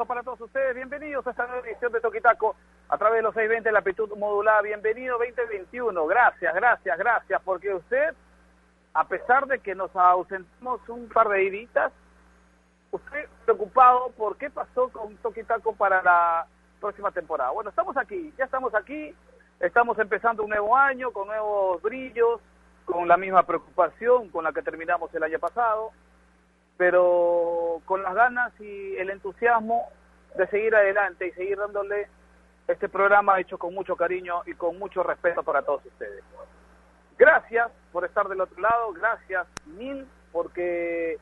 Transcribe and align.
abrazo 0.00 0.06
para 0.06 0.22
todos 0.22 0.40
ustedes. 0.40 0.74
Bienvenidos 0.74 1.26
a 1.26 1.30
esta 1.30 1.46
nueva 1.46 1.66
edición 1.66 1.92
de 1.92 2.00
Toquitaco 2.00 2.56
a 2.88 2.96
través 2.96 3.18
de 3.18 3.22
los 3.22 3.34
620 3.34 3.68
de 3.68 3.72
la 3.72 3.80
amplitud 3.80 4.08
modulada. 4.16 4.62
Bienvenido 4.62 5.18
2021. 5.18 6.06
Gracias, 6.06 6.54
gracias, 6.54 6.98
gracias. 6.98 7.42
Porque 7.44 7.74
usted, 7.74 8.14
a 8.94 9.04
pesar 9.04 9.46
de 9.46 9.58
que 9.58 9.74
nos 9.74 9.94
ausentamos 9.94 10.80
un 10.88 11.08
par 11.08 11.28
de 11.28 11.44
iditas, 11.44 11.92
usted 12.90 13.28
preocupado 13.44 14.10
por 14.16 14.36
qué 14.36 14.48
pasó 14.48 14.88
con 14.88 15.16
Toquitaco 15.18 15.74
para 15.74 16.02
la 16.02 16.46
próxima 16.80 17.10
temporada. 17.10 17.50
Bueno, 17.50 17.70
estamos 17.70 17.96
aquí, 17.96 18.32
ya 18.38 18.44
estamos 18.46 18.74
aquí. 18.74 19.14
Estamos 19.58 19.98
empezando 19.98 20.44
un 20.44 20.50
nuevo 20.50 20.74
año 20.76 21.12
con 21.12 21.26
nuevos 21.26 21.82
brillos, 21.82 22.40
con 22.86 23.06
la 23.06 23.18
misma 23.18 23.42
preocupación 23.42 24.30
con 24.30 24.44
la 24.44 24.52
que 24.52 24.62
terminamos 24.62 25.14
el 25.14 25.22
año 25.22 25.38
pasado 25.38 25.92
pero 26.80 27.82
con 27.84 28.02
las 28.02 28.14
ganas 28.14 28.58
y 28.58 28.96
el 28.96 29.10
entusiasmo 29.10 29.90
de 30.36 30.46
seguir 30.48 30.74
adelante 30.74 31.26
y 31.26 31.32
seguir 31.32 31.58
dándole 31.58 32.08
este 32.68 32.88
programa 32.88 33.40
hecho 33.40 33.58
con 33.58 33.74
mucho 33.74 33.96
cariño 33.96 34.42
y 34.46 34.54
con 34.54 34.78
mucho 34.78 35.02
respeto 35.02 35.42
para 35.42 35.62
todos 35.62 35.84
ustedes. 35.84 36.22
Gracias 37.18 37.70
por 37.92 38.04
estar 38.04 38.28
del 38.28 38.40
otro 38.40 38.60
lado, 38.60 38.92
gracias 38.92 39.46
mil, 39.66 40.06
porque 40.32 41.18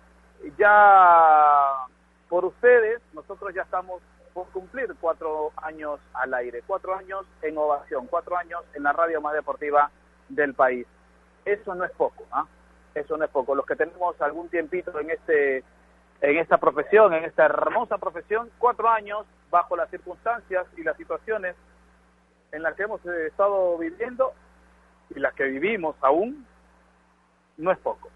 ya 0.56 1.86
por 2.28 2.44
ustedes 2.44 3.00
nosotros 3.14 3.54
ya 3.54 3.62
estamos 3.62 4.02
por 4.32 4.46
cumplir 4.50 4.94
cuatro 5.00 5.52
años 5.56 5.98
al 6.14 6.34
aire, 6.34 6.62
cuatro 6.66 6.94
años 6.94 7.26
en 7.42 7.58
ovación, 7.58 8.06
cuatro 8.06 8.36
años 8.36 8.62
en 8.74 8.84
la 8.84 8.92
radio 8.92 9.20
más 9.20 9.34
deportiva 9.34 9.90
del 10.28 10.54
país. 10.54 10.86
Eso 11.44 11.74
no 11.74 11.84
es 11.84 11.90
poco, 11.92 12.24
¿ah? 12.30 12.46
eso 12.94 13.16
no 13.16 13.24
es 13.24 13.30
poco. 13.30 13.54
Los 13.54 13.66
que 13.66 13.74
tenemos 13.74 14.20
algún 14.20 14.48
tiempito 14.48 14.98
en 15.00 15.10
este 15.10 15.64
en 16.20 16.38
esta 16.38 16.58
profesión, 16.58 17.14
en 17.14 17.24
esta 17.24 17.44
hermosa 17.44 17.98
profesión, 17.98 18.50
cuatro 18.58 18.88
años 18.88 19.26
bajo 19.50 19.76
las 19.76 19.90
circunstancias 19.90 20.66
y 20.76 20.82
las 20.82 20.96
situaciones 20.96 21.54
en 22.52 22.62
las 22.62 22.74
que 22.74 22.84
hemos 22.84 23.04
eh, 23.06 23.26
estado 23.26 23.76
viviendo 23.78 24.32
y 25.14 25.20
las 25.20 25.34
que 25.34 25.44
vivimos 25.44 25.96
aún, 26.00 26.46
no 27.56 27.70
es 27.70 27.78
poco. 27.78 28.10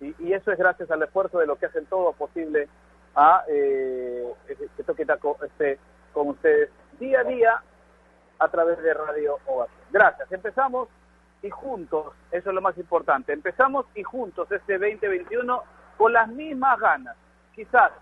Y, 0.00 0.32
eso 0.32 0.50
es 0.50 0.58
gracias 0.58 0.90
al 0.90 1.02
esfuerzo 1.02 1.38
de 1.38 1.46
lo 1.46 1.56
que 1.56 1.66
hacen 1.66 1.84
todo 1.86 2.12
posible 2.12 2.68
a 3.14 3.44
eh, 3.48 4.24
que 4.76 4.82
Toque 4.82 5.04
Taco 5.04 5.36
esté 5.44 5.78
con 6.14 6.28
ustedes 6.28 6.70
día 6.98 7.20
a 7.20 7.24
día 7.24 7.62
a 8.38 8.48
través 8.48 8.82
de 8.82 8.94
Radio 8.94 9.38
Ovación. 9.46 9.78
Gracias. 9.90 10.32
Empezamos 10.32 10.88
y 11.42 11.50
juntos, 11.50 12.12
eso 12.30 12.50
es 12.50 12.54
lo 12.54 12.60
más 12.60 12.76
importante, 12.76 13.32
empezamos 13.32 13.86
y 13.94 14.02
juntos 14.02 14.50
este 14.52 14.78
2021 14.78 15.62
con 15.96 16.12
las 16.12 16.28
mismas 16.28 16.78
ganas, 16.78 17.16
quizás 17.60 17.92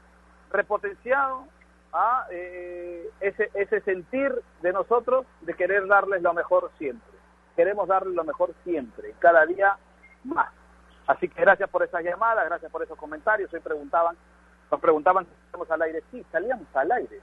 repotenciado 0.52 1.44
a 1.92 2.26
eh, 2.30 3.10
ese, 3.18 3.50
ese 3.54 3.80
sentir 3.80 4.32
de 4.62 4.72
nosotros 4.72 5.26
de 5.40 5.54
querer 5.54 5.88
darles 5.88 6.22
lo 6.22 6.32
mejor 6.32 6.70
siempre. 6.78 7.18
Queremos 7.56 7.88
darles 7.88 8.14
lo 8.14 8.22
mejor 8.22 8.54
siempre, 8.62 9.14
cada 9.18 9.44
día 9.46 9.76
más. 10.22 10.52
Así 11.08 11.28
que 11.28 11.40
gracias 11.40 11.68
por 11.70 11.82
esas 11.82 12.04
llamadas, 12.04 12.44
gracias 12.44 12.70
por 12.70 12.84
esos 12.84 12.96
comentarios. 12.96 13.52
Hoy 13.52 13.58
preguntaban, 13.58 14.16
nos 14.70 14.80
preguntaban 14.80 15.24
si 15.24 15.32
estamos 15.46 15.68
al 15.72 15.82
aire. 15.82 16.04
Sí, 16.12 16.24
salíamos 16.30 16.68
al 16.74 16.92
aire. 16.92 17.20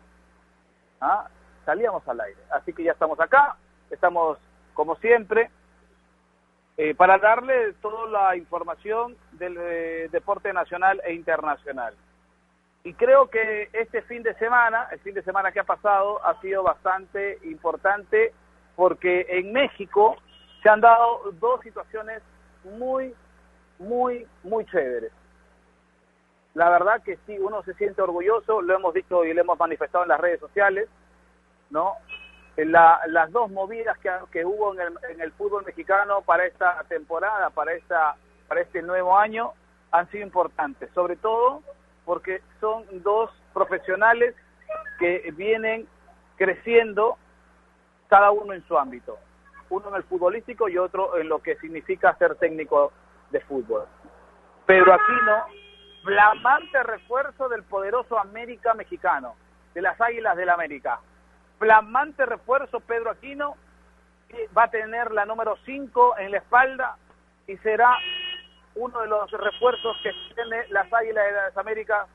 ¿Ah? 0.99 1.29
Salíamos 1.63 2.05
al 2.05 2.19
aire. 2.19 2.41
Así 2.51 2.73
que 2.73 2.83
ya 2.83 2.91
estamos 2.91 3.17
acá, 3.21 3.55
estamos 3.89 4.37
como 4.73 4.97
siempre, 4.97 5.49
eh, 6.75 6.95
para 6.95 7.17
darle 7.17 7.71
toda 7.81 8.07
la 8.07 8.35
información 8.35 9.15
del 9.31 9.55
eh, 9.57 10.09
deporte 10.11 10.51
nacional 10.51 11.01
e 11.05 11.13
internacional. 11.13 11.95
Y 12.85 12.93
creo 12.93 13.31
que 13.31 13.67
este 13.73 14.03
fin 14.03 14.21
de 14.21 14.35
semana, 14.35 14.87
el 14.91 14.99
fin 14.99 15.15
de 15.15 15.23
semana 15.23 15.51
que 15.51 15.59
ha 15.59 15.63
pasado, 15.63 16.23
ha 16.23 16.39
sido 16.39 16.61
bastante 16.61 17.39
importante 17.41 18.31
porque 18.75 19.25
en 19.27 19.51
México 19.51 20.15
se 20.61 20.69
han 20.69 20.81
dado 20.81 21.31
dos 21.39 21.61
situaciones 21.61 22.21
muy, 22.63 23.11
muy, 23.79 24.27
muy 24.43 24.65
chéveres. 24.65 25.11
La 26.53 26.69
verdad 26.69 27.01
que 27.01 27.17
sí, 27.25 27.39
uno 27.39 27.63
se 27.63 27.73
siente 27.73 28.03
orgulloso, 28.03 28.61
lo 28.61 28.75
hemos 28.75 28.93
dicho 28.93 29.25
y 29.25 29.33
lo 29.33 29.41
hemos 29.41 29.57
manifestado 29.57 30.03
en 30.03 30.09
las 30.09 30.19
redes 30.19 30.39
sociales, 30.39 30.87
¿no? 31.71 31.93
las 32.55 33.31
dos 33.31 33.49
movidas 33.49 33.97
que, 33.97 34.11
que 34.31 34.45
hubo 34.45 34.75
en 34.75 34.81
el, 34.81 34.93
en 35.09 35.21
el, 35.21 35.31
fútbol 35.31 35.65
mexicano 35.65 36.21
para 36.21 36.45
esta 36.45 36.83
temporada, 36.87 37.49
para, 37.49 37.73
esta, 37.73 38.15
para 38.47 38.61
este 38.61 38.83
nuevo 38.83 39.17
año, 39.17 39.53
han 39.91 40.07
sido 40.11 40.23
importantes, 40.23 40.91
sobre 40.93 41.15
todo 41.15 41.63
porque 42.05 42.41
son 42.59 42.85
dos 43.03 43.31
profesionales 43.53 44.35
que 44.99 45.33
vienen 45.35 45.87
creciendo 46.37 47.17
cada 48.07 48.31
uno 48.31 48.53
en 48.53 48.65
su 48.67 48.77
ámbito, 48.77 49.17
uno 49.69 49.89
en 49.89 49.95
el 49.95 50.03
futbolístico 50.03 50.69
y 50.69 50.77
otro 50.77 51.17
en 51.17 51.27
lo 51.27 51.39
que 51.39 51.57
significa 51.57 52.15
ser 52.15 52.35
técnico 52.35 52.91
de 53.31 53.39
fútbol. 53.41 53.85
Pedro 54.65 54.93
Aquino, 54.93 55.43
flamante 56.03 56.83
refuerzo 56.83 57.49
del 57.49 57.63
poderoso 57.63 58.17
América 58.19 58.73
mexicano, 58.73 59.35
de 59.73 59.81
las 59.81 59.99
Águilas 59.99 60.37
del 60.37 60.49
América 60.49 60.99
flamante 61.57 62.25
refuerzo 62.25 62.79
Pedro 62.79 63.11
Aquino, 63.11 63.55
que 64.29 64.49
va 64.57 64.63
a 64.63 64.71
tener 64.71 65.11
la 65.11 65.25
número 65.25 65.57
5 65.65 66.17
en 66.19 66.31
la 66.31 66.37
espalda 66.37 66.97
y 67.47 67.57
será 67.57 67.97
uno 68.75 69.01
de 69.01 69.07
los 69.07 69.31
refuerzos 69.31 69.97
que 70.03 70.11
tiene 70.33 70.67
las 70.69 70.91
Águilas 70.91 71.25
de 71.25 71.31
las 71.31 71.57
Américas 71.57 72.07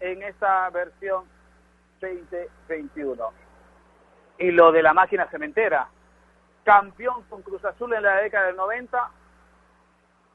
en 0.00 0.22
esta 0.22 0.70
versión 0.70 1.24
2021. 2.00 3.32
Y 4.38 4.50
lo 4.52 4.72
de 4.72 4.82
la 4.82 4.94
máquina 4.94 5.26
cementera, 5.26 5.88
campeón 6.64 7.24
con 7.24 7.42
Cruz 7.42 7.64
Azul 7.64 7.92
en 7.92 8.02
la 8.02 8.16
década 8.16 8.46
del 8.46 8.56
90, 8.56 9.10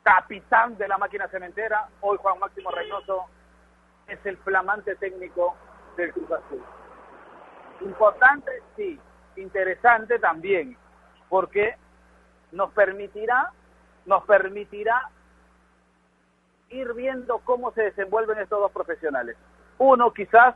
capitán 0.03 0.77
de 0.77 0.87
la 0.87 0.97
máquina 0.97 1.27
cementera, 1.29 1.87
hoy 2.01 2.17
Juan 2.21 2.39
Máximo 2.39 2.69
Reynoso 2.71 3.25
es 4.07 4.19
el 4.25 4.37
flamante 4.37 4.95
técnico 4.97 5.55
del 5.95 6.11
Cruz 6.11 6.31
Azul. 6.31 6.63
Importante, 7.81 8.51
sí. 8.75 8.99
Interesante 9.35 10.19
también, 10.19 10.77
porque 11.29 11.75
nos 12.51 12.71
permitirá, 12.71 13.51
nos 14.05 14.23
permitirá 14.25 15.09
ir 16.73 16.93
viendo 16.93 17.39
cómo 17.39 17.71
se 17.71 17.83
desenvuelven 17.83 18.39
estos 18.39 18.59
dos 18.59 18.71
profesionales. 18.71 19.37
Uno 19.77 20.11
quizás 20.11 20.55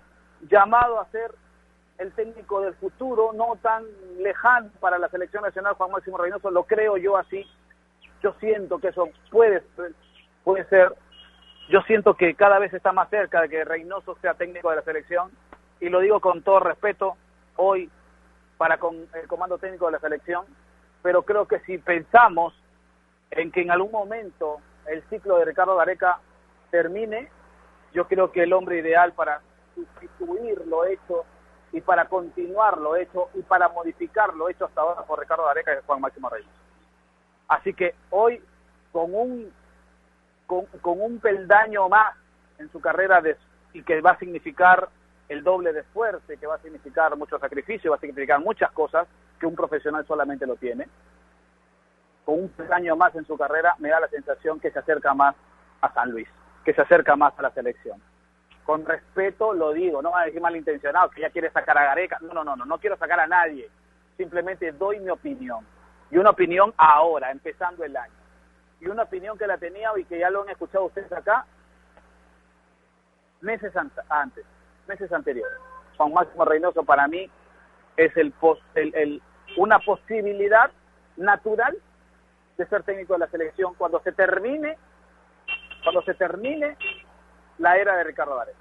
llamado 0.49 0.99
a 0.99 1.09
ser 1.11 1.31
el 1.97 2.11
técnico 2.13 2.61
del 2.61 2.75
futuro, 2.75 3.31
no 3.33 3.55
tan 3.61 3.83
lejano 4.19 4.69
para 4.79 4.99
la 4.99 5.09
selección 5.09 5.43
nacional, 5.43 5.73
Juan 5.73 5.91
Máximo 5.91 6.17
Reynoso, 6.17 6.51
lo 6.51 6.63
creo 6.63 6.97
yo 6.97 7.17
así. 7.17 7.45
Yo 8.21 8.33
siento 8.39 8.79
que 8.79 8.89
eso 8.89 9.09
puede, 9.31 9.63
puede 10.43 10.65
ser, 10.65 10.95
yo 11.69 11.81
siento 11.81 12.15
que 12.15 12.35
cada 12.35 12.59
vez 12.59 12.73
está 12.73 12.91
más 12.91 13.09
cerca 13.09 13.41
de 13.41 13.49
que 13.49 13.63
Reynoso 13.63 14.15
sea 14.21 14.33
técnico 14.33 14.69
de 14.69 14.77
la 14.77 14.81
selección 14.83 15.31
y 15.79 15.89
lo 15.89 15.99
digo 15.99 16.19
con 16.19 16.41
todo 16.41 16.59
respeto 16.59 17.15
hoy 17.55 17.89
para 18.57 18.77
con 18.77 18.95
el 19.13 19.27
comando 19.27 19.57
técnico 19.57 19.85
de 19.85 19.93
la 19.93 19.99
selección, 19.99 20.45
pero 21.03 21.23
creo 21.23 21.47
que 21.47 21.59
si 21.61 21.77
pensamos 21.77 22.53
en 23.31 23.51
que 23.51 23.61
en 23.61 23.71
algún 23.71 23.91
momento 23.91 24.59
el 24.87 25.03
ciclo 25.09 25.37
de 25.37 25.45
Ricardo 25.45 25.75
Gareca 25.75 26.19
termine, 26.71 27.29
yo 27.93 28.07
creo 28.07 28.31
que 28.31 28.43
el 28.43 28.53
hombre 28.53 28.79
ideal 28.79 29.13
para 29.13 29.41
sustituir 29.75 30.65
lo 30.67 30.85
hecho 30.85 31.25
y 31.71 31.81
para 31.81 32.05
continuar 32.05 32.77
lo 32.77 32.95
hecho 32.95 33.29
y 33.33 33.41
para 33.41 33.69
modificar 33.69 34.33
lo 34.33 34.49
hecho 34.49 34.65
hasta 34.65 34.81
ahora 34.81 35.03
por 35.03 35.19
Ricardo 35.19 35.45
Gareca 35.45 35.73
es 35.73 35.85
Juan 35.85 36.01
Máximo 36.01 36.29
Reyes. 36.29 36.49
Así 37.47 37.73
que 37.73 37.95
hoy 38.09 38.41
con 38.91 39.13
un 39.13 39.51
con, 40.47 40.65
un 41.01 41.19
peldaño 41.19 41.89
más 41.89 42.15
en 42.57 42.71
su 42.71 42.79
carrera 42.79 43.21
y 43.73 43.83
que 43.83 44.01
va 44.01 44.11
a 44.11 44.19
significar 44.19 44.89
el 45.29 45.43
doble 45.43 45.73
de 45.73 45.81
esfuerzo, 45.81 46.21
que 46.27 46.47
va 46.47 46.55
a 46.55 46.61
significar 46.61 47.15
mucho 47.17 47.37
sacrificio, 47.37 47.91
va 47.91 47.97
a 47.97 47.99
significar 47.99 48.39
muchas 48.39 48.71
cosas 48.71 49.07
que 49.39 49.45
un 49.45 49.55
profesional 49.55 50.05
solamente 50.07 50.47
lo 50.47 50.55
tiene. 50.55 50.87
Con 52.27 52.41
un 52.41 52.73
año 52.73 52.97
más 52.97 53.15
en 53.15 53.25
su 53.25 53.37
carrera 53.37 53.73
me 53.79 53.87
da 53.87 54.01
la 54.01 54.09
sensación 54.09 54.59
que 54.59 54.69
se 54.69 54.79
acerca 54.79 55.13
más 55.13 55.33
a 55.79 55.93
San 55.93 56.11
Luis, 56.11 56.27
que 56.65 56.73
se 56.73 56.81
acerca 56.81 57.15
más 57.15 57.33
a 57.39 57.41
la 57.41 57.51
selección. 57.51 58.01
Con 58.65 58.85
respeto 58.85 59.53
lo 59.53 59.71
digo, 59.71 60.01
no 60.01 60.11
va 60.11 60.23
a 60.23 60.25
decir 60.25 60.41
malintencionado 60.41 61.09
que 61.09 61.21
ya 61.21 61.29
quiere 61.29 61.49
sacar 61.51 61.77
a 61.77 61.85
Gareca. 61.85 62.17
No, 62.19 62.33
no, 62.33 62.43
no, 62.43 62.57
no, 62.57 62.65
no 62.65 62.79
quiero 62.79 62.97
sacar 62.97 63.21
a 63.21 63.27
nadie. 63.27 63.69
Simplemente 64.17 64.73
doy 64.73 64.99
mi 64.99 65.09
opinión. 65.09 65.65
y 66.11 66.17
una 66.17 66.31
opinión 66.31 66.73
ahora, 66.75 67.31
empezando 67.31 67.85
el 67.85 67.95
año. 67.95 68.13
Y 68.81 68.87
una 68.87 69.03
opinión 69.03 69.37
que 69.37 69.47
la 69.47 69.57
tenía 69.57 69.91
y 69.95 70.03
que 70.03 70.19
ya 70.19 70.29
lo 70.29 70.41
han 70.41 70.49
escuchado 70.49 70.83
ustedes 70.83 71.09
acá 71.13 71.45
meses 73.39 73.71
antes, 74.09 74.43
meses 74.85 75.09
anteriores. 75.13 75.59
Juan 75.95 76.11
Máximo 76.11 76.43
Reynoso 76.43 76.83
para 76.83 77.07
mí 77.07 77.31
es 77.95 78.17
el, 78.17 78.33
el, 78.75 78.95
el, 78.95 79.21
una 79.55 79.79
posibilidad 79.79 80.69
natural 81.15 81.77
de 82.57 82.65
ser 82.65 82.83
técnico 82.83 83.13
de 83.13 83.19
la 83.19 83.27
selección 83.27 83.75
cuando 83.75 83.99
se 84.01 84.11
termine, 84.11 84.77
cuando 85.83 86.01
se 86.01 86.13
termine 86.15 86.75
la 87.59 87.77
era 87.77 87.95
de 87.95 88.03
Ricardo 88.03 88.35
Varela. 88.35 88.57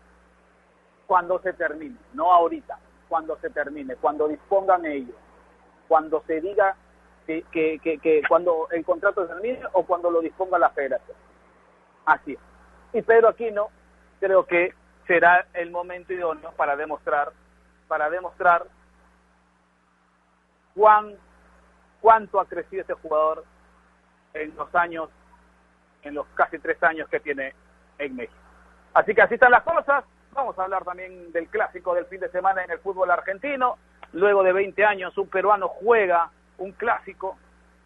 Cuando 1.07 1.39
se 1.41 1.53
termine, 1.53 1.97
no 2.13 2.33
ahorita, 2.33 2.79
cuando 3.09 3.39
se 3.39 3.51
termine, 3.51 3.97
cuando 3.97 4.29
dispongan 4.29 4.85
ellos, 4.85 5.17
cuando 5.89 6.23
se 6.27 6.41
diga 6.41 6.77
que, 7.27 7.45
que, 7.51 7.79
que, 7.81 8.23
cuando 8.29 8.69
el 8.71 8.85
contrato 8.85 9.27
termine 9.27 9.61
o 9.73 9.85
cuando 9.85 10.11
lo 10.11 10.21
disponga 10.21 10.59
la 10.59 10.71
federación. 10.71 11.17
Así 12.05 12.35
es. 12.35 12.39
Y 12.93 13.03
Pedro 13.03 13.29
Aquino 13.29 13.69
creo 14.21 14.47
que 14.47 14.75
será 15.07 15.47
el 15.55 15.71
momento 15.71 16.13
idóneo 16.13 16.53
para 16.53 16.77
demostrar, 16.77 17.33
para 17.89 18.11
demostrar 18.11 18.67
cuán, 20.75 21.15
cuánto 22.01 22.41
ha 22.41 22.47
crecido 22.47 22.83
este 22.83 22.95
jugador 22.95 23.45
en 24.43 24.55
los 24.57 24.75
años, 24.75 25.11
en 26.03 26.15
los 26.15 26.27
casi 26.35 26.59
tres 26.59 26.83
años 26.83 27.09
que 27.09 27.21
tiene 27.21 27.55
en 27.99 28.17
México. 28.17 28.39
Así 28.95 29.15
que 29.15 29.23
así 29.23 29.35
están 29.35 29.51
las 29.51 29.63
cosas. 29.63 30.05
Vamos 30.33 30.59
a 30.59 30.65
hablar 30.65 30.85
también 30.85 31.33
del 31.33 31.49
clásico 31.49 31.95
del 31.95 32.07
fin 32.07 32.21
de 32.21 32.29
semana 32.31 32.65
en 32.65 32.71
el 32.71 32.79
fútbol 32.79 33.11
argentino. 33.11 33.79
Luego 34.13 34.43
de 34.43 34.53
20 34.53 34.85
años, 34.85 35.17
un 35.19 35.29
peruano 35.29 35.69
juega 35.69 36.31
un 36.59 36.73
clásico, 36.73 37.37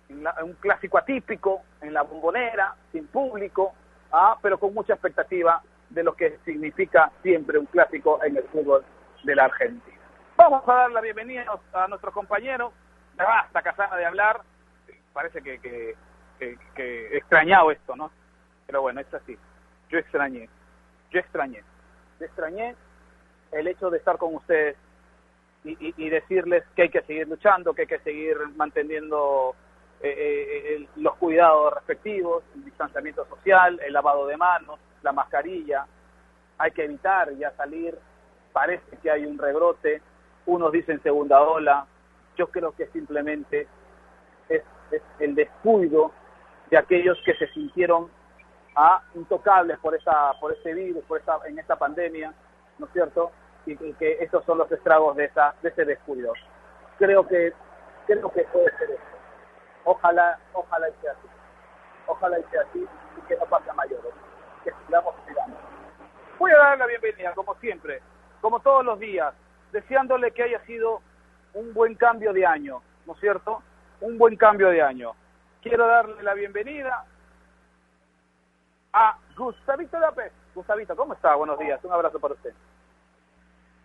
un 0.08 0.52
clásico 0.60 0.98
atípico 0.98 1.62
en 1.80 1.94
la 1.94 2.02
bombonera, 2.02 2.74
sin 2.92 3.06
público, 3.06 3.74
ah, 4.12 4.36
pero 4.42 4.58
con 4.58 4.74
mucha 4.74 4.94
expectativa 4.94 5.62
de 5.88 6.04
lo 6.04 6.14
que 6.14 6.38
significa 6.44 7.10
siempre 7.22 7.58
un 7.58 7.66
clásico 7.66 8.22
en 8.22 8.36
el 8.36 8.44
fútbol 8.44 8.84
de 9.24 9.34
la 9.34 9.44
Argentina. 9.44 9.96
Vamos 10.36 10.62
a 10.66 10.74
dar 10.74 10.90
la 10.92 11.00
bienvenida 11.00 11.44
a 11.72 11.88
nuestros 11.88 12.14
compañeros. 12.14 12.72
Ya 13.18 13.24
basta, 13.24 13.62
Casana, 13.62 13.96
de 13.96 14.06
hablar. 14.06 14.40
Parece 15.12 15.42
que, 15.42 15.58
que, 15.58 15.96
que, 16.74 17.16
extrañado 17.16 17.70
esto, 17.70 17.94
¿no? 17.94 18.10
Pero 18.66 18.82
bueno, 18.82 19.00
es 19.00 19.12
así. 19.14 19.36
Yo 19.88 19.98
extrañé. 19.98 20.48
Yo 21.10 21.20
extrañé. 21.20 21.62
Yo 22.18 22.26
extrañé 22.26 22.74
el 23.52 23.66
hecho 23.66 23.90
de 23.90 23.98
estar 23.98 24.16
con 24.18 24.34
ustedes 24.34 24.76
y, 25.64 25.76
y, 25.80 26.08
decirles 26.08 26.64
que 26.74 26.82
hay 26.82 26.88
que 26.88 27.02
seguir 27.02 27.28
luchando, 27.28 27.74
que 27.74 27.82
hay 27.82 27.88
que 27.88 27.98
seguir 27.98 28.36
manteniendo 28.56 29.54
eh, 30.02 30.08
eh, 30.08 30.76
eh, 30.76 30.88
los 30.96 31.14
cuidados 31.16 31.74
respectivos, 31.74 32.42
el 32.54 32.64
distanciamiento 32.64 33.26
social, 33.26 33.78
el 33.84 33.92
lavado 33.92 34.26
de 34.26 34.38
manos, 34.38 34.80
la 35.02 35.12
mascarilla, 35.12 35.86
hay 36.56 36.70
que 36.70 36.84
evitar 36.84 37.30
ya 37.34 37.50
salir, 37.52 37.98
parece 38.50 38.96
que 39.02 39.10
hay 39.10 39.26
un 39.26 39.36
rebrote, 39.36 40.00
unos 40.46 40.72
dicen 40.72 41.02
segunda 41.02 41.42
ola, 41.42 41.84
yo 42.34 42.46
creo 42.46 42.72
que 42.72 42.86
simplemente 42.86 43.66
es, 44.48 44.62
el 45.18 45.34
descuido 45.34 46.12
de 46.70 46.78
aquellos 46.78 47.18
que 47.24 47.34
se 47.34 47.48
sintieron 47.48 48.08
ah, 48.76 49.02
intocables 49.14 49.78
por 49.78 49.94
esa 49.94 50.32
por 50.40 50.52
este 50.52 50.74
virus, 50.74 51.04
por 51.04 51.18
esta, 51.18 51.38
en 51.46 51.58
esta 51.58 51.76
pandemia, 51.76 52.32
¿no 52.78 52.86
es 52.86 52.92
cierto? 52.92 53.32
Y, 53.66 53.76
que 53.94 54.18
estos 54.20 54.44
son 54.44 54.58
los 54.58 54.70
estragos 54.72 55.16
de 55.16 55.26
esa 55.26 55.54
de 55.62 55.68
ese 55.68 55.84
descuido. 55.84 56.32
Creo 56.98 57.26
que 57.26 57.52
creo 58.06 58.30
que 58.30 58.42
puede 58.44 58.70
ser 58.78 58.90
eso. 58.90 59.02
Ojalá 59.84 60.38
ojalá 60.52 60.86
sea 61.00 61.12
así. 61.12 61.28
Ojalá 62.06 62.36
sea 62.50 62.62
así 62.62 62.86
y 63.18 63.20
que 63.28 63.36
no 63.36 63.44
pase 63.46 63.70
a 63.70 63.74
mayores 63.74 64.12
que 64.64 64.72
sigamos 64.86 65.14
Voy 66.38 66.50
a 66.52 66.56
dar 66.56 66.78
la 66.78 66.86
bienvenida, 66.86 67.34
como 67.34 67.54
siempre, 67.56 68.00
como 68.40 68.60
todos 68.60 68.84
los 68.84 68.98
días, 68.98 69.34
deseándole 69.72 70.30
que 70.30 70.42
haya 70.42 70.60
sido 70.64 71.02
un 71.52 71.74
buen 71.74 71.94
cambio 71.94 72.32
de 72.32 72.46
año, 72.46 72.80
¿no 73.06 73.12
es 73.12 73.20
cierto? 73.20 73.62
Un 74.00 74.16
buen 74.16 74.36
cambio 74.36 74.68
de 74.68 74.80
año. 74.80 75.12
Quiero 75.62 75.86
darle 75.86 76.22
la 76.22 76.32
bienvenida 76.32 77.04
a 78.94 79.18
Gustavito 79.36 79.98
López. 79.98 80.32
Gustavito, 80.54 80.96
¿cómo 80.96 81.12
está? 81.12 81.34
Buenos 81.34 81.58
días, 81.58 81.78
un 81.84 81.92
abrazo 81.92 82.18
para 82.18 82.32
usted. 82.32 82.54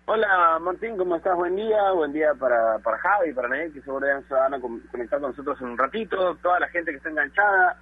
Hola 0.05 0.57
Martín, 0.61 0.95
¿cómo 0.95 1.17
estás? 1.17 1.35
Buen 1.35 1.57
día, 1.57 1.91
buen 1.91 2.13
día 2.13 2.33
para, 2.39 2.79
para 2.79 2.97
Javi, 2.99 3.33
para 3.33 3.49
Ned, 3.49 3.73
que 3.73 3.81
seguramente 3.81 4.29
se 4.29 4.35
van 4.35 4.53
a 4.53 4.61
conectar 4.61 5.19
con 5.19 5.31
nosotros 5.31 5.59
en 5.59 5.67
un 5.67 5.77
ratito, 5.77 6.35
toda 6.37 6.61
la 6.61 6.69
gente 6.69 6.91
que 6.91 6.97
está 6.97 7.09
enganchada. 7.09 7.77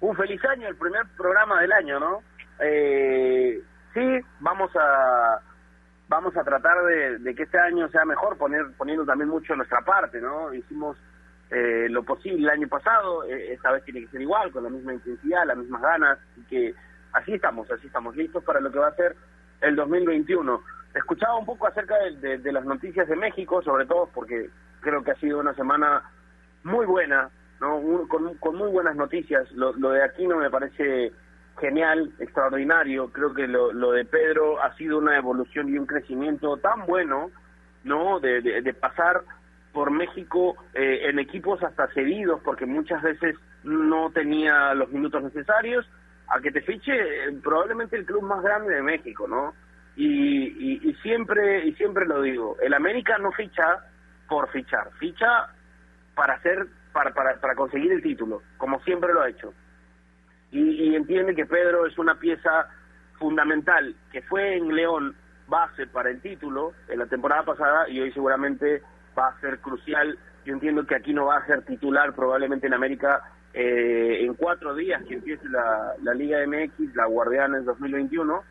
Un 0.00 0.16
feliz 0.16 0.42
año, 0.46 0.66
el 0.66 0.76
primer 0.76 1.02
programa 1.14 1.60
del 1.60 1.72
año, 1.72 2.00
¿no? 2.00 2.22
Eh, 2.60 3.60
sí, 3.92 4.20
vamos 4.40 4.70
a 4.74 5.38
vamos 6.08 6.34
a 6.36 6.44
tratar 6.44 6.76
de, 6.84 7.34
que 7.34 7.42
este 7.42 7.58
año 7.58 7.88
sea 7.88 8.04
mejor, 8.06 8.38
poner, 8.38 8.64
poniendo 8.78 9.04
también 9.04 9.28
mucho 9.28 9.54
nuestra 9.54 9.82
parte, 9.82 10.20
¿no? 10.20 10.54
Hicimos 10.54 10.96
eh, 11.54 11.88
lo 11.88 12.02
posible 12.02 12.42
el 12.42 12.50
año 12.50 12.68
pasado, 12.68 13.24
eh, 13.24 13.52
esta 13.52 13.70
vez 13.72 13.84
tiene 13.84 14.00
que 14.00 14.08
ser 14.08 14.22
igual, 14.22 14.50
con 14.50 14.64
la 14.64 14.70
misma 14.70 14.94
intensidad, 14.94 15.46
las 15.46 15.56
mismas 15.56 15.82
ganas, 15.82 16.18
y 16.36 16.42
que 16.42 16.74
así 17.12 17.34
estamos, 17.34 17.70
así 17.70 17.86
estamos 17.86 18.16
listos 18.16 18.42
para 18.42 18.60
lo 18.60 18.72
que 18.72 18.78
va 18.78 18.88
a 18.88 18.96
ser 18.96 19.14
el 19.60 19.76
2021. 19.76 20.60
Escuchaba 20.94 21.38
un 21.38 21.46
poco 21.46 21.66
acerca 21.66 21.94
de, 21.98 22.38
de 22.38 22.52
las 22.52 22.64
noticias 22.64 23.08
de 23.08 23.16
México, 23.16 23.62
sobre 23.62 23.86
todo 23.86 24.08
porque 24.12 24.50
creo 24.80 25.02
que 25.02 25.12
ha 25.12 25.16
sido 25.16 25.40
una 25.40 25.54
semana 25.54 26.02
muy 26.64 26.86
buena, 26.86 27.30
¿no? 27.60 27.80
con, 28.08 28.34
con 28.38 28.56
muy 28.56 28.70
buenas 28.70 28.96
noticias. 28.96 29.50
Lo, 29.52 29.72
lo 29.74 29.90
de 29.90 30.00
no 30.26 30.36
me 30.38 30.50
parece 30.50 31.12
genial, 31.60 32.12
extraordinario. 32.18 33.10
Creo 33.12 33.34
que 33.34 33.46
lo, 33.46 33.72
lo 33.72 33.92
de 33.92 34.04
Pedro 34.04 34.62
ha 34.62 34.74
sido 34.76 34.98
una 34.98 35.16
evolución 35.16 35.68
y 35.68 35.78
un 35.78 35.86
crecimiento 35.86 36.56
tan 36.58 36.86
bueno, 36.86 37.30
¿no? 37.84 38.20
De, 38.20 38.40
de, 38.40 38.74
pasar 38.74 39.22
por 39.74 39.90
México 39.90 40.56
eh, 40.72 41.10
en 41.10 41.18
equipos 41.18 41.62
hasta 41.62 41.88
cedidos, 41.88 42.40
porque 42.42 42.64
muchas 42.64 43.02
veces 43.02 43.36
no 43.62 44.10
tenía 44.10 44.72
los 44.72 44.88
minutos 44.90 45.22
necesarios, 45.22 45.86
a 46.28 46.40
que 46.40 46.50
te 46.50 46.62
fiche 46.62 46.92
eh, 46.94 47.38
probablemente 47.42 47.96
el 47.96 48.06
club 48.06 48.22
más 48.22 48.42
grande 48.42 48.74
de 48.74 48.82
México, 48.82 49.28
¿no? 49.28 49.52
Y, 49.96 50.88
y, 50.88 50.94
siempre 51.02 51.66
y 51.66 51.74
siempre 51.74 52.06
lo 52.06 52.22
digo, 52.22 52.56
el 52.62 52.74
América 52.74 53.18
no 53.18 53.30
ficha 53.30 53.84
por 54.28 54.48
fichar, 54.50 54.90
ficha 54.98 55.48
para 56.16 56.34
hacer 56.34 56.66
para, 56.92 57.12
para, 57.12 57.38
para 57.40 57.54
conseguir 57.54 57.92
el 57.92 58.02
título, 58.02 58.42
como 58.56 58.80
siempre 58.80 59.12
lo 59.12 59.20
ha 59.20 59.28
hecho 59.28 59.52
y, 60.54 60.94
entiende 60.94 61.34
que 61.34 61.46
Pedro 61.46 61.86
es 61.86 61.98
una 61.98 62.14
pieza 62.14 62.68
fundamental 63.18 63.94
que 64.12 64.22
fue 64.22 64.56
en 64.56 64.74
León 64.74 65.16
base 65.48 65.86
para 65.86 66.10
el 66.10 66.20
título 66.20 66.72
en 66.88 67.00
la 67.00 67.06
temporada 67.06 67.44
pasada 67.44 67.88
y 67.88 68.00
hoy 68.00 68.12
seguramente 68.12 68.82
va 69.18 69.28
a 69.28 69.40
ser 69.40 69.58
crucial. 69.60 70.18
Yo 70.44 70.52
entiendo 70.52 70.86
que 70.86 70.94
aquí 70.94 71.12
no 71.12 71.26
va 71.26 71.38
a 71.38 71.46
ser 71.46 71.62
titular 71.62 72.14
probablemente 72.14 72.66
en 72.66 72.74
América 72.74 73.22
eh, 73.52 74.18
en 74.20 74.34
cuatro 74.34 74.74
días 74.74 75.02
que 75.08 75.14
empiece 75.14 75.48
la, 75.48 75.94
la 76.02 76.14
Liga 76.14 76.38
MX, 76.46 76.94
la 76.94 77.06
Guardianes 77.06 77.64
2021. 77.64 78.42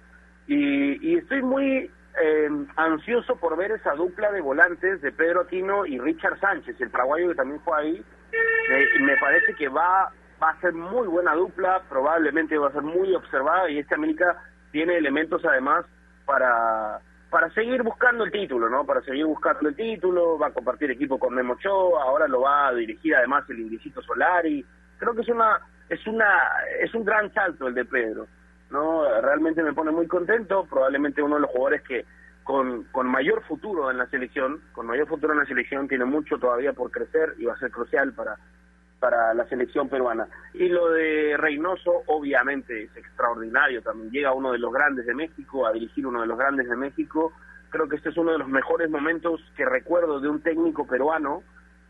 Y, 0.47 1.11
y 1.11 1.17
estoy 1.17 1.41
muy 1.41 1.91
eh, 2.21 2.49
ansioso 2.75 3.35
por 3.37 3.57
ver 3.57 3.71
esa 3.71 3.93
dupla 3.93 4.31
de 4.31 4.41
volantes 4.41 5.01
de 5.01 5.11
Pedro 5.11 5.41
Aquino 5.41 5.85
y 5.85 5.99
Richard 5.99 6.39
Sánchez, 6.39 6.79
el 6.79 6.89
paraguayo 6.89 7.29
que 7.29 7.35
también 7.35 7.61
fue 7.61 7.79
ahí. 7.79 8.05
Me 9.01 9.17
parece 9.17 9.53
que 9.55 9.67
va 9.67 10.11
va 10.43 10.49
a 10.49 10.59
ser 10.59 10.73
muy 10.73 11.07
buena 11.07 11.33
dupla, 11.35 11.81
probablemente 11.89 12.57
va 12.57 12.67
a 12.67 12.73
ser 12.73 12.81
muy 12.81 13.13
observada 13.15 13.69
y 13.69 13.79
este 13.79 13.95
América 13.95 14.35
tiene 14.71 14.97
elementos 14.97 15.43
además 15.45 15.85
para 16.25 16.99
para 17.33 17.49
seguir 17.49 17.81
buscando 17.81 18.25
el 18.25 18.31
título, 18.31 18.69
¿no? 18.69 18.85
Para 18.85 19.01
seguir 19.01 19.25
buscando 19.25 19.67
el 19.67 19.75
título, 19.75 20.37
va 20.37 20.47
a 20.47 20.53
compartir 20.53 20.91
equipo 20.91 21.17
con 21.17 21.33
Memo 21.33 21.57
ahora 21.99 22.27
lo 22.27 22.41
va 22.41 22.67
a 22.67 22.73
dirigir 22.75 23.15
además 23.15 23.43
el 23.49 23.59
Indicito 23.59 24.03
Solari. 24.03 24.63
Creo 24.99 25.15
que 25.15 25.21
es 25.21 25.29
una 25.29 25.59
es 25.89 26.05
una 26.05 26.27
es 26.79 26.93
un 26.93 27.03
gran 27.03 27.33
salto 27.33 27.67
el 27.67 27.73
de 27.73 27.85
Pedro, 27.85 28.27
¿no? 28.69 29.19
Realmente 29.19 29.63
me 29.63 29.73
pone 29.73 29.89
muy 29.89 30.05
contento, 30.05 30.67
probablemente 30.69 31.23
uno 31.23 31.35
de 31.35 31.41
los 31.41 31.49
jugadores 31.49 31.81
que 31.81 32.05
con, 32.43 32.83
con 32.91 33.07
mayor 33.07 33.41
futuro 33.45 33.89
en 33.89 33.97
la 33.97 34.05
selección, 34.11 34.61
con 34.71 34.85
mayor 34.85 35.07
futuro 35.07 35.33
en 35.33 35.39
la 35.39 35.45
selección, 35.45 35.87
tiene 35.87 36.05
mucho 36.05 36.37
todavía 36.37 36.73
por 36.73 36.91
crecer 36.91 37.33
y 37.39 37.45
va 37.45 37.53
a 37.53 37.57
ser 37.57 37.71
crucial 37.71 38.13
para, 38.13 38.37
para 39.03 39.33
la 39.33 39.45
selección 39.49 39.89
peruana. 39.89 40.29
Y 40.53 40.69
lo 40.69 40.89
de 40.91 41.35
Reynoso, 41.35 42.03
obviamente, 42.07 42.83
es 42.83 42.95
extraordinario. 42.95 43.81
También 43.81 44.09
llega 44.11 44.31
uno 44.31 44.53
de 44.53 44.59
los 44.59 44.71
grandes 44.71 45.05
de 45.05 45.13
México 45.13 45.67
a 45.67 45.73
dirigir 45.73 46.07
uno 46.07 46.21
de 46.21 46.27
los 46.27 46.37
grandes 46.37 46.69
de 46.69 46.77
México. 46.77 47.33
Creo 47.69 47.89
que 47.89 47.97
este 47.97 48.11
es 48.11 48.17
uno 48.17 48.31
de 48.31 48.37
los 48.37 48.47
mejores 48.47 48.89
momentos 48.89 49.41
que 49.57 49.65
recuerdo 49.65 50.21
de 50.21 50.29
un 50.29 50.39
técnico 50.39 50.87
peruano 50.87 51.43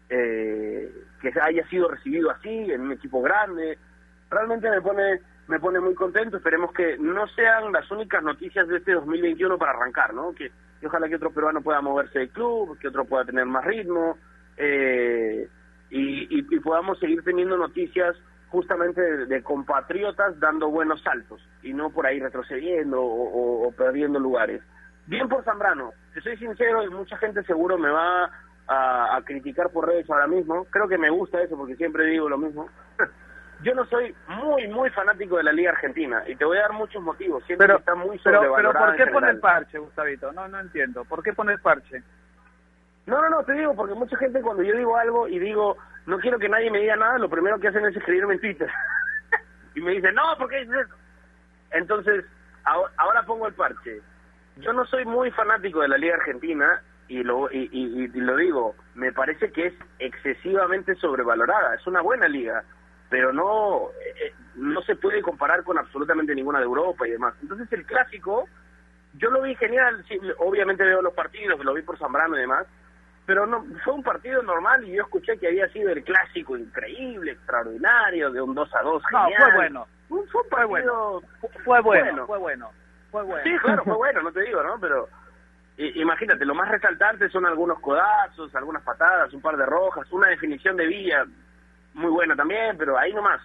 eh, 0.09 0.91
que 1.21 1.31
haya 1.39 1.63
sido 1.67 1.87
recibido 1.87 2.31
así, 2.31 2.49
en 2.49 2.81
un 2.81 2.93
equipo 2.93 3.21
grande. 3.21 3.77
Realmente 4.31 4.71
me 4.71 4.81
pone 4.81 5.21
me 5.47 5.59
pone 5.59 5.79
muy 5.79 5.93
contento. 5.93 6.37
Esperemos 6.37 6.73
que 6.73 6.97
no 6.97 7.27
sean 7.27 7.71
las 7.71 7.91
únicas 7.91 8.23
noticias 8.23 8.67
de 8.67 8.77
este 8.77 8.93
2021 8.93 9.55
para 9.59 9.73
arrancar, 9.73 10.15
¿no? 10.15 10.33
Que, 10.33 10.51
ojalá 10.83 11.07
que 11.07 11.17
otro 11.17 11.29
peruano 11.29 11.61
pueda 11.61 11.79
moverse 11.79 12.17
del 12.17 12.29
club, 12.29 12.75
que 12.79 12.87
otro 12.87 13.05
pueda 13.05 13.23
tener 13.23 13.45
más 13.45 13.63
ritmo. 13.65 14.17
Eh, 14.57 15.47
y, 15.95 16.27
y, 16.39 16.59
podamos 16.59 16.97
seguir 16.97 17.23
teniendo 17.23 17.55
noticias 17.55 18.15
justamente 18.49 18.99
de, 19.27 19.43
compatriotas 19.43 20.39
dando 20.39 20.69
buenos 20.69 21.01
saltos 21.03 21.39
y 21.61 21.71
no 21.71 21.91
por 21.91 22.07
ahí 22.07 22.19
retrocediendo 22.19 22.99
o, 22.99 23.71
perdiendo 23.77 24.19
lugares. 24.19 24.63
Bien 25.05 25.29
por 25.29 25.43
Zambrano, 25.43 25.91
te 26.13 26.21
soy 26.21 26.35
sincero 26.37 26.83
y 26.83 26.89
mucha 26.89 27.15
gente 27.17 27.43
seguro 27.43 27.77
me 27.77 27.89
va 27.89 28.31
a, 28.67 29.21
criticar 29.23 29.69
por 29.69 29.87
redes 29.87 30.09
ahora 30.09 30.25
mismo, 30.25 30.65
creo 30.71 30.87
que 30.87 30.97
me 30.97 31.11
gusta 31.11 31.41
eso 31.41 31.55
porque 31.55 31.75
siempre 31.75 32.07
digo 32.07 32.27
lo 32.27 32.39
mismo. 32.39 32.69
Yo 33.61 33.75
no 33.75 33.85
soy 33.85 34.15
muy, 34.27 34.67
muy 34.67 34.89
fanático 34.89 35.37
de 35.37 35.43
la 35.43 35.53
Liga 35.53 35.71
Argentina 35.71 36.23
y 36.27 36.35
te 36.35 36.43
voy 36.43 36.57
a 36.57 36.61
dar 36.61 36.73
muchos 36.73 37.03
motivos. 37.03 37.43
Siempre 37.45 37.67
pero, 37.67 37.79
está 37.79 37.93
muy 37.93 38.17
sobrevalorada. 38.17 38.73
Pero, 38.73 38.85
¿por 38.85 38.95
qué 38.95 39.11
poner 39.11 39.39
parche, 39.39 39.77
Gustavito? 39.77 40.31
No, 40.31 40.47
no 40.47 40.59
entiendo. 40.59 41.05
¿Por 41.05 41.21
qué 41.21 41.33
poner 41.33 41.61
parche? 41.61 42.03
No, 43.05 43.21
no, 43.21 43.29
no, 43.29 43.43
te 43.43 43.53
digo 43.53 43.75
porque 43.75 43.95
mucha 43.95 44.17
gente 44.17 44.41
cuando 44.41 44.63
yo 44.63 44.75
digo 44.75 44.95
algo 44.97 45.27
y 45.27 45.37
digo 45.39 45.77
no 46.05 46.19
quiero 46.19 46.39
que 46.39 46.49
nadie 46.49 46.69
me 46.69 46.79
diga 46.79 46.95
nada, 46.95 47.17
lo 47.17 47.29
primero 47.29 47.59
que 47.59 47.69
hacen 47.69 47.85
es 47.85 47.95
escribirme 47.95 48.33
en 48.33 48.41
Twitter. 48.41 48.69
y 49.75 49.81
me 49.81 49.91
dicen, 49.91 50.15
no, 50.15 50.23
¿por 50.37 50.49
qué 50.49 50.59
dices 50.59 50.85
eso? 50.85 50.95
Entonces, 51.71 52.25
ahora, 52.65 53.23
pongo 53.25 53.47
el 53.47 53.53
parche. 53.53 54.01
Yo 54.57 54.73
no 54.73 54.85
soy 54.85 55.05
muy 55.05 55.31
fanático 55.31 55.81
de 55.81 55.87
la 55.87 55.97
Liga 55.97 56.15
Argentina 56.15 56.81
y 57.07 57.23
lo, 57.23 57.49
y, 57.51 58.07
lo 58.13 58.35
digo, 58.35 58.75
me 58.95 59.11
parece 59.11 59.51
que 59.51 59.67
es 59.67 59.73
excesivamente 59.99 60.95
sobrevalorada. 60.95 61.75
Es 61.75 61.87
una 61.87 62.01
buena 62.01 62.27
liga, 62.27 62.63
pero 63.09 63.33
no, 63.33 63.89
eh, 64.23 64.33
no 64.55 64.81
se 64.81 64.95
puede 64.95 65.21
comparar 65.21 65.63
con 65.63 65.77
absolutamente 65.77 66.35
ninguna 66.35 66.59
de 66.59 66.65
Europa 66.65 67.07
y 67.07 67.11
demás. 67.11 67.33
Entonces, 67.41 67.71
el 67.71 67.85
clásico, 67.85 68.47
yo 69.13 69.31
lo 69.31 69.41
vi 69.41 69.55
genial. 69.55 70.05
obviamente 70.37 70.83
veo 70.83 71.01
los 71.01 71.13
partidos, 71.13 71.63
lo 71.63 71.73
vi 71.73 71.81
por 71.81 71.97
Zambrano 71.97 72.37
y 72.37 72.41
demás 72.41 72.67
pero 73.25 73.45
no 73.45 73.63
fue 73.83 73.93
un 73.93 74.03
partido 74.03 74.41
normal 74.43 74.83
y 74.83 74.93
yo 74.93 75.03
escuché 75.03 75.37
que 75.37 75.47
había 75.47 75.67
sido 75.69 75.89
el 75.89 76.03
clásico 76.03 76.57
increíble, 76.57 77.31
extraordinario, 77.31 78.31
de 78.31 78.41
un 78.41 78.53
2 78.53 78.75
a 78.75 78.81
2 78.81 79.03
genial. 79.09 79.31
No, 79.31 79.45
fue 79.45 79.55
bueno. 79.55 79.87
Fue 80.09 80.19
un 80.19 80.49
partido... 80.49 80.67
bueno. 80.67 81.21
Fue 81.63 81.81
bueno, 81.81 82.27
fue 82.27 82.37
bueno. 82.37 82.71
Fue 83.11 83.23
bueno. 83.23 83.43
Sí, 83.43 83.57
claro, 83.63 83.83
fue 83.83 83.95
bueno, 83.97 84.21
no 84.23 84.31
te 84.31 84.41
digo, 84.41 84.61
¿no? 84.63 84.79
Pero 84.79 85.07
imagínate, 85.77 86.45
lo 86.45 86.53
más 86.53 86.69
resaltante 86.69 87.29
son 87.29 87.45
algunos 87.45 87.79
codazos, 87.79 88.53
algunas 88.55 88.83
patadas, 88.83 89.33
un 89.33 89.41
par 89.41 89.57
de 89.57 89.65
rojas, 89.65 90.11
una 90.11 90.27
definición 90.27 90.75
de 90.75 90.85
Villa 90.85 91.25
muy 91.93 92.11
buena 92.11 92.35
también, 92.35 92.77
pero 92.77 92.97
ahí 92.97 93.13
nomás. 93.13 93.41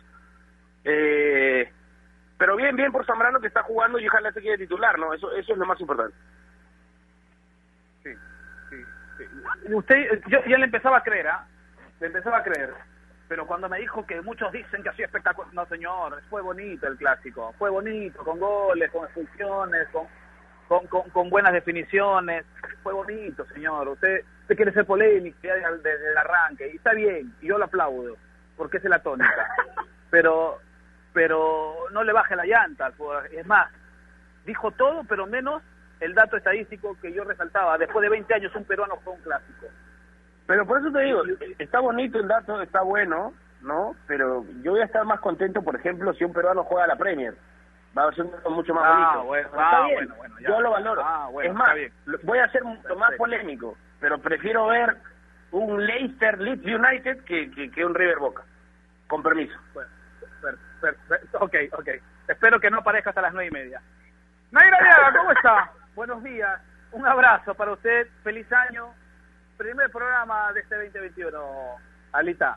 Eh, 0.84 1.70
pero 2.36 2.56
bien, 2.56 2.76
bien 2.76 2.92
por 2.92 3.04
Zambrano 3.06 3.40
que 3.40 3.48
está 3.48 3.62
jugando 3.62 3.98
y 3.98 4.08
ojalá 4.08 4.32
se 4.32 4.42
quede 4.42 4.58
titular, 4.58 4.98
¿no? 4.98 5.12
Eso, 5.12 5.32
eso 5.32 5.52
es 5.52 5.58
lo 5.58 5.66
más 5.66 5.80
importante. 5.80 6.14
Usted, 9.72 10.22
yo 10.28 10.38
ya 10.46 10.58
le 10.58 10.64
empezaba 10.64 10.98
a 10.98 11.02
creer, 11.02 11.28
¿ah? 11.28 11.46
Le 12.00 12.06
empezaba 12.06 12.38
a 12.38 12.42
creer. 12.42 12.72
Pero 13.28 13.46
cuando 13.46 13.68
me 13.68 13.78
dijo 13.78 14.06
que 14.06 14.20
muchos 14.22 14.50
dicen 14.52 14.82
que 14.82 14.88
así 14.88 15.02
espectacular, 15.02 15.52
no 15.52 15.66
señor, 15.66 16.22
fue 16.30 16.40
bonito 16.40 16.86
el 16.86 16.96
clásico, 16.96 17.54
fue 17.58 17.68
bonito, 17.68 18.24
con 18.24 18.40
goles, 18.40 18.90
con 18.90 19.04
expulsiones, 19.04 19.86
con, 19.88 20.86
con, 20.86 21.10
con, 21.10 21.28
buenas 21.28 21.52
definiciones, 21.52 22.46
fue 22.82 22.94
bonito, 22.94 23.44
señor. 23.52 23.88
Usted, 23.88 24.24
usted 24.42 24.56
quiere 24.56 24.72
ser 24.72 24.86
polémico 24.86 25.38
desde 25.42 26.10
el 26.10 26.16
arranque, 26.16 26.70
y 26.72 26.76
está 26.76 26.94
bien, 26.94 27.34
y 27.42 27.48
yo 27.48 27.58
lo 27.58 27.66
aplaudo, 27.66 28.16
porque 28.56 28.78
es 28.78 28.84
la 28.84 29.00
tónica. 29.00 29.48
Pero, 30.10 30.58
pero 31.12 31.84
no 31.92 32.02
le 32.02 32.14
baje 32.14 32.34
la 32.34 32.46
llanta, 32.46 32.90
es 33.30 33.46
más, 33.46 33.70
dijo 34.46 34.70
todo, 34.70 35.04
pero 35.04 35.26
menos 35.26 35.62
el 36.00 36.14
dato 36.14 36.36
estadístico 36.36 36.96
que 37.00 37.12
yo 37.12 37.24
resaltaba. 37.24 37.78
Después 37.78 38.02
de 38.02 38.10
20 38.10 38.34
años 38.34 38.54
un 38.54 38.64
peruano 38.64 38.96
fue 39.04 39.14
un 39.14 39.20
clásico. 39.20 39.66
Pero 40.46 40.66
por 40.66 40.80
eso 40.80 40.90
te 40.90 41.00
digo, 41.00 41.22
está 41.58 41.80
bonito 41.80 42.18
el 42.18 42.28
dato, 42.28 42.60
está 42.62 42.80
bueno, 42.82 43.34
¿no? 43.60 43.94
Pero 44.06 44.44
yo 44.62 44.72
voy 44.72 44.80
a 44.80 44.86
estar 44.86 45.04
más 45.04 45.20
contento, 45.20 45.62
por 45.62 45.76
ejemplo, 45.76 46.12
si 46.14 46.24
un 46.24 46.32
peruano 46.32 46.64
juega 46.64 46.84
a 46.84 46.88
la 46.88 46.96
Premier. 46.96 47.34
Va 47.96 48.08
a 48.08 48.12
ser 48.12 48.24
mucho 48.48 48.74
más 48.74 48.84
ah, 48.86 49.16
bonito. 49.16 49.24
Bueno, 49.26 49.48
ah, 49.54 49.88
bueno, 49.92 50.14
bueno, 50.16 50.34
yo 50.40 50.60
lo 50.60 50.70
valoro. 50.70 51.02
Ah, 51.04 51.28
es 51.42 51.52
más, 51.52 51.70
voy 52.22 52.38
a 52.38 52.48
ser 52.50 52.64
mucho 52.64 52.96
más 52.96 53.12
polémico, 53.16 53.76
pero 54.00 54.18
prefiero 54.18 54.68
ver 54.68 54.96
un 55.50 55.84
Leicester 55.84 56.38
Leeds 56.38 56.64
United 56.64 57.24
que, 57.24 57.70
que, 57.70 57.84
un 57.84 57.94
River 57.94 58.18
Boca. 58.18 58.42
Con 59.06 59.22
permiso. 59.22 59.58
Bueno, 59.74 59.90
ok, 61.40 61.54
ok. 61.72 61.88
Espero 62.28 62.60
que 62.60 62.70
no 62.70 62.78
aparezca 62.78 63.10
hasta 63.10 63.22
las 63.22 63.32
nueve 63.32 63.48
y 63.48 63.54
media. 63.54 63.82
Naira 64.50 64.78
¿cómo 65.16 65.32
está? 65.32 65.72
Buenos 65.98 66.22
días, 66.22 66.60
un 66.92 67.04
abrazo 67.04 67.54
para 67.54 67.72
usted, 67.72 68.06
feliz 68.22 68.46
año, 68.52 68.94
primer 69.56 69.90
programa 69.90 70.52
de 70.52 70.60
este 70.60 70.76
2021, 70.76 71.36
Alita. 72.12 72.56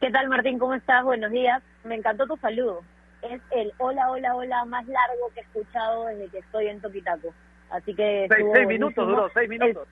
¿Qué 0.00 0.10
tal 0.10 0.30
Martín? 0.30 0.58
¿Cómo 0.58 0.72
estás? 0.72 1.04
Buenos 1.04 1.30
días. 1.30 1.62
Me 1.84 1.96
encantó 1.96 2.26
tu 2.26 2.38
saludo. 2.38 2.80
Es 3.20 3.42
el 3.50 3.74
hola, 3.76 4.10
hola, 4.10 4.34
hola 4.36 4.64
más 4.64 4.86
largo 4.86 5.30
que 5.34 5.40
he 5.40 5.42
escuchado 5.42 6.06
desde 6.06 6.28
que 6.30 6.38
estoy 6.38 6.68
en 6.68 6.80
Toquitaco. 6.80 7.34
Así 7.70 7.94
que... 7.94 8.26
Seis, 8.30 8.66
minutos 8.68 9.06
duró, 9.06 9.28
seis 9.34 9.46
minutos. 9.50 9.86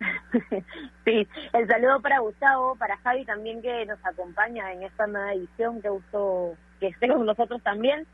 sí, 1.04 1.28
el 1.52 1.68
saludo 1.68 2.02
para 2.02 2.18
Gustavo, 2.18 2.74
para 2.74 2.96
Javi 2.96 3.24
también 3.24 3.62
que 3.62 3.86
nos 3.86 4.04
acompaña 4.04 4.72
en 4.72 4.82
esta 4.82 5.06
nueva 5.06 5.32
edición, 5.34 5.80
que 5.80 5.90
gusto 5.90 6.56
que 6.80 6.88
esté 6.88 7.06
con 7.06 7.24
nosotros 7.24 7.62
también. 7.62 8.04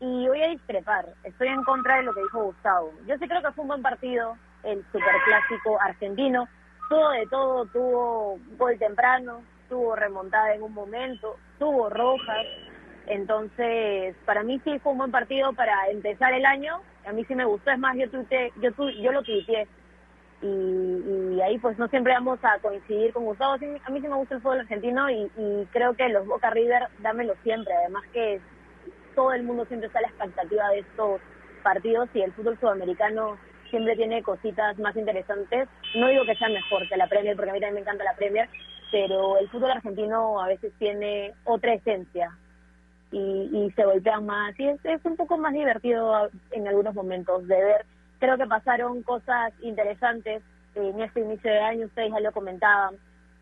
Y 0.00 0.28
voy 0.28 0.42
a 0.42 0.48
discrepar, 0.48 1.06
estoy 1.24 1.48
en 1.48 1.64
contra 1.64 1.96
de 1.96 2.04
lo 2.04 2.14
que 2.14 2.22
dijo 2.22 2.44
Gustavo. 2.44 2.92
Yo 3.06 3.16
sí 3.18 3.26
creo 3.26 3.42
que 3.42 3.50
fue 3.52 3.62
un 3.62 3.68
buen 3.68 3.82
partido, 3.82 4.36
el 4.62 4.84
superclásico 4.92 5.80
argentino. 5.80 6.48
Todo 6.88 7.10
de 7.10 7.26
todo, 7.26 7.66
tuvo 7.66 8.38
gol 8.56 8.78
temprano, 8.78 9.42
tuvo 9.68 9.96
remontada 9.96 10.54
en 10.54 10.62
un 10.62 10.72
momento, 10.72 11.36
tuvo 11.58 11.90
rojas. 11.90 12.46
Entonces, 13.06 14.14
para 14.24 14.44
mí 14.44 14.60
sí 14.62 14.78
fue 14.78 14.92
un 14.92 14.98
buen 14.98 15.10
partido 15.10 15.52
para 15.52 15.88
empezar 15.88 16.32
el 16.32 16.46
año. 16.46 16.80
A 17.04 17.12
mí 17.12 17.24
sí 17.24 17.34
me 17.34 17.44
gustó, 17.44 17.70
es 17.72 17.78
más, 17.78 17.96
yo 17.96 18.08
tuite, 18.08 18.52
yo 18.60 18.70
yo 18.90 19.12
lo 19.12 19.22
tuiteé. 19.22 19.66
Y, 20.40 20.46
y, 20.46 21.40
ahí 21.42 21.58
pues 21.58 21.76
no 21.78 21.88
siempre 21.88 22.12
vamos 22.12 22.38
a 22.44 22.60
coincidir 22.60 23.12
con 23.12 23.24
Gustavo. 23.24 23.54
a 23.54 23.90
mí 23.90 24.00
sí 24.00 24.06
me 24.06 24.14
gusta 24.14 24.36
el 24.36 24.40
fútbol 24.40 24.60
argentino 24.60 25.10
y, 25.10 25.28
y 25.36 25.66
creo 25.72 25.94
que 25.94 26.08
los 26.08 26.24
Boca 26.26 26.50
River, 26.50 26.86
dámelo 27.00 27.34
siempre. 27.42 27.74
Además 27.74 28.04
que 28.12 28.40
todo 29.18 29.32
el 29.32 29.42
mundo 29.42 29.64
siempre 29.64 29.88
está 29.88 29.98
a 29.98 30.02
la 30.02 30.08
expectativa 30.10 30.68
de 30.68 30.78
estos 30.78 31.20
partidos 31.64 32.08
y 32.14 32.20
el 32.20 32.32
fútbol 32.34 32.56
sudamericano 32.60 33.36
siempre 33.68 33.96
tiene 33.96 34.22
cositas 34.22 34.78
más 34.78 34.94
interesantes. 34.94 35.68
No 35.96 36.06
digo 36.06 36.24
que 36.24 36.36
sea 36.36 36.48
mejor 36.48 36.88
que 36.88 36.96
la 36.96 37.08
Premier, 37.08 37.34
porque 37.34 37.50
a 37.50 37.52
mí 37.52 37.58
también 37.58 37.74
me 37.74 37.80
encanta 37.80 38.04
la 38.04 38.14
Premier, 38.14 38.48
pero 38.92 39.36
el 39.38 39.48
fútbol 39.48 39.72
argentino 39.72 40.40
a 40.40 40.46
veces 40.46 40.72
tiene 40.78 41.34
otra 41.42 41.74
esencia 41.74 42.30
y, 43.10 43.50
y 43.52 43.72
se 43.72 43.84
golpean 43.84 44.24
más 44.24 44.54
y 44.56 44.68
es, 44.68 44.78
es 44.84 45.04
un 45.04 45.16
poco 45.16 45.36
más 45.36 45.52
divertido 45.52 46.30
en 46.52 46.68
algunos 46.68 46.94
momentos 46.94 47.44
de 47.48 47.56
ver. 47.56 47.86
Creo 48.20 48.38
que 48.38 48.46
pasaron 48.46 49.02
cosas 49.02 49.52
interesantes 49.62 50.44
en 50.76 51.00
este 51.00 51.22
inicio 51.22 51.50
de 51.50 51.58
año, 51.58 51.86
ustedes 51.86 52.12
ya 52.12 52.20
lo 52.20 52.30
comentaban, 52.30 52.94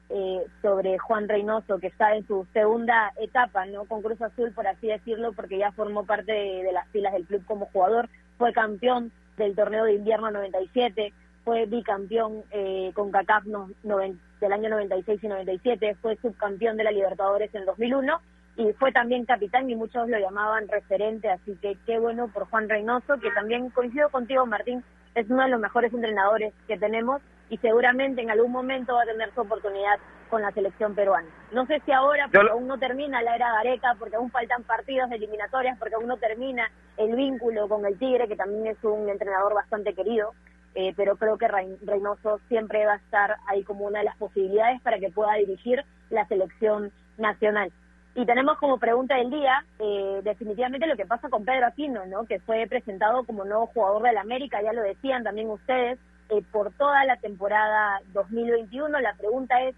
eh, 0.08 0.46
sobre 0.62 0.98
Juan 0.98 1.28
Reynoso, 1.28 1.78
que 1.78 1.88
está 1.88 2.14
en 2.14 2.26
su 2.26 2.46
segunda 2.52 3.12
etapa, 3.20 3.66
¿no? 3.66 3.86
Con 3.86 4.02
Cruz 4.02 4.22
Azul, 4.22 4.52
por 4.52 4.66
así 4.66 4.86
decirlo, 4.86 5.32
porque 5.32 5.58
ya 5.58 5.72
formó 5.72 6.04
parte 6.04 6.32
de, 6.32 6.72
las 6.72 6.88
filas 6.88 7.12
del 7.12 7.26
club 7.26 7.44
como 7.44 7.66
jugador, 7.66 8.08
fue 8.38 8.52
campeón 8.52 9.10
del 9.36 9.56
torneo 9.56 9.84
de 9.84 9.94
invierno 9.94 10.30
97, 10.30 11.12
fue 11.44 11.66
bicampeón 11.66 12.44
eh, 12.52 12.92
con 12.94 13.10
CACAF 13.10 13.44
del 13.44 14.52
año 14.52 14.70
96 14.70 15.24
y 15.24 15.28
97, 15.28 15.96
fue 16.00 16.16
subcampeón 16.16 16.76
de 16.76 16.84
la 16.84 16.92
Libertadores 16.92 17.54
en 17.54 17.64
2001 17.64 18.20
y 18.58 18.72
fue 18.74 18.92
también 18.92 19.26
capitán 19.26 19.68
y 19.68 19.76
muchos 19.76 20.08
lo 20.08 20.18
llamaban 20.18 20.68
referente, 20.68 21.28
así 21.28 21.56
que 21.60 21.76
qué 21.84 21.98
bueno 21.98 22.28
por 22.28 22.48
Juan 22.48 22.68
Reynoso, 22.68 23.18
que 23.20 23.30
también 23.32 23.70
coincido 23.70 24.08
contigo, 24.08 24.46
Martín, 24.46 24.82
es 25.14 25.28
uno 25.28 25.42
de 25.42 25.48
los 25.48 25.60
mejores 25.60 25.92
entrenadores 25.92 26.54
que 26.66 26.78
tenemos 26.78 27.20
y 27.48 27.56
seguramente 27.58 28.22
en 28.22 28.30
algún 28.30 28.52
momento 28.52 28.94
va 28.94 29.02
a 29.02 29.06
tener 29.06 29.32
su 29.34 29.40
oportunidad 29.40 29.98
con 30.28 30.42
la 30.42 30.50
selección 30.52 30.94
peruana. 30.94 31.28
No 31.52 31.66
sé 31.66 31.80
si 31.84 31.92
ahora, 31.92 32.28
porque 32.32 32.50
aún 32.50 32.66
no 32.66 32.78
termina 32.78 33.22
la 33.22 33.36
era 33.36 33.52
Gareca, 33.52 33.94
porque 33.98 34.16
aún 34.16 34.30
faltan 34.30 34.64
partidos 34.64 35.08
de 35.10 35.16
eliminatorias, 35.16 35.78
porque 35.78 35.94
aún 35.94 36.08
no 36.08 36.16
termina 36.16 36.70
el 36.96 37.14
vínculo 37.14 37.68
con 37.68 37.86
el 37.86 37.98
Tigre, 37.98 38.26
que 38.26 38.36
también 38.36 38.66
es 38.66 38.82
un 38.82 39.08
entrenador 39.08 39.54
bastante 39.54 39.94
querido, 39.94 40.32
eh, 40.74 40.92
pero 40.96 41.16
creo 41.16 41.38
que 41.38 41.48
Reynoso 41.48 42.40
siempre 42.48 42.84
va 42.84 42.94
a 42.94 42.96
estar 42.96 43.36
ahí 43.46 43.62
como 43.62 43.86
una 43.86 44.00
de 44.00 44.04
las 44.06 44.16
posibilidades 44.16 44.80
para 44.82 44.98
que 44.98 45.10
pueda 45.10 45.34
dirigir 45.34 45.84
la 46.10 46.26
selección 46.26 46.92
nacional. 47.16 47.72
Y 48.14 48.24
tenemos 48.24 48.58
como 48.58 48.78
pregunta 48.78 49.16
del 49.16 49.30
día, 49.30 49.64
eh, 49.78 50.20
definitivamente 50.22 50.86
lo 50.86 50.96
que 50.96 51.04
pasa 51.04 51.28
con 51.28 51.44
Pedro 51.44 51.66
Aquino, 51.66 52.06
¿no? 52.06 52.24
que 52.24 52.40
fue 52.40 52.66
presentado 52.66 53.24
como 53.24 53.44
nuevo 53.44 53.66
jugador 53.66 54.02
del 54.02 54.16
América, 54.16 54.62
ya 54.62 54.72
lo 54.72 54.82
decían 54.82 55.22
también 55.22 55.50
ustedes, 55.50 55.98
eh, 56.30 56.42
por 56.52 56.72
toda 56.72 57.04
la 57.04 57.16
temporada 57.16 58.00
2021. 58.12 59.00
La 59.00 59.14
pregunta 59.14 59.60
es, 59.62 59.74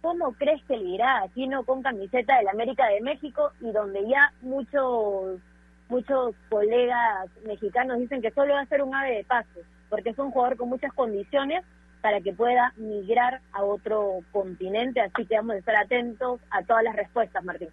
¿cómo 0.00 0.32
crees 0.32 0.62
que 0.64 0.76
le 0.76 0.84
irá 0.84 1.22
Aquino 1.22 1.64
con 1.64 1.82
camiseta 1.82 2.38
del 2.38 2.48
América 2.48 2.86
de 2.86 3.00
México 3.00 3.52
y 3.60 3.70
donde 3.72 4.08
ya 4.08 4.32
muchos 4.42 5.40
muchos 5.88 6.36
colegas 6.48 7.28
mexicanos 7.44 7.98
dicen 7.98 8.22
que 8.22 8.30
solo 8.30 8.54
va 8.54 8.60
a 8.60 8.66
ser 8.66 8.82
un 8.82 8.94
ave 8.94 9.16
de 9.16 9.24
paso, 9.24 9.60
porque 9.88 10.10
es 10.10 10.18
un 10.18 10.30
jugador 10.30 10.56
con 10.56 10.68
muchas 10.68 10.92
condiciones, 10.92 11.64
para 12.00 12.20
que 12.20 12.32
pueda 12.32 12.72
migrar 12.76 13.40
a 13.52 13.62
otro 13.62 14.20
continente, 14.32 15.00
así 15.00 15.26
que 15.26 15.36
vamos 15.36 15.56
a 15.56 15.58
estar 15.58 15.76
atentos 15.76 16.40
a 16.50 16.62
todas 16.62 16.82
las 16.82 16.96
respuestas, 16.96 17.44
Martín. 17.44 17.68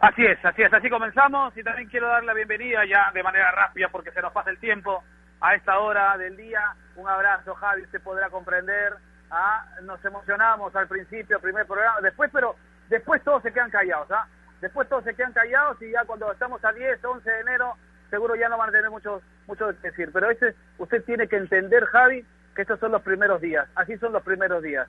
Así 0.00 0.24
es, 0.24 0.42
así 0.44 0.62
es, 0.62 0.72
así 0.72 0.90
comenzamos 0.90 1.56
y 1.56 1.62
también 1.62 1.88
quiero 1.88 2.08
dar 2.08 2.24
la 2.24 2.34
bienvenida 2.34 2.84
ya 2.84 3.10
de 3.12 3.22
manera 3.22 3.50
rápida 3.52 3.88
porque 3.90 4.10
se 4.12 4.20
nos 4.20 4.32
pasa 4.32 4.50
el 4.50 4.58
tiempo 4.58 5.02
a 5.44 5.54
esta 5.54 5.78
hora 5.78 6.16
del 6.16 6.36
día. 6.36 6.74
Un 6.96 7.06
abrazo, 7.06 7.54
Javi, 7.54 7.82
usted 7.82 8.00
podrá 8.00 8.30
comprender. 8.30 8.94
¿ah? 9.30 9.66
Nos 9.82 10.02
emocionamos 10.02 10.74
al 10.74 10.88
principio, 10.88 11.38
primer 11.38 11.66
programa, 11.66 12.00
después, 12.00 12.30
pero 12.32 12.56
después 12.88 13.22
todos 13.22 13.42
se 13.42 13.52
quedan 13.52 13.70
callados, 13.70 14.10
¿ah? 14.10 14.26
Después 14.62 14.88
todos 14.88 15.04
se 15.04 15.14
quedan 15.14 15.34
callados 15.34 15.80
y 15.82 15.90
ya 15.90 16.04
cuando 16.06 16.32
estamos 16.32 16.64
a 16.64 16.72
10, 16.72 17.04
11 17.04 17.30
de 17.30 17.40
enero, 17.40 17.74
seguro 18.08 18.34
ya 18.36 18.48
no 18.48 18.56
van 18.56 18.70
a 18.70 18.72
tener 18.72 18.90
mucho, 18.90 19.20
mucho 19.46 19.68
que 19.82 19.90
decir. 19.90 20.10
Pero 20.14 20.30
este, 20.30 20.54
usted 20.78 21.04
tiene 21.04 21.28
que 21.28 21.36
entender, 21.36 21.84
Javi, 21.86 22.24
que 22.54 22.62
estos 22.62 22.80
son 22.80 22.92
los 22.92 23.02
primeros 23.02 23.42
días. 23.42 23.68
Así 23.74 23.98
son 23.98 24.14
los 24.14 24.22
primeros 24.22 24.62
días. 24.62 24.88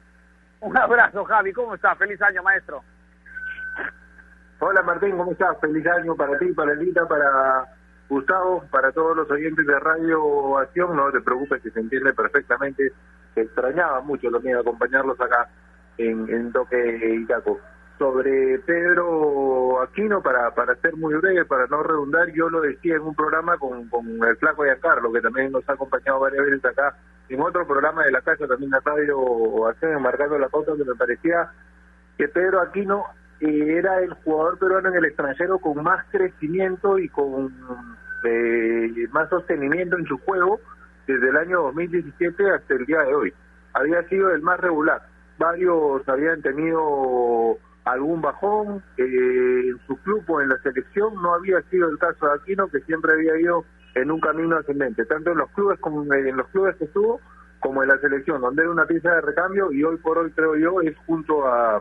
Un 0.62 0.78
abrazo, 0.78 1.26
Javi. 1.26 1.52
¿Cómo 1.52 1.76
está? 1.76 1.96
Feliz 1.96 2.22
año, 2.22 2.42
maestro. 2.44 2.82
Hola 4.60 4.82
Martín, 4.84 5.18
¿cómo 5.18 5.34
estás? 5.34 5.60
Feliz 5.60 5.86
año 5.86 6.16
para 6.16 6.38
ti, 6.38 6.54
para 6.54 6.72
Elita, 6.72 7.06
para 7.06 7.66
Gustavo, 8.10 8.64
para 8.70 8.92
todos 8.92 9.16
los 9.16 9.30
oyentes 9.32 9.66
de 9.66 9.80
Radio 9.80 10.58
Acción. 10.58 10.96
No 10.96 11.12
te 11.12 11.22
preocupes, 11.22 11.62
que 11.62 11.72
se 11.72 11.80
entiende 11.80 12.14
perfectamente. 12.14 12.92
Extrañaba 13.36 14.02
mucho 14.02 14.30
también 14.32 14.58
acompañarlos 14.58 15.20
acá 15.20 15.50
en, 15.98 16.30
en 16.30 16.52
Toque 16.52 17.16
Itaco. 17.22 17.60
Sobre 17.98 18.60
Pedro 18.60 19.82
Aquino, 19.82 20.22
para, 20.22 20.54
para 20.54 20.76
ser 20.76 20.98
muy 20.98 21.16
breve, 21.16 21.46
para 21.46 21.66
no 21.68 21.82
redundar, 21.82 22.30
yo 22.34 22.50
lo 22.50 22.60
decía 22.60 22.96
en 22.96 23.02
un 23.02 23.16
programa 23.16 23.58
con, 23.58 23.88
con 23.88 24.06
el 24.22 24.36
flaco 24.36 24.64
Carlos, 24.82 25.14
que 25.14 25.22
también 25.22 25.52
nos 25.52 25.68
ha 25.70 25.74
acompañado 25.74 26.20
varias 26.20 26.46
veces 26.46 26.66
acá, 26.66 26.98
en 27.30 27.40
otro 27.40 27.66
programa 27.66 28.04
de 28.04 28.12
la 28.12 28.22
casa, 28.22 28.48
también 28.48 28.72
de 28.72 28.80
Radio 28.84 29.68
Acción, 29.68 30.02
marcando 30.02 30.38
la 30.38 30.50
pauta, 30.50 30.74
que 30.76 30.84
me 30.84 30.96
parecía 30.96 31.50
que 32.18 32.28
Pedro 32.28 32.62
Aquino 32.62 33.06
era 33.40 34.00
el 34.00 34.14
jugador 34.14 34.58
peruano 34.58 34.90
en 34.90 34.96
el 34.96 35.06
extranjero 35.06 35.60
con 35.60 35.84
más 35.84 36.06
crecimiento 36.12 36.98
y 36.98 37.10
con 37.10 37.54
eh, 38.26 39.08
más 39.12 39.30
sostenimiento 39.30 39.98
en 39.98 40.06
su 40.06 40.18
juego 40.20 40.60
desde 41.08 41.30
el 41.30 41.38
año 41.38 41.62
2017 41.64 42.52
hasta 42.52 42.74
el 42.74 42.86
día 42.86 43.04
de 43.04 43.14
hoy. 43.14 43.34
Había 43.74 44.04
sido 44.08 44.32
el 44.32 44.42
más 44.42 44.60
regular. 44.60 45.02
Varios 45.38 46.08
habían 46.08 46.42
tenido 46.42 47.58
algún 47.84 48.22
bajón 48.22 48.84
eh, 48.98 49.70
en 49.70 49.80
su 49.88 49.98
club 49.98 50.24
o 50.28 50.42
en 50.42 50.50
la 50.50 50.58
selección. 50.60 51.14
No 51.22 51.34
había 51.34 51.62
sido 51.64 51.90
el 51.90 51.98
caso 51.98 52.26
de 52.26 52.34
Aquino, 52.34 52.68
que 52.68 52.80
siempre 52.82 53.14
había 53.14 53.40
ido 53.40 53.66
en 53.96 54.12
un 54.12 54.20
camino 54.20 54.58
ascendente, 54.58 55.06
tanto 55.06 55.32
en 55.32 55.38
los 55.38 55.50
clubes 55.52 55.80
como 55.80 56.02
en 56.14 56.38
los 56.38 56.48
clubes 56.50 56.76
que 56.76 56.86
estuvo, 56.86 57.22
como 57.60 57.82
en 57.82 57.90
la 57.90 57.98
selección, 58.00 58.42
donde 58.42 58.62
era 58.62 58.72
una 58.72 58.86
pieza 58.86 59.10
de 59.16 59.22
recambio 59.22 59.72
y 59.72 59.84
hoy 59.84 59.98
por 59.98 60.18
hoy 60.18 60.32
creo 60.32 60.56
yo 60.58 60.82
es 60.82 60.96
junto 61.06 61.48
a 61.48 61.80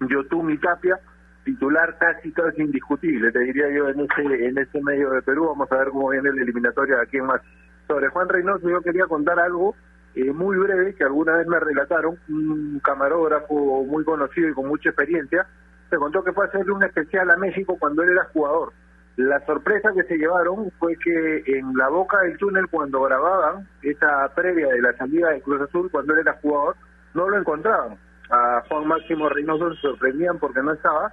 Yotumi 0.00 0.58
Tapia, 0.58 1.00
titular 1.44 1.96
casi 1.98 2.32
casi 2.32 2.62
indiscutible, 2.62 3.32
te 3.32 3.40
diría 3.40 3.70
yo, 3.70 3.88
en 3.88 4.00
ese, 4.00 4.46
en 4.46 4.58
ese 4.58 4.80
medio 4.82 5.10
de 5.10 5.22
Perú. 5.22 5.46
Vamos 5.48 5.70
a 5.70 5.76
ver 5.76 5.88
cómo 5.88 6.10
viene 6.10 6.32
la 6.32 6.42
eliminatoria 6.42 6.96
de 6.96 7.02
aquí 7.02 7.18
en 7.18 7.26
más. 7.26 7.40
Sobre 7.88 8.08
Juan 8.08 8.28
Reynoso, 8.28 8.68
yo 8.68 8.80
quería 8.80 9.06
contar 9.06 9.38
algo 9.40 9.74
eh, 10.14 10.32
muy 10.32 10.56
breve 10.56 10.94
que 10.94 11.04
alguna 11.04 11.36
vez 11.36 11.46
me 11.46 11.58
relataron. 11.58 12.16
Un 12.28 12.80
camarógrafo 12.82 13.84
muy 13.84 14.04
conocido 14.04 14.48
y 14.48 14.54
con 14.54 14.68
mucha 14.68 14.90
experiencia 14.90 15.46
se 15.90 15.96
contó 15.96 16.24
que 16.24 16.32
fue 16.32 16.46
a 16.46 16.48
hacerle 16.48 16.72
un 16.72 16.84
especial 16.84 17.30
a 17.30 17.36
México 17.36 17.76
cuando 17.78 18.02
él 18.02 18.10
era 18.10 18.24
jugador. 18.32 18.72
La 19.16 19.44
sorpresa 19.44 19.92
que 19.94 20.04
se 20.04 20.16
llevaron 20.16 20.70
fue 20.78 20.96
que 20.96 21.42
en 21.46 21.76
la 21.76 21.88
boca 21.88 22.20
del 22.20 22.38
túnel, 22.38 22.66
cuando 22.70 23.02
grababan 23.02 23.68
esa 23.82 24.32
previa 24.34 24.68
de 24.68 24.80
la 24.80 24.94
salida 24.94 25.30
de 25.30 25.42
Cruz 25.42 25.60
Azul, 25.60 25.90
cuando 25.90 26.14
él 26.14 26.20
era 26.20 26.38
jugador, 26.40 26.76
no 27.12 27.28
lo 27.28 27.38
encontraban 27.38 27.98
a 28.32 28.62
Juan 28.66 28.88
Máximo 28.88 29.28
Reynoso 29.28 29.74
se 29.74 29.80
sorprendían 29.82 30.38
porque 30.38 30.62
no 30.62 30.72
estaba, 30.72 31.12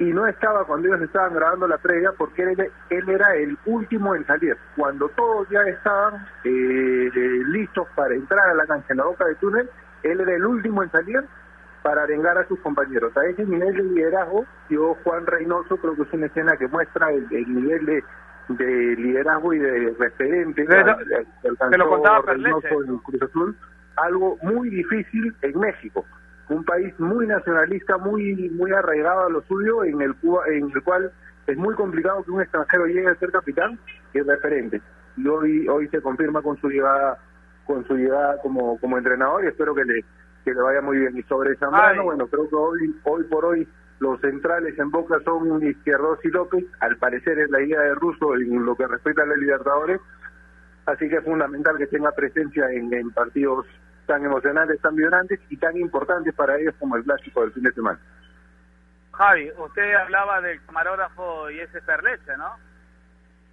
y 0.00 0.14
no 0.14 0.26
estaba 0.26 0.64
cuando 0.64 0.88
ellos 0.88 1.02
estaban 1.02 1.34
grabando 1.34 1.68
la 1.68 1.76
previa 1.76 2.10
porque 2.16 2.42
él, 2.42 2.72
él 2.88 3.08
era 3.08 3.34
el 3.34 3.56
último 3.66 4.14
en 4.14 4.26
salir. 4.26 4.56
Cuando 4.74 5.10
todos 5.10 5.46
ya 5.50 5.60
estaban 5.64 6.26
eh, 6.42 7.10
listos 7.48 7.86
para 7.94 8.14
entrar 8.14 8.48
a 8.48 8.54
la 8.54 8.64
cancha 8.64 8.86
en 8.88 8.96
la 8.96 9.04
boca 9.04 9.26
del 9.26 9.36
túnel, 9.36 9.68
él 10.02 10.20
era 10.20 10.34
el 10.34 10.46
último 10.46 10.82
en 10.82 10.90
salir 10.90 11.22
para 11.82 12.04
arengar 12.04 12.38
a 12.38 12.48
sus 12.48 12.58
compañeros. 12.60 13.14
A 13.14 13.26
ese 13.26 13.44
nivel 13.44 13.74
de 13.74 13.82
liderazgo, 13.82 14.46
yo 14.70 14.96
Juan 15.04 15.26
Reynoso 15.26 15.76
creo 15.76 15.94
que 15.94 16.02
es 16.02 16.12
una 16.14 16.26
escena 16.26 16.56
que 16.56 16.66
muestra 16.68 17.12
el, 17.12 17.28
nivel 17.30 17.84
de, 17.84 18.04
de 18.48 18.96
liderazgo 18.96 19.52
y 19.52 19.58
de 19.58 19.94
referente 19.98 20.66
que 20.66 21.76
lo 21.76 21.88
contaba 21.90 22.22
Reynoso 22.22 22.84
en 22.86 22.98
Cruz 23.00 23.22
Azul, 23.22 23.54
algo 23.96 24.38
muy 24.40 24.70
difícil 24.70 25.36
en 25.42 25.60
México 25.60 26.06
un 26.50 26.64
país 26.64 26.98
muy 26.98 27.26
nacionalista, 27.26 27.96
muy 27.98 28.50
muy 28.50 28.72
arraigado 28.72 29.26
a 29.26 29.30
lo 29.30 29.42
suyo, 29.42 29.84
en 29.84 30.00
el, 30.02 30.14
en 30.48 30.70
el 30.74 30.82
cual 30.82 31.12
es 31.46 31.56
muy 31.56 31.74
complicado 31.74 32.22
que 32.22 32.30
un 32.30 32.42
extranjero 32.42 32.86
llegue 32.86 33.08
a 33.08 33.14
ser 33.16 33.30
capitán 33.30 33.78
y 34.12 34.20
referente. 34.20 34.80
Y 35.16 35.26
hoy, 35.26 35.68
hoy 35.68 35.88
se 35.88 36.00
confirma 36.00 36.42
con 36.42 36.56
su 36.60 36.68
llegada 36.68 37.18
con 37.66 37.86
su 37.86 37.94
llegada 37.94 38.36
como, 38.42 38.78
como 38.80 38.98
entrenador 38.98 39.44
y 39.44 39.48
espero 39.48 39.74
que 39.74 39.84
le, 39.84 40.04
que 40.44 40.52
le 40.52 40.60
vaya 40.60 40.80
muy 40.80 40.98
bien. 40.98 41.16
Y 41.16 41.22
sobre 41.24 41.56
Zambrano, 41.56 42.04
bueno, 42.04 42.26
creo 42.26 42.48
que 42.48 42.56
hoy, 42.56 42.96
hoy 43.04 43.24
por 43.24 43.44
hoy 43.44 43.68
los 44.00 44.20
centrales 44.20 44.76
en 44.78 44.90
Boca 44.90 45.18
son 45.24 45.62
Izquierdos 45.62 46.18
y 46.24 46.28
López, 46.28 46.64
al 46.80 46.96
parecer 46.96 47.38
es 47.38 47.50
la 47.50 47.60
idea 47.60 47.80
de 47.80 47.94
Russo 47.94 48.34
en 48.34 48.64
lo 48.64 48.74
que 48.74 48.86
respecta 48.86 49.22
a 49.22 49.26
los 49.26 49.38
Libertadores, 49.38 50.00
así 50.86 51.08
que 51.08 51.16
es 51.16 51.24
fundamental 51.24 51.76
que 51.76 51.86
tenga 51.86 52.10
presencia 52.12 52.70
en, 52.72 52.92
en 52.92 53.10
partidos 53.10 53.66
tan 54.10 54.24
emocionantes, 54.24 54.80
tan 54.80 54.96
vibrantes 54.96 55.38
y 55.50 55.56
tan 55.56 55.76
importantes 55.76 56.34
para 56.34 56.58
ellos 56.58 56.74
como 56.80 56.96
el 56.96 57.04
clásico 57.04 57.42
del 57.42 57.52
fin 57.52 57.62
de 57.62 57.70
semana. 57.70 58.00
Javi, 59.12 59.52
usted 59.56 59.94
hablaba 59.94 60.40
del 60.40 60.60
camarógrafo 60.66 61.48
y 61.48 61.60
ese 61.60 61.80
Perleche, 61.82 62.36
¿no? 62.36 62.56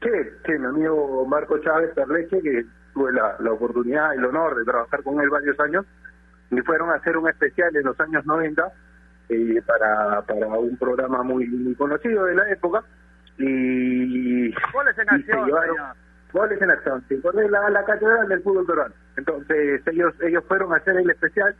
Sí, 0.01 0.09
sí, 0.47 0.53
mi 0.53 0.65
amigo 0.65 1.27
Marco 1.27 1.59
Chávez 1.59 1.93
Perleche, 1.93 2.41
que 2.41 2.65
tuve 2.91 3.11
la, 3.13 3.35
la 3.37 3.51
oportunidad 3.51 4.15
el 4.15 4.25
honor 4.25 4.55
de 4.55 4.65
trabajar 4.65 5.03
con 5.03 5.21
él 5.21 5.29
varios 5.29 5.59
años, 5.59 5.85
y 6.49 6.59
fueron 6.61 6.89
a 6.89 6.95
hacer 6.95 7.15
un 7.17 7.29
especial 7.29 7.75
en 7.75 7.83
los 7.83 7.99
años 7.99 8.25
90 8.25 8.71
eh, 9.29 9.61
para, 9.63 10.23
para 10.23 10.47
un 10.47 10.75
programa 10.77 11.21
muy, 11.21 11.47
muy 11.49 11.75
conocido 11.75 12.25
de 12.25 12.33
la 12.33 12.49
época. 12.49 12.83
Y, 13.37 14.51
¿Cuál 14.71 14.87
en 14.87 15.07
acción, 15.07 15.51
goles 16.37 16.61
en 16.61 16.71
acción, 16.71 17.03
sí, 17.09 17.15
por 17.15 17.33
la, 17.35 17.83
catedral 17.85 18.27
del 18.27 18.41
fútbol 18.43 18.65
peruano. 18.65 18.93
Entonces 19.17 19.81
ellos 19.87 20.13
ellos 20.21 20.43
fueron 20.47 20.71
a 20.73 20.77
hacer 20.77 20.95
el 20.97 21.09
especial 21.09 21.55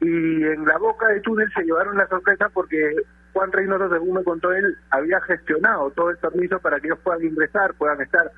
y 0.00 0.44
en 0.44 0.64
la 0.66 0.78
boca 0.78 1.06
del 1.08 1.22
túnel 1.22 1.50
se 1.54 1.62
llevaron 1.62 1.96
la 1.96 2.08
sorpresa 2.08 2.48
porque 2.52 2.96
Juan 3.32 3.52
Reynoso, 3.52 3.88
según 3.88 4.16
me 4.16 4.24
contó 4.24 4.52
él, 4.52 4.76
había 4.90 5.20
gestionado 5.20 5.90
todo 5.92 6.10
el 6.10 6.16
permiso 6.16 6.58
para 6.58 6.80
que 6.80 6.88
ellos 6.88 6.98
puedan 7.04 7.22
ingresar, 7.22 7.74
puedan 7.74 8.00
estar 8.00 8.30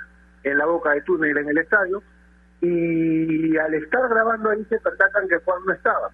en 0.45 0.59
la 0.59 0.67
boca 0.67 0.91
del 0.91 1.05
túnel 1.05 1.39
en 1.39 1.49
el 1.49 1.59
estadio 1.59 2.03
y 2.61 3.57
al 3.57 3.75
estar 3.75 4.09
grabando 4.09 4.51
ahí 4.51 4.65
se 4.69 4.79
percatan 4.79 5.29
que 5.29 5.39
Juan 5.39 5.59
no 5.67 5.73
estaba. 5.73 6.11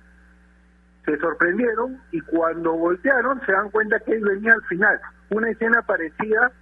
Se 1.04 1.18
sorprendieron 1.18 2.00
y 2.12 2.20
cuando 2.20 2.74
voltearon 2.74 3.40
se 3.44 3.52
dan 3.52 3.70
cuenta 3.70 3.98
que 4.00 4.12
él 4.12 4.24
venía 4.24 4.52
al 4.52 4.62
final. 4.64 5.00
Una 5.30 5.50
escena 5.50 5.82
parecida 5.82 6.52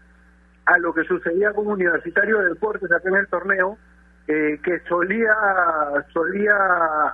a 0.66 0.78
lo 0.78 0.92
que 0.92 1.04
sucedía 1.04 1.52
con 1.52 1.68
Universitario 1.68 2.40
de 2.40 2.48
Deportes 2.48 2.90
acá 2.90 3.08
en 3.08 3.16
el 3.16 3.28
torneo, 3.28 3.78
eh, 4.26 4.58
que 4.64 4.80
solía 4.88 5.32
solía 6.12 6.56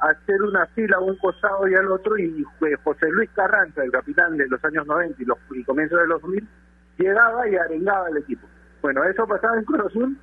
hacer 0.01 0.43
una 0.43 0.65
fila 0.69 0.97
a 0.97 1.01
un 1.01 1.17
costado 1.17 1.69
y 1.69 1.75
al 1.75 1.91
otro, 1.93 2.17
y 2.17 2.43
José 2.83 3.11
Luis 3.11 3.29
Carranza, 3.35 3.85
el 3.85 3.93
capitán 3.93 4.38
de 4.38 4.49
los 4.49 4.65
años 4.65 4.87
90 4.87 5.23
y 5.23 5.27
los 5.27 5.38
y 5.51 5.62
comienzos 5.65 6.01
de 6.01 6.07
los 6.07 6.23
2000, 6.23 6.49
llegaba 6.97 7.47
y 7.47 7.57
arengaba 7.57 8.07
al 8.07 8.17
equipo. 8.17 8.49
Bueno, 8.81 9.05
eso 9.05 9.27
pasaba 9.27 9.59
en 9.59 9.65
Cruz 9.65 9.87
Azul. 9.87 10.19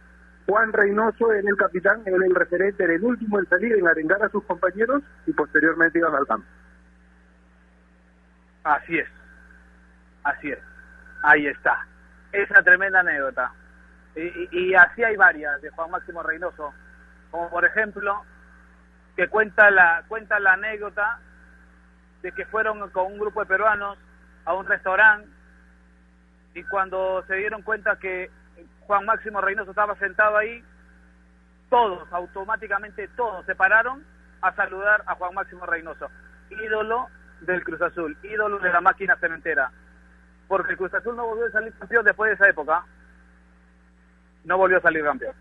Juan 0.48 0.74
Reynoso 0.74 1.32
en 1.32 1.48
el 1.48 1.56
capitán, 1.56 2.02
era 2.08 2.26
el 2.26 2.34
referente, 2.34 2.84
era 2.84 2.96
el 2.96 3.04
último 3.04 3.38
en 3.38 3.46
salir, 3.46 3.74
en 3.74 3.88
arengar 3.88 4.24
a 4.24 4.30
sus 4.30 4.44
compañeros 4.46 5.04
y 5.28 5.34
posteriormente 5.34 6.00
iban 6.00 6.15
al 6.15 6.26
campo. 6.26 6.48
Así 8.63 8.98
es, 8.98 9.08
así 10.24 10.50
es, 10.50 10.60
ahí 11.22 11.46
está 11.46 11.86
esa 12.32 12.62
tremenda 12.63 13.00
anécdota. 13.00 13.52
Y, 14.15 14.74
así 14.74 15.04
hay 15.04 15.15
varias 15.15 15.62
de 15.62 15.70
Juan 15.70 15.92
Máximo 15.92 16.24
Reynoso, 16.24 16.74
como 17.32 17.50
por 17.50 17.63
ejemplo 17.63 18.24
que 19.15 19.28
cuenta 19.28 19.70
la 19.70 20.04
cuenta 20.08 20.39
la 20.39 20.54
anécdota 20.54 21.20
de 22.22 22.32
que 22.32 22.46
fueron 22.46 22.89
con 22.89 23.13
un 23.13 23.20
grupo 23.20 23.42
de 23.42 23.46
peruanos 23.46 23.98
a 24.46 24.54
un 24.54 24.65
restaurante 24.65 25.30
y 26.54 26.63
cuando 26.63 27.24
se 27.28 27.36
dieron 27.36 27.62
cuenta 27.62 27.98
que 27.98 28.30
Juan 28.82 29.06
Máximo 29.06 29.39
Reynoso 29.42 29.70
estaba 29.70 29.96
sentado 29.96 30.36
ahí, 30.36 30.63
todos, 31.70 32.12
automáticamente 32.12 33.08
todos 33.10 33.46
se 33.46 33.56
pararon 33.56 34.04
a 34.42 34.54
saludar 34.54 35.04
a 35.06 35.15
Juan 35.15 35.36
Máximo 35.36 35.65
Reynoso, 35.65 36.10
ídolo 36.50 37.08
del 37.42 37.63
Cruz 37.63 37.82
Azul, 37.82 38.18
ídolo 38.24 38.60
de 38.60 38.74
la 38.74 38.82
máquina 38.82 39.15
cementera 39.18 39.72
porque 40.49 40.71
el 40.71 40.77
Cruz 40.77 40.93
Azul 40.93 41.15
no 41.15 41.27
volvió 41.27 41.45
a 41.45 41.51
salir 41.51 41.71
campeón 41.73 42.03
después 42.03 42.29
de 42.29 42.35
esa 42.35 42.49
época. 42.49 42.83
No 44.43 44.57
volvió 44.57 44.79
a 44.79 44.81
salir 44.81 45.03
campeón. 45.03 45.35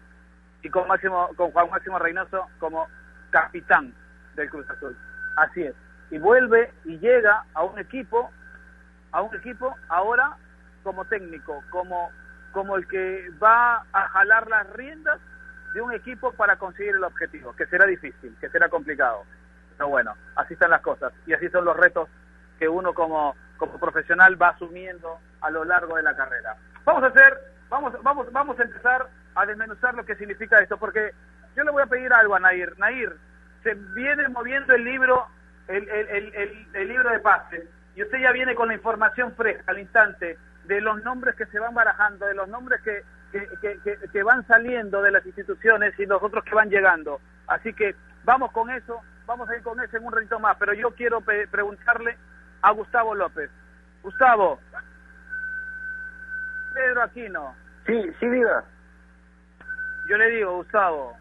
Y 0.63 0.69
con 0.69 0.87
Máximo, 0.87 1.31
con 1.35 1.51
Juan 1.51 1.71
Máximo 1.71 1.99
Reynoso 1.99 2.47
como 2.61 2.87
capitán 3.31 3.93
del 4.37 4.51
Cruz 4.51 4.69
Azul. 4.69 4.97
Así 5.37 5.63
es. 5.63 5.75
Y 6.11 6.19
vuelve 6.19 6.73
y 6.85 6.99
llega 6.99 7.45
a 7.55 7.65
un 7.65 7.79
equipo, 7.79 8.31
a 9.13 9.23
un 9.23 9.35
equipo 9.35 9.75
ahora 9.89 10.37
como 10.83 11.05
técnico, 11.07 11.65
como, 11.71 12.11
como 12.53 12.77
el 12.77 12.87
que 12.87 13.31
va 13.43 13.85
a 13.93 14.09
jalar 14.09 14.47
las 14.49 14.71
riendas 14.75 15.19
de 15.73 15.81
un 15.81 15.93
equipo 15.93 16.33
para 16.33 16.57
conseguir 16.57 16.95
el 16.95 17.05
objetivo, 17.05 17.55
que 17.57 17.67
será 17.67 17.87
difícil, 17.87 18.37
que 18.41 18.51
será 18.51 18.69
complicado. 18.69 19.25
Pero 19.79 19.89
bueno, 19.89 20.15
así 20.37 20.53
están 20.53 20.71
las 20.71 20.83
cosas 20.83 21.15
y 21.27 21.33
así 21.33 21.49
son 21.49 21.65
los 21.65 21.77
retos 21.77 22.11
que 22.59 22.69
uno 22.69 22.93
como, 22.93 23.37
como 23.59 23.79
profesional 23.79 24.41
va 24.41 24.51
asumiendo 24.51 25.19
a 25.41 25.51
lo 25.51 25.65
largo 25.65 25.97
de 25.97 26.03
la 26.03 26.17
carrera. 26.17 26.57
Vamos 26.85 27.03
a 27.03 27.09
hacer, 27.09 27.39
vamos, 27.69 27.93
vamos, 28.03 28.33
vamos 28.33 28.59
a 28.59 28.63
empezar 28.63 29.07
a 29.35 29.47
desmenuzar 29.47 29.95
lo 29.95 30.07
que 30.07 30.17
significa 30.17 30.59
esto, 30.61 30.79
porque 30.79 31.13
yo 31.57 31.65
le 31.65 31.71
voy 31.71 31.83
a 31.83 31.87
pedir 31.87 32.13
algo 32.13 32.35
a 32.35 32.41
Nair. 32.41 32.79
Nair, 32.79 33.15
se 33.63 33.75
viene 33.75 34.29
moviendo 34.29 34.75
el 34.75 34.85
libro, 34.85 35.27
el, 35.67 35.89
el, 35.89 36.67
el, 36.73 36.89
libro 36.89 37.11
de 37.11 37.19
pases, 37.19 37.65
y 37.95 38.03
usted 38.03 38.19
ya 38.19 38.33
viene 38.33 38.55
con 38.55 38.69
la 38.69 38.75
información 38.75 39.35
fresca 39.35 39.73
al 39.73 39.81
instante 39.81 40.39
de 40.65 40.81
los 40.81 41.03
nombres 41.03 41.35
que 41.35 41.47
se 41.47 41.59
van 41.59 41.75
barajando, 41.75 42.27
de 42.27 42.35
los 42.35 42.49
nombres 42.49 42.81
que, 42.83 43.03
que, 43.33 43.79
que, 43.83 43.99
que, 44.09 44.23
van 44.23 44.47
saliendo 44.47 45.03
de 45.03 45.11
las 45.11 45.27
instituciones 45.27 45.99
y 45.99 46.07
los 46.07 46.23
otros 46.23 46.45
que 46.45 46.55
van 46.55 46.71
llegando. 46.71 47.21
Así 47.47 47.73
que 47.73 47.95
vamos 48.25 48.53
con 48.53 48.71
eso, 48.71 49.01
vamos 49.27 49.49
a 49.49 49.57
ir 49.57 49.63
con 49.63 49.81
eso 49.81 49.97
en 49.97 50.05
un 50.05 50.13
ratito 50.13 50.39
más, 50.39 50.57
pero 50.59 50.75
yo 50.75 50.91
quiero 50.93 51.21
preguntarle 51.21 52.17
a 52.63 52.73
Gustavo 52.73 53.15
López. 53.15 53.51
Gustavo. 54.03 54.59
Pedro 56.75 57.03
Aquino. 57.03 57.55
Sí, 57.87 58.13
sí, 58.21 58.29
diga. 58.29 58.65
Yo 60.09 60.17
le 60.17 60.31
digo, 60.31 60.57
Gustavo, 60.57 61.17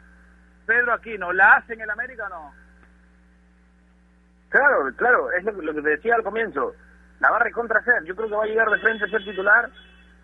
Pedro 0.65 0.93
Aquino, 0.93 1.33
¿la 1.33 1.55
hace 1.55 1.73
en 1.73 1.81
el 1.81 1.89
América 1.89 2.25
o 2.25 2.29
no? 2.29 2.53
Claro, 4.49 4.89
claro, 4.95 5.31
es 5.31 5.43
lo, 5.43 5.73
que 5.73 5.81
te 5.81 5.89
decía 5.89 6.15
al 6.15 6.23
comienzo. 6.23 6.73
La 7.19 7.31
va 7.31 7.37
a 7.37 7.43
recontra 7.43 7.79
hacer. 7.79 8.03
Yo 8.05 8.15
creo 8.15 8.29
que 8.29 8.35
va 8.35 8.43
a 8.43 8.47
llegar 8.47 8.69
de 8.69 8.79
frente 8.79 9.05
a 9.05 9.09
ser 9.09 9.23
titular. 9.25 9.69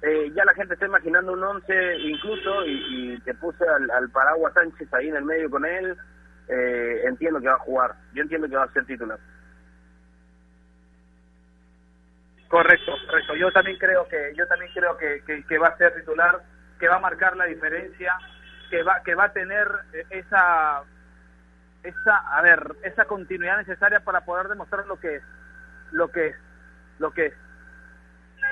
Eh, 0.02 0.32
ya 0.36 0.46
la 0.46 0.54
gente 0.54 0.74
está 0.74 0.86
imaginando 0.86 1.34
un 1.34 1.44
once 1.44 1.98
incluso 1.98 2.66
y, 2.66 3.20
te 3.24 3.34
puse 3.36 3.66
al, 3.68 3.90
al, 3.92 4.10
Paraguas 4.10 4.54
Sánchez 4.54 4.94
ahí 4.94 5.08
en 5.08 5.16
el 5.16 5.26
medio 5.26 5.50
con 5.50 5.66
él. 5.66 5.98
Eh, 6.48 7.02
entiendo 7.06 7.40
que 7.40 7.48
va 7.48 7.56
a 7.56 7.60
jugar. 7.60 7.96
Yo 8.14 8.22
entiendo 8.22 8.48
que 8.48 8.56
va 8.56 8.64
a 8.64 8.72
ser 8.72 8.86
titular. 8.86 9.20
Correcto, 12.54 12.92
correcto. 13.08 13.36
Yo 13.36 13.52
también 13.52 13.80
creo 13.80 14.08
que 14.08 14.32
yo 14.36 14.46
también 14.46 14.72
creo 14.76 14.96
que, 14.96 15.24
que, 15.26 15.58
va 15.58 15.70
a 15.70 15.78
ser 15.78 15.96
titular, 15.96 16.40
que 16.80 16.88
va 16.88 16.98
a 16.98 17.00
marcar 17.00 17.36
la 17.36 17.46
diferencia, 17.46 18.16
que 18.70 18.84
va 18.84 19.02
que 19.02 19.16
va 19.16 19.24
a 19.24 19.34
tener 19.34 19.68
esa 20.12 20.84
esa 21.82 22.16
a 22.16 22.42
ver 22.44 22.76
esa 22.84 23.06
continuidad 23.06 23.58
necesaria 23.58 24.02
para 24.02 24.22
poder 24.22 24.50
demostrar 24.50 24.86
lo 24.86 25.00
que 25.00 25.16
es 25.16 25.24
lo 25.94 26.12
que 26.12 26.28
es 26.28 26.36
lo 27.00 27.10
que 27.10 27.26
es 27.26 27.34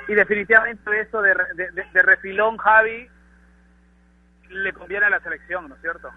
y 0.07 0.15
definitivamente 0.15 0.99
eso 0.99 1.21
de, 1.21 1.35
de 1.53 2.01
refilón 2.01 2.57
Javi 2.57 3.07
le 4.49 4.73
conviene 4.73 5.05
a 5.05 5.09
la 5.11 5.19
selección, 5.19 5.69
¿no 5.69 5.75
es 5.75 5.81
cierto? 5.81 6.09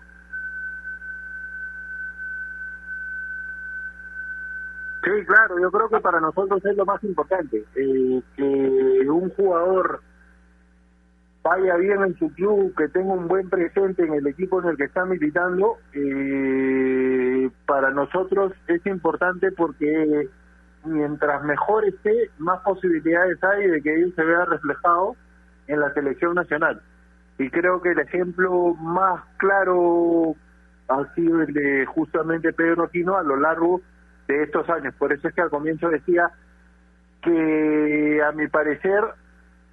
Sí, 5.04 5.10
claro, 5.26 5.60
yo 5.60 5.70
creo 5.70 5.88
que 5.90 6.00
para 6.00 6.18
nosotros 6.18 6.64
es 6.64 6.76
lo 6.76 6.86
más 6.86 7.02
importante, 7.04 7.62
eh, 7.76 8.22
que 8.36 9.10
un 9.10 9.28
jugador 9.30 10.00
vaya 11.42 11.76
bien 11.76 12.02
en 12.02 12.18
su 12.18 12.32
club, 12.32 12.74
que 12.74 12.88
tenga 12.88 13.12
un 13.12 13.28
buen 13.28 13.50
presente 13.50 14.02
en 14.02 14.14
el 14.14 14.26
equipo 14.26 14.62
en 14.62 14.68
el 14.70 14.76
que 14.78 14.84
está 14.84 15.04
militando, 15.04 15.76
eh, 15.92 17.50
para 17.66 17.90
nosotros 17.90 18.54
es 18.66 18.84
importante 18.86 19.52
porque 19.52 20.30
mientras 20.86 21.44
mejor 21.44 21.84
esté, 21.84 22.30
más 22.38 22.60
posibilidades 22.60 23.42
hay 23.44 23.68
de 23.68 23.82
que 23.82 23.94
él 23.94 24.14
se 24.16 24.24
vea 24.24 24.46
reflejado 24.46 25.16
en 25.66 25.80
la 25.80 25.92
selección 25.92 26.34
nacional. 26.34 26.80
Y 27.38 27.50
creo 27.50 27.82
que 27.82 27.90
el 27.90 27.98
ejemplo 27.98 28.74
más 28.74 29.22
claro 29.36 30.34
ha 30.88 31.14
sido 31.14 31.42
el 31.42 31.52
de 31.52 31.84
justamente 31.86 32.54
Pedro 32.54 32.84
Aquino 32.84 33.16
a 33.16 33.22
lo 33.22 33.36
largo 33.36 33.78
de 33.78 33.84
estos 34.28 34.68
años. 34.70 34.94
Por 34.94 35.12
eso 35.12 35.28
es 35.28 35.34
que 35.34 35.42
al 35.42 35.50
comienzo 35.50 35.88
decía 35.88 36.30
que 37.22 38.22
a 38.22 38.32
mi 38.32 38.48
parecer 38.48 39.02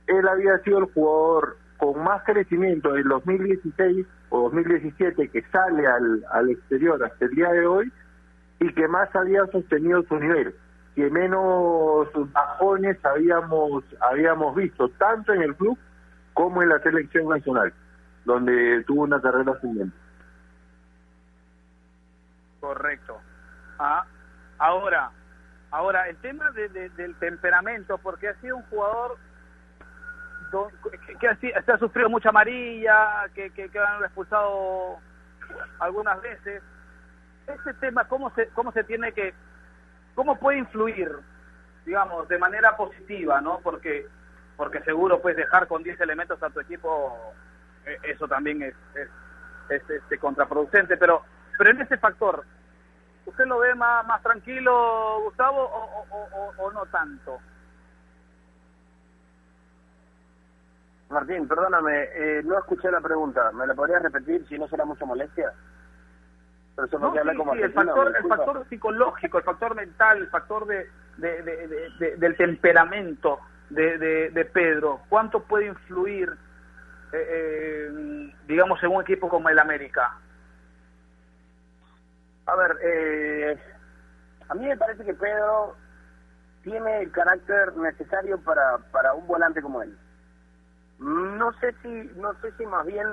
él 0.08 0.28
había 0.28 0.58
sido 0.60 0.80
el 0.80 0.86
jugador 0.86 1.58
con 1.78 2.04
más 2.04 2.24
crecimiento 2.24 2.96
en 2.96 3.08
2016 3.08 4.06
o 4.30 4.44
2017 4.44 5.30
que 5.30 5.42
sale 5.52 5.88
al, 5.88 6.26
al 6.32 6.50
exterior 6.50 7.04
hasta 7.04 7.26
el 7.26 7.32
día 7.32 7.50
de 7.50 7.66
hoy 7.66 7.92
y 8.60 8.72
que 8.74 8.88
más 8.88 9.14
había 9.16 9.46
sostenido 9.48 10.04
su 10.04 10.20
nivel, 10.20 10.54
que 10.96 11.10
menos 11.10 12.08
bajones 12.32 13.04
habíamos 13.04 13.84
habíamos 14.00 14.56
visto 14.56 14.90
tanto 14.90 15.34
en 15.34 15.42
el 15.42 15.56
club 15.56 15.78
como 16.34 16.62
en 16.62 16.70
la 16.70 16.80
selección 16.80 17.28
nacional, 17.28 17.74
donde 18.26 18.84
tuvo 18.86 19.04
una 19.04 19.20
carrera 19.20 19.54
ascendente. 19.54 19.96
Correcto. 22.60 23.20
Ah, 23.80 24.06
Ahora, 24.62 25.10
ahora 25.72 26.08
el 26.08 26.18
tema 26.18 26.52
del 26.52 27.16
temperamento, 27.16 27.98
porque 27.98 28.28
ha 28.28 28.36
sido 28.42 28.58
un 28.58 28.64
jugador 28.66 29.18
que, 31.20 31.28
ha, 31.28 31.78
sufrido 31.80 32.10
mucha 32.12 32.30
amarilla, 32.30 33.26
que, 33.34 33.50
que, 33.50 33.72
han 33.80 34.04
expulsado 34.04 35.00
algunas 35.80 36.22
veces. 36.22 36.62
Ese 37.48 37.74
tema, 37.80 38.06
¿cómo 38.06 38.30
se, 38.36 38.50
cómo 38.50 38.72
se 38.72 38.84
tiene 38.84 39.12
que, 39.14 39.34
cómo 40.14 40.38
puede 40.38 40.60
influir, 40.60 41.12
digamos, 41.84 42.28
de 42.28 42.38
manera 42.38 42.78
positiva, 42.78 43.42
¿no? 43.42 43.62
Porque, 43.64 44.06
porque 44.58 44.80
seguro 44.82 45.24
puedes 45.24 45.38
dejar 45.38 45.66
con 45.66 45.82
10 45.82 46.00
elementos 46.02 46.42
a 46.44 46.52
tu 46.52 46.60
equipo, 46.60 47.34
eh, 47.88 47.98
eso 48.04 48.28
también 48.28 48.62
es, 48.62 48.76
es, 48.94 49.10
es 49.72 49.90
este, 49.90 50.20
contraproducente, 50.20 50.98
pero, 50.98 51.24
pero 51.58 51.72
en 51.72 51.82
ese 51.82 51.98
factor, 51.98 52.46
¿Usted 53.26 53.46
lo 53.46 53.60
ve 53.60 53.76
más, 53.76 54.06
más 54.08 54.22
tranquilo, 54.22 55.22
Gustavo, 55.24 55.64
o, 56.58 56.72
no 56.72 56.86
tanto? 56.88 57.40
Martín, 61.10 61.48
perdóname, 61.48 62.04
eh, 62.14 62.42
no 62.44 62.58
escuché 62.58 62.90
la 62.90 63.02
pregunta. 63.02 63.52
¿Me 63.52 63.68
la 63.68 63.76
podrías 63.76 64.02
repetir 64.02 64.48
si 64.48 64.58
no 64.58 64.68
será 64.68 64.86
mucha 64.86 65.06
molestia? 65.06 65.52
Pero 66.76 67.00
no, 67.00 67.12
sí, 67.12 67.18
el, 67.62 67.74
factor, 67.74 68.16
el 68.16 68.28
factor 68.28 68.66
psicológico, 68.70 69.38
el 69.38 69.44
factor 69.44 69.76
mental, 69.76 70.20
el 70.20 70.30
factor 70.30 70.66
de, 70.66 70.90
del 71.18 72.38
temperamento 72.38 73.40
de, 73.70 74.50
Pedro, 74.54 75.02
¿cuánto 75.10 75.44
puede 75.44 75.68
influir, 75.68 76.30
eh, 77.12 77.28
eh, 77.30 78.34
digamos, 78.48 78.82
en 78.84 78.92
un 78.92 79.02
equipo 79.02 79.30
como 79.30 79.50
el 79.50 79.60
América? 79.60 80.18
A 82.52 82.56
ver, 82.58 82.78
eh, 82.84 83.58
a 84.50 84.54
mí 84.56 84.68
me 84.68 84.76
parece 84.76 85.06
que 85.06 85.14
Pedro 85.14 85.78
tiene 86.64 87.04
el 87.04 87.12
carácter 87.12 87.78
necesario 87.78 88.38
para, 88.42 88.78
para 88.92 89.14
un 89.14 89.26
volante 89.26 89.62
como 89.62 89.82
él. 89.82 89.98
No 91.00 91.54
sé 91.62 91.74
si, 91.82 92.12
no 92.18 92.34
sé 92.42 92.52
si 92.58 92.66
más 92.66 92.86
bien 92.86 93.08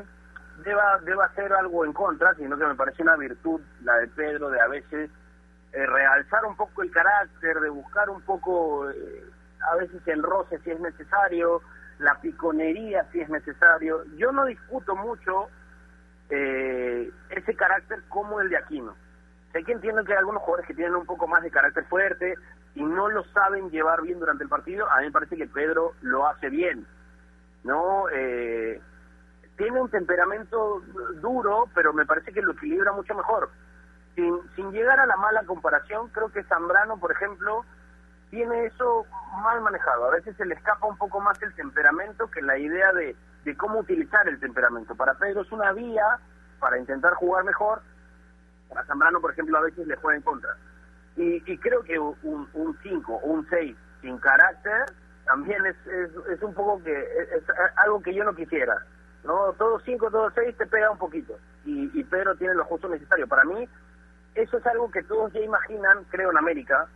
deba, 0.65 0.99
deba 1.05 1.27
hacer 1.27 1.53
algo 1.53 1.85
en 1.85 1.93
contra, 1.93 2.35
sino 2.35 2.59
que 2.59 2.67
me 2.67 2.75
parece 2.75 3.03
una 3.03 3.15
virtud 3.15 3.61
la 3.85 3.95
de 3.99 4.09
Pedro 4.09 4.51
de 4.51 4.61
a 4.61 4.67
veces 4.67 5.09
eh, 5.73 5.87
realzar 5.87 6.45
un 6.45 6.57
poco 6.57 6.83
el 6.83 6.91
carácter, 6.91 7.61
de 7.61 7.69
buscar 7.69 8.11
un 8.11 8.23
poco 8.23 8.91
eh, 8.91 9.25
a 9.71 9.77
veces 9.77 10.03
el 10.07 10.25
roce 10.25 10.59
si 10.65 10.73
es 10.73 10.81
necesario, 10.81 11.63
la 12.01 12.21
piconería 12.21 13.07
si 13.13 13.21
es 13.21 13.29
necesario. 13.29 14.03
Yo 14.17 14.33
no 14.33 14.47
discuto 14.47 14.97
mucho 14.97 15.49
eh, 16.29 17.09
ese 17.31 17.55
carácter 17.55 18.03
como 18.09 18.41
el 18.41 18.49
de 18.49 18.57
Aquino 18.57 18.97
Sé 19.53 19.65
que 19.65 19.73
entiendo 19.73 20.05
que 20.05 20.13
hay 20.13 20.19
algunos 20.19 20.43
jugadores 20.43 20.67
que 20.67 20.75
tienen 20.75 20.95
un 20.95 21.07
poco 21.07 21.27
más 21.27 21.43
de 21.43 21.51
carácter 21.51 21.85
fuerte 21.87 22.35
y 22.75 22.83
no 22.83 23.09
lo 23.09 23.25
saben 23.33 23.71
llevar 23.71 24.03
bien 24.03 24.21
durante 24.21 24.45
el 24.45 24.51
partido. 24.51 24.91
A 24.91 24.99
mí 24.99 25.07
me 25.07 25.13
parece 25.13 25.37
que 25.37 25.47
Pedro 25.47 25.95
lo 26.03 26.27
hace 26.27 26.51
bien. 26.51 26.87
¿no? 27.65 28.09
Eh, 28.11 28.81
tiene 29.57 29.81
un 29.81 29.91
temperamento 29.91 30.83
duro, 31.21 31.69
pero 31.75 31.93
me 31.93 32.07
parece 32.07 32.33
que 32.33 32.43
lo 32.43 32.53
equilibra 32.53 32.93
mucho 32.93 33.15
mejor. 33.15 33.51
Sin, 34.15 34.39
sin 34.55 34.73
llegar 34.73 34.99
a 35.01 35.07
la 35.07 35.17
mala 35.17 35.45
comparación, 35.45 36.09
creo 36.09 36.31
que 36.31 36.45
Zambrano, 36.45 36.99
por 36.99 37.13
ejemplo, 37.13 37.65
tiene 38.31 38.67
eso 38.67 39.07
mal 39.43 39.61
manejado. 39.61 40.07
A 40.07 40.11
veces 40.11 40.37
se 40.37 40.45
le 40.45 40.55
escapa 40.55 40.87
un 40.87 40.97
poco 40.97 41.21
más 41.21 41.41
el 41.43 41.55
temperamento 41.55 42.31
que 42.31 42.43
la 42.43 42.59
idea 42.59 42.93
de, 42.93 43.17
de 43.45 43.57
cómo 43.57 43.81
utilizar 43.81 44.29
el 44.29 44.41
temperamento. 44.41 44.95
Para 44.95 45.15
Pedro 45.15 45.43
es 45.43 45.53
una 45.53 45.73
vía 45.73 46.19
para 46.61 46.79
intentar 46.79 47.15
jugar 47.15 47.45
mejor, 47.45 47.83
a 48.75 48.85
Zambrano, 48.85 49.21
por 49.21 49.33
ejemplo, 49.33 49.59
a 49.59 49.63
veces 49.63 49.87
le 49.87 49.97
juega 49.97 50.17
en 50.17 50.23
contra. 50.23 50.57
Y, 51.17 51.43
y 51.51 51.59
creo 51.59 51.83
que 51.83 51.99
un 51.99 52.79
5 52.83 53.13
o 53.13 53.27
un 53.27 53.49
6 53.49 53.77
sin 54.01 54.19
carácter 54.19 54.87
también 55.25 55.65
es, 55.67 55.77
es, 55.87 56.43
un 56.43 56.55
poco 56.55 56.83
que 56.83 56.93
es, 56.93 57.43
algo 57.77 58.03
que 58.03 58.15
yo 58.15 58.25
no 58.25 58.35
quisiera. 58.35 58.75
no 59.25 59.53
Todo 59.59 59.79
5, 59.81 60.11
todo 60.11 60.31
6 60.31 60.57
te 60.57 60.67
pega 60.67 60.91
un 60.91 60.99
poquito. 60.99 61.39
Y, 61.65 61.91
y 61.99 62.05
Pedro 62.05 62.35
tiene 62.37 62.55
lo 62.55 62.65
justo 62.65 62.89
necesario. 62.89 63.27
Para 63.27 63.45
mí, 63.45 63.69
eso 64.35 64.57
es 64.57 64.67
algo 64.67 64.91
que 64.91 65.03
todos 65.03 65.33
ya 65.33 65.41
imaginan, 65.41 66.05
creo, 66.11 66.31
en 66.31 66.39
América, 66.39 66.87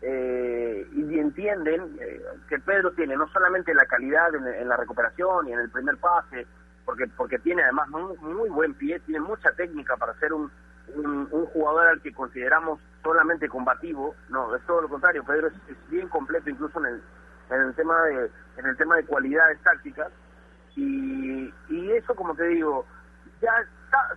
eh, 0.00 0.88
y 0.92 1.18
entienden 1.18 1.96
eh, 2.00 2.20
que 2.48 2.58
Pedro 2.58 2.92
tiene 2.92 3.14
no 3.14 3.28
solamente 3.28 3.74
la 3.74 3.84
calidad 3.84 4.34
en, 4.34 4.68
la 4.68 4.76
recuperación 4.76 5.48
y 5.48 5.52
en 5.52 5.60
el 5.60 5.70
primer 5.70 5.96
pase, 5.98 6.46
porque 6.84 7.06
porque 7.16 7.38
tiene 7.38 7.62
además 7.62 7.88
muy, 7.88 8.16
muy 8.18 8.48
buen 8.48 8.74
pie, 8.74 8.98
tiene 9.00 9.20
mucha 9.20 9.52
técnica 9.52 9.96
para 9.96 10.14
ser 10.14 10.32
un, 10.32 10.50
un, 10.94 11.26
jugador 11.46 11.88
al 11.88 12.00
que 12.00 12.12
consideramos 12.12 12.80
solamente 13.02 13.48
combativo, 13.48 14.14
no, 14.28 14.54
es 14.54 14.62
todo 14.66 14.82
lo 14.82 14.88
contrario, 14.88 15.24
Pedro 15.24 15.48
es, 15.48 15.54
bien 15.90 16.08
completo 16.08 16.50
incluso 16.50 16.78
en 16.80 16.86
el, 16.86 17.02
en 17.50 17.60
el 17.60 17.74
tema 17.74 18.00
de 18.02 18.30
en 18.58 18.66
el 18.66 18.76
tema 18.76 18.96
de 18.96 19.06
cualidades 19.06 19.58
tácticas 19.62 20.12
y, 20.76 21.52
y 21.68 21.92
eso 21.92 22.14
como 22.14 22.34
te 22.34 22.44
digo, 22.48 22.86
ya 23.40 23.52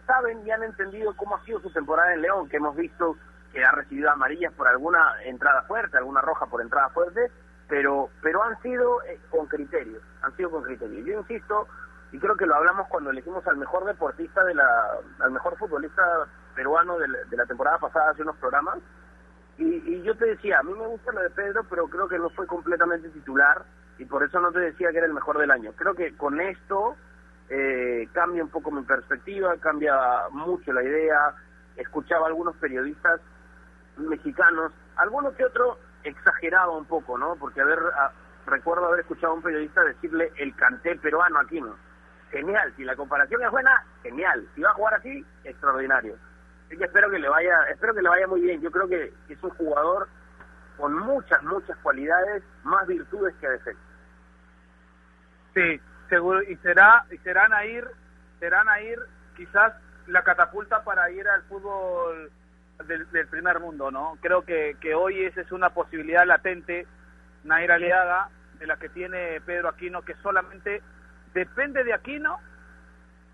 saben 0.06 0.45
y 0.45 0.51
han 0.51 0.63
entendido 0.63 1.15
cómo 1.15 1.36
ha 1.36 1.43
sido 1.43 1.60
su 1.60 1.69
temporada 1.71 2.13
en 2.13 2.21
León, 2.21 2.49
que 2.49 2.58
hemos 2.58 2.75
visto 2.75 3.17
que 3.51 3.63
ha 3.63 3.71
recibido 3.71 4.12
amarillas 4.12 4.54
por 4.54 4.67
alguna 4.67 5.15
entrada 5.23 5.62
fuerte, 5.63 5.97
alguna 5.97 6.21
roja 6.21 6.45
por 6.45 6.62
entrada 6.62 6.89
fuerte, 6.89 7.32
pero 7.67 8.10
pero 8.21 8.43
han 8.43 8.62
sido 8.62 9.01
eh, 9.04 9.19
con 9.30 9.47
criterios, 9.47 10.04
han 10.21 10.36
sido 10.36 10.51
con 10.51 10.63
criterios. 10.63 11.06
Yo 11.06 11.19
insisto, 11.19 11.67
y 12.12 12.19
creo 12.19 12.36
que 12.36 12.45
lo 12.45 12.56
hablamos 12.56 12.88
cuando 12.88 13.10
elegimos 13.10 13.45
al 13.47 13.58
mejor 13.58 13.86
deportista 13.86 14.43
de 14.43 14.56
la, 14.56 14.99
al 15.19 15.32
mejor 15.32 15.58
futbolista 15.58 16.04
peruano 16.55 16.97
de 16.97 17.07
la, 17.37 17.45
temporada 17.45 17.77
pasada 17.77 18.11
hace 18.11 18.23
unos 18.23 18.37
programas, 18.37 18.77
y, 19.57 20.01
yo 20.01 20.15
te 20.15 20.25
decía, 20.25 20.59
a 20.59 20.63
mí 20.63 20.73
me 20.73 20.87
gusta 20.87 21.11
lo 21.11 21.21
de 21.21 21.29
Pedro, 21.29 21.63
pero 21.69 21.87
creo 21.87 22.07
que 22.07 22.19
no 22.19 22.29
fue 22.29 22.45
completamente 22.45 23.09
titular, 23.09 23.63
y 23.97 24.05
por 24.05 24.23
eso 24.23 24.39
no 24.39 24.51
te 24.51 24.59
decía 24.59 24.91
que 24.91 24.97
era 24.97 25.07
el 25.07 25.13
mejor 25.13 25.37
del 25.37 25.51
año. 25.51 25.71
Creo 25.77 25.93
que 25.93 26.15
con 26.17 26.41
esto 26.41 26.95
eh, 27.49 28.09
cambia 28.11 28.43
un 28.43 28.49
poco 28.49 28.71
mi 28.71 28.81
perspectiva, 28.81 29.55
cambia 29.57 29.95
mucho 30.31 30.73
la 30.73 30.83
idea. 30.83 31.33
Escuchaba 31.77 32.25
a 32.25 32.27
algunos 32.27 32.55
periodistas 32.57 33.21
mexicanos, 33.97 34.71
algunos 34.97 35.33
que 35.35 35.45
otro 35.45 35.77
exageraba 36.03 36.77
un 36.77 36.85
poco, 36.85 37.17
¿no? 37.17 37.35
Porque 37.35 37.61
haber, 37.61 37.79
recuerdo 38.45 38.85
haber 38.85 39.01
escuchado 39.01 39.33
a 39.33 39.35
un 39.35 39.41
periodista 39.41 39.83
decirle 39.83 40.31
el 40.37 40.55
canté 40.55 40.95
peruano 40.97 41.39
aquí, 41.39 41.61
¿no? 41.61 41.75
Genial, 42.31 42.73
si 42.75 42.83
la 42.83 42.95
comparación 42.95 43.43
es 43.43 43.51
buena, 43.51 43.83
genial. 44.03 44.47
Si 44.55 44.61
va 44.61 44.71
a 44.71 44.73
jugar 44.73 44.95
así, 44.95 45.25
extraordinario. 45.43 46.15
Así 46.75 46.79
que 46.79 46.88
espero 46.88 47.09
que 47.09 47.19
le 47.19 47.29
vaya, 47.29 47.57
espero 47.71 47.93
que 47.93 48.01
le 48.01 48.09
vaya 48.09 48.27
muy 48.27 48.41
bien. 48.41 48.59
Yo 48.59 48.69
creo 48.69 48.85
que 48.89 49.13
es 49.29 49.41
un 49.41 49.49
jugador 49.51 50.09
con 50.75 50.93
muchas, 50.93 51.41
muchas 51.43 51.77
cualidades, 51.77 52.43
más 52.65 52.85
virtudes 52.85 53.33
que 53.39 53.47
defectos. 53.47 53.85
Sí, 55.53 55.79
seguro 56.09 56.43
y 56.43 56.57
será 56.57 57.05
y 57.09 57.17
serán 57.19 57.53
a 57.53 57.65
ir 57.65 57.88
serán 58.41 58.67
a 58.67 58.81
ir 58.81 58.99
quizás 59.38 59.71
la 60.07 60.21
catapulta 60.23 60.83
para 60.83 61.09
ir 61.11 61.25
al 61.29 61.43
fútbol 61.43 62.29
del, 62.85 63.27
primer 63.29 63.61
mundo, 63.61 63.89
¿no? 63.89 64.17
Creo 64.21 64.41
que, 64.41 64.75
que 64.81 64.95
hoy 64.95 65.23
esa 65.23 65.39
es 65.39 65.53
una 65.53 65.69
posibilidad 65.69 66.25
latente, 66.25 66.85
Nair 67.45 67.71
Aliaga, 67.71 68.27
de 68.59 68.67
la 68.67 68.75
que 68.75 68.89
tiene 68.89 69.39
Pedro 69.45 69.69
Aquino, 69.69 70.01
que 70.01 70.15
solamente 70.15 70.81
depende 71.33 71.85
de 71.85 71.93
Aquino 71.93 72.38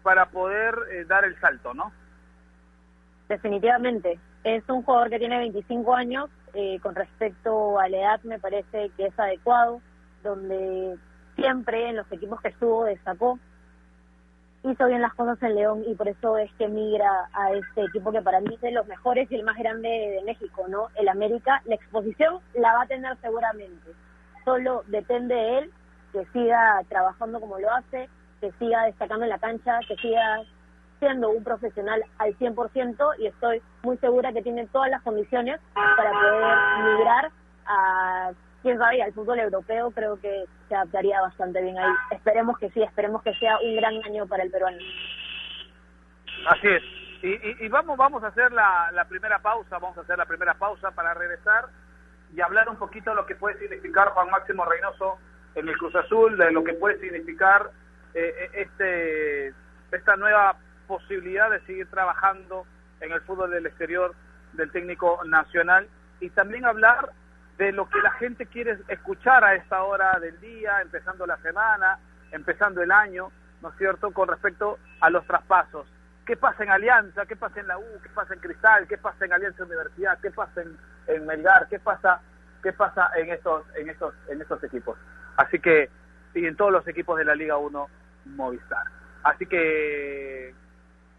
para 0.04 0.28
poder 0.28 0.76
eh, 0.92 1.06
dar 1.06 1.26
el 1.26 1.40
salto, 1.40 1.74
¿no? 1.74 1.92
Definitivamente. 3.32 4.20
Es 4.44 4.68
un 4.68 4.84
jugador 4.84 5.10
que 5.10 5.18
tiene 5.18 5.38
25 5.38 5.96
años, 5.96 6.30
eh, 6.54 6.82
con 6.82 6.94
respecto 6.94 7.80
a 7.80 7.88
la 7.88 7.98
edad 7.98 8.24
me 8.24 8.40
parece 8.40 8.92
que 8.98 9.06
es 9.06 9.18
adecuado, 9.18 9.80
donde 10.22 10.98
siempre 11.38 11.88
en 11.88 11.96
los 11.96 12.12
equipos 12.12 12.42
que 12.42 12.50
estuvo 12.50 12.84
destacó, 12.84 13.40
hizo 14.66 14.86
bien 14.86 15.02
las 15.02 15.14
cosas 15.14 15.42
en 15.44 15.56
León 15.56 15.82
y 15.88 15.96
por 15.96 16.10
eso 16.10 16.38
es 16.38 16.52
que 16.56 16.68
migra 16.68 17.30
a 17.32 17.54
este 17.54 17.86
equipo 17.86 18.12
que 18.12 18.22
para 18.22 18.42
mí 18.42 18.54
es 18.54 18.60
de 18.60 18.72
los 18.74 18.86
mejores 18.86 19.32
y 19.32 19.36
el 19.36 19.46
más 19.46 19.58
grande 19.58 19.88
de 19.88 20.24
México, 20.26 20.66
¿no? 20.68 20.90
El 20.96 21.08
América, 21.08 21.62
la 21.64 21.76
exposición 21.76 22.42
la 22.54 22.74
va 22.74 22.82
a 22.82 22.88
tener 22.88 23.16
seguramente. 23.22 23.92
Solo 24.44 24.84
depende 24.88 25.36
de 25.36 25.60
él 25.60 25.72
que 26.12 26.26
siga 26.34 26.84
trabajando 26.90 27.40
como 27.40 27.58
lo 27.60 27.72
hace, 27.72 28.10
que 28.42 28.52
siga 28.60 28.84
destacando 28.84 29.24
en 29.24 29.30
la 29.30 29.40
cancha, 29.40 29.80
que 29.88 29.96
siga 29.96 30.44
siendo 31.02 31.32
un 31.32 31.44
profesional 31.44 32.06
al 32.20 32.38
100% 32.38 33.16
y 33.18 33.26
estoy 33.26 33.60
muy 33.82 33.98
segura 33.98 34.32
que 34.32 34.44
tiene 34.44 34.68
todas 34.68 34.92
las 34.92 35.02
condiciones 35.02 35.60
para 35.74 36.12
poder 36.12 36.58
migrar 36.96 37.32
a 37.66 38.32
quién 38.62 38.78
sabe, 38.78 39.02
al 39.02 39.12
fútbol 39.12 39.40
europeo 39.40 39.90
creo 39.90 40.22
que 40.22 40.46
se 40.70 40.76
adaptaría 40.76 41.20
bastante 41.20 41.60
bien 41.60 41.76
ahí. 41.80 41.92
Esperemos 42.12 42.58
que 42.60 42.70
sí, 42.70 42.84
esperemos 42.84 43.24
que 43.24 43.34
sea 43.34 43.58
un 43.60 43.76
gran 43.76 43.96
año 44.06 44.28
para 44.28 44.44
el 44.44 44.52
peruano. 44.52 44.78
Así 46.48 46.68
es. 46.68 46.84
Y, 47.24 47.66
y, 47.66 47.68
vamos, 47.68 47.98
vamos 47.98 48.24
a 48.24 48.28
hacer 48.28 48.52
la, 48.52 48.92
la, 48.94 49.06
primera 49.06 49.40
pausa, 49.40 49.80
vamos 49.80 49.98
a 49.98 50.02
hacer 50.02 50.18
la 50.18 50.26
primera 50.26 50.54
pausa 50.54 50.92
para 50.92 51.16
regresar 51.16 51.66
y 52.36 52.42
hablar 52.42 52.70
un 52.70 52.78
poquito 52.78 53.10
de 53.10 53.16
lo 53.16 53.26
que 53.26 53.36
puede 53.36 53.58
significar 53.58 54.10
Juan 54.10 54.30
Máximo 54.30 54.66
Reynoso 54.66 55.18
en 55.56 55.68
el 55.68 55.78
Cruz 55.78 55.96
Azul, 55.96 56.38
de 56.38 56.52
lo 56.52 56.64
que 56.64 56.74
puede 56.74 57.00
significar 57.00 57.72
eh, 58.14 58.34
eh, 58.38 58.50
este 58.54 59.54
esta 59.92 60.16
nueva 60.16 60.56
posibilidad 60.92 61.50
de 61.50 61.62
seguir 61.62 61.88
trabajando 61.90 62.66
en 63.00 63.14
el 63.14 63.22
fútbol 63.22 63.50
del 63.50 63.66
exterior 63.66 64.14
del 64.52 64.70
técnico 64.74 65.22
nacional 65.24 65.88
y 66.20 66.30
también 66.32 66.66
hablar 66.66 67.14
de 67.58 67.72
lo 67.72 67.90
que 67.90 67.98
la 68.00 68.12
gente 68.12 68.46
quiere 68.46 68.78
escuchar 68.90 69.42
a 69.46 69.56
esta 69.56 69.84
hora 69.84 70.20
del 70.20 70.38
día, 70.42 70.82
empezando 70.82 71.26
la 71.26 71.38
semana, 71.38 71.98
empezando 72.34 72.82
el 72.84 72.92
año, 72.92 73.32
¿no 73.62 73.70
es 73.70 73.78
cierto?, 73.78 74.12
con 74.12 74.28
respecto 74.28 74.80
a 75.00 75.10
los 75.10 75.26
traspasos. 75.26 75.88
¿Qué 76.26 76.36
pasa 76.36 76.62
en 76.66 76.72
Alianza? 76.72 77.26
¿Qué 77.26 77.38
pasa 77.38 77.62
en 77.62 77.68
la 77.68 77.78
U? 77.78 77.86
¿Qué 78.04 78.10
pasa 78.10 78.34
en 78.34 78.42
Cristal? 78.42 78.86
¿Qué 78.90 78.98
pasa 78.98 79.24
en 79.24 79.32
Alianza 79.32 79.64
Universidad? 79.64 80.20
¿Qué 80.20 80.32
pasa 80.32 80.62
en, 81.08 81.26
Melgar? 81.26 81.70
¿Qué 81.70 81.80
pasa, 81.80 82.20
qué 82.62 82.74
pasa 82.74 83.12
en, 83.16 83.30
estos, 83.30 83.64
en, 83.78 83.90
estos, 83.90 84.14
en 84.28 84.42
estos 84.42 84.62
equipos? 84.66 84.98
Así 85.38 85.58
que, 85.58 85.90
y 86.34 86.46
en 86.46 86.58
todos 86.58 86.74
los 86.74 86.86
equipos 86.86 87.18
de 87.18 87.24
la 87.24 87.34
Liga 87.34 87.56
1, 87.56 87.88
Movistar. 88.26 88.86
Así 89.24 89.46
que, 89.46 90.54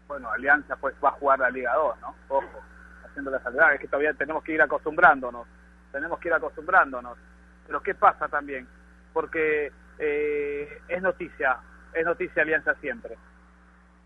bueno, 0.07 0.29
Alianza 0.31 0.75
pues 0.75 0.95
va 1.03 1.09
a 1.09 1.13
jugar 1.13 1.39
la 1.39 1.49
Liga 1.49 1.73
2, 1.75 1.99
¿no? 2.01 2.15
Ojo, 2.29 2.61
haciendo 3.05 3.31
la 3.31 3.39
salvedad, 3.39 3.73
es 3.73 3.79
que 3.79 3.87
todavía 3.87 4.13
tenemos 4.13 4.43
que 4.43 4.53
ir 4.53 4.61
acostumbrándonos 4.61 5.47
tenemos 5.93 6.19
que 6.19 6.27
ir 6.27 6.33
acostumbrándonos. 6.33 7.17
Pero 7.65 7.81
¿qué 7.81 7.95
pasa 7.95 8.27
también? 8.27 8.67
Porque 9.13 9.71
eh, 9.99 10.81
es 10.89 11.01
noticia, 11.01 11.59
es 11.93 12.03
noticia 12.03 12.41
Alianza 12.41 12.73
siempre. 12.81 13.17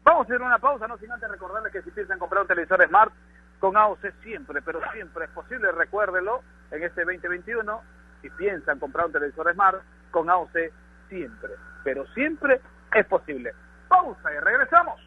Vamos 0.04 0.22
a 0.22 0.24
hacer 0.26 0.42
una 0.42 0.60
pausa, 0.60 0.88
no 0.88 0.98
sin 0.98 1.12
antes 1.12 1.30
recordarles 1.30 1.72
que 1.72 1.82
si 1.82 1.90
piensan 1.92 2.20
comprar 2.20 2.44
un 2.44 2.48
televisor 2.48 2.86
Smart 2.88 3.12
con 3.60 3.76
AOC 3.76 4.12
siempre, 4.22 4.62
pero 4.62 4.80
siempre 4.92 5.26
es 5.26 5.32
posible, 5.32 5.72
recuérdelo, 5.72 6.44
en 6.70 6.84
este 6.84 7.04
2021, 7.04 7.82
si 8.22 8.30
piensan 8.32 8.80
comprar 8.80 9.08
un 9.08 9.14
televisor 9.14 9.52
Smart 9.54 9.82
con 10.12 10.30
AOC 10.30 10.56
siempre, 11.10 11.52
pero 11.84 12.06
siempre 12.08 12.62
es 12.94 13.06
posible. 13.08 13.54
Pausa 13.88 14.34
y 14.34 14.40
regresamos. 14.40 15.07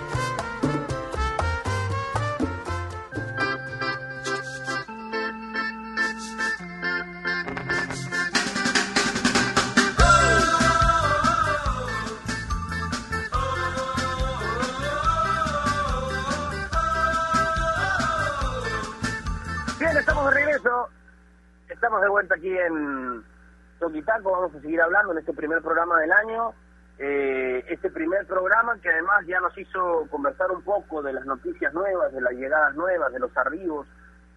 Regreso. 20.51 20.89
Estamos 21.69 22.01
de 22.01 22.09
vuelta 22.09 22.35
aquí 22.35 22.57
en 22.57 23.23
Toquitaco. 23.79 24.31
Vamos 24.31 24.55
a 24.55 24.61
seguir 24.61 24.81
hablando 24.81 25.13
en 25.13 25.19
este 25.19 25.33
primer 25.33 25.61
programa 25.61 25.99
del 25.99 26.11
año. 26.11 26.53
Eh, 26.99 27.65
este 27.69 27.89
primer 27.89 28.27
programa 28.27 28.77
que 28.79 28.89
además 28.89 29.25
ya 29.25 29.39
nos 29.39 29.57
hizo 29.57 30.07
conversar 30.11 30.51
un 30.51 30.61
poco 30.61 31.01
de 31.01 31.13
las 31.13 31.25
noticias 31.25 31.73
nuevas, 31.73 32.13
de 32.13 32.21
las 32.21 32.33
llegadas 32.33 32.75
nuevas, 32.75 33.11
de 33.11 33.19
los 33.19 33.35
arribos 33.37 33.87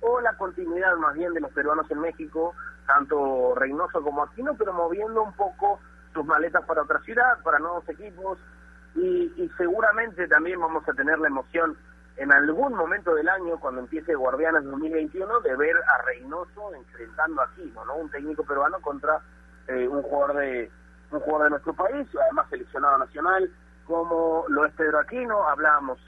o 0.01 0.21
la 0.21 0.35
continuidad 0.37 0.97
más 0.97 1.15
bien 1.15 1.33
de 1.35 1.41
los 1.41 1.51
peruanos 1.53 1.91
en 1.91 2.01
México, 2.01 2.55
tanto 2.87 3.55
Reynoso 3.55 4.03
como 4.03 4.23
Aquino, 4.23 4.55
pero 4.55 4.73
moviendo 4.73 5.23
un 5.23 5.33
poco 5.33 5.81
sus 6.13 6.25
maletas 6.25 6.65
para 6.65 6.83
otra 6.83 7.01
ciudad, 7.01 7.43
para 7.43 7.59
nuevos 7.59 7.89
equipos 7.89 8.39
y, 8.95 9.33
y 9.37 9.51
seguramente 9.57 10.29
también 10.29 10.61
vamos 10.61 10.89
a 10.89 10.93
tener 10.93 11.19
la 11.19 11.29
emoción 11.29 11.77
en 12.17 12.33
algún 12.33 12.75
momento 12.75 13.15
del 13.15 13.29
año, 13.29 13.59
cuando 13.59 13.81
empiece 13.81 14.15
Guardianes 14.15 14.65
2021, 14.65 15.41
de 15.41 15.57
ver 15.57 15.77
a 15.77 16.03
Reynoso 16.03 16.75
enfrentando 16.75 17.43
a 17.43 17.45
Aquino, 17.47 17.85
¿no? 17.85 17.97
Un 17.97 18.11
técnico 18.11 18.45
peruano 18.45 18.81
contra 18.81 19.21
eh, 19.67 19.89
un 19.89 20.03
jugador 20.03 20.37
de 20.37 20.71
un 21.11 21.21
jugador 21.21 21.45
de 21.45 21.51
nuestro 21.51 21.75
país, 21.75 22.09
además 22.23 22.47
seleccionado 22.51 22.99
nacional, 22.99 23.51
como 23.87 24.45
lo 24.49 24.65
es 24.65 24.73
Pedro 24.75 24.99
Aquino. 25.01 25.47
Hablábamos 25.49 25.99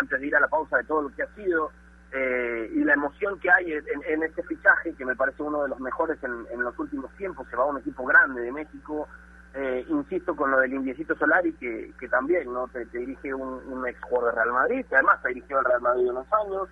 antes 0.00 0.20
de 0.20 0.26
ir 0.26 0.36
a 0.36 0.40
la 0.40 0.48
pausa 0.48 0.78
de 0.78 0.84
todo 0.84 1.02
lo 1.02 1.14
que 1.14 1.22
ha 1.22 1.34
sido 1.34 1.70
eh, 2.12 2.70
y 2.72 2.84
la 2.84 2.94
emoción 2.94 3.38
que 3.40 3.50
hay 3.50 3.72
en, 3.72 4.22
este 4.22 4.42
fichaje, 4.42 4.94
que 4.94 5.04
me 5.04 5.16
parece 5.16 5.42
uno 5.42 5.62
de 5.62 5.68
los 5.68 5.80
mejores 5.80 6.22
en, 6.22 6.46
en 6.50 6.62
los 6.62 6.78
últimos 6.78 7.10
tiempos. 7.16 7.46
Se 7.50 7.56
va 7.56 7.64
a 7.64 7.66
un 7.66 7.78
equipo 7.78 8.04
grande 8.04 8.42
de 8.42 8.52
México, 8.52 9.08
eh, 9.56 9.86
insisto 9.88 10.36
con 10.36 10.50
lo 10.50 10.60
del 10.60 10.74
Indiecito 10.74 11.16
Solari, 11.16 11.52
que, 11.54 11.92
que 11.98 12.08
también 12.08 12.52
no 12.52 12.68
te, 12.68 12.84
dirige 12.86 13.32
un, 13.32 13.86
ex 13.88 13.98
jugador 14.02 14.34
de 14.34 14.42
Real 14.42 14.52
Madrid, 14.52 14.86
que 14.86 14.94
además 14.96 15.18
ha 15.24 15.28
dirigido 15.28 15.58
al 15.60 15.64
Real 15.64 15.80
Madrid 15.80 16.10
unos 16.10 16.26
años, 16.32 16.68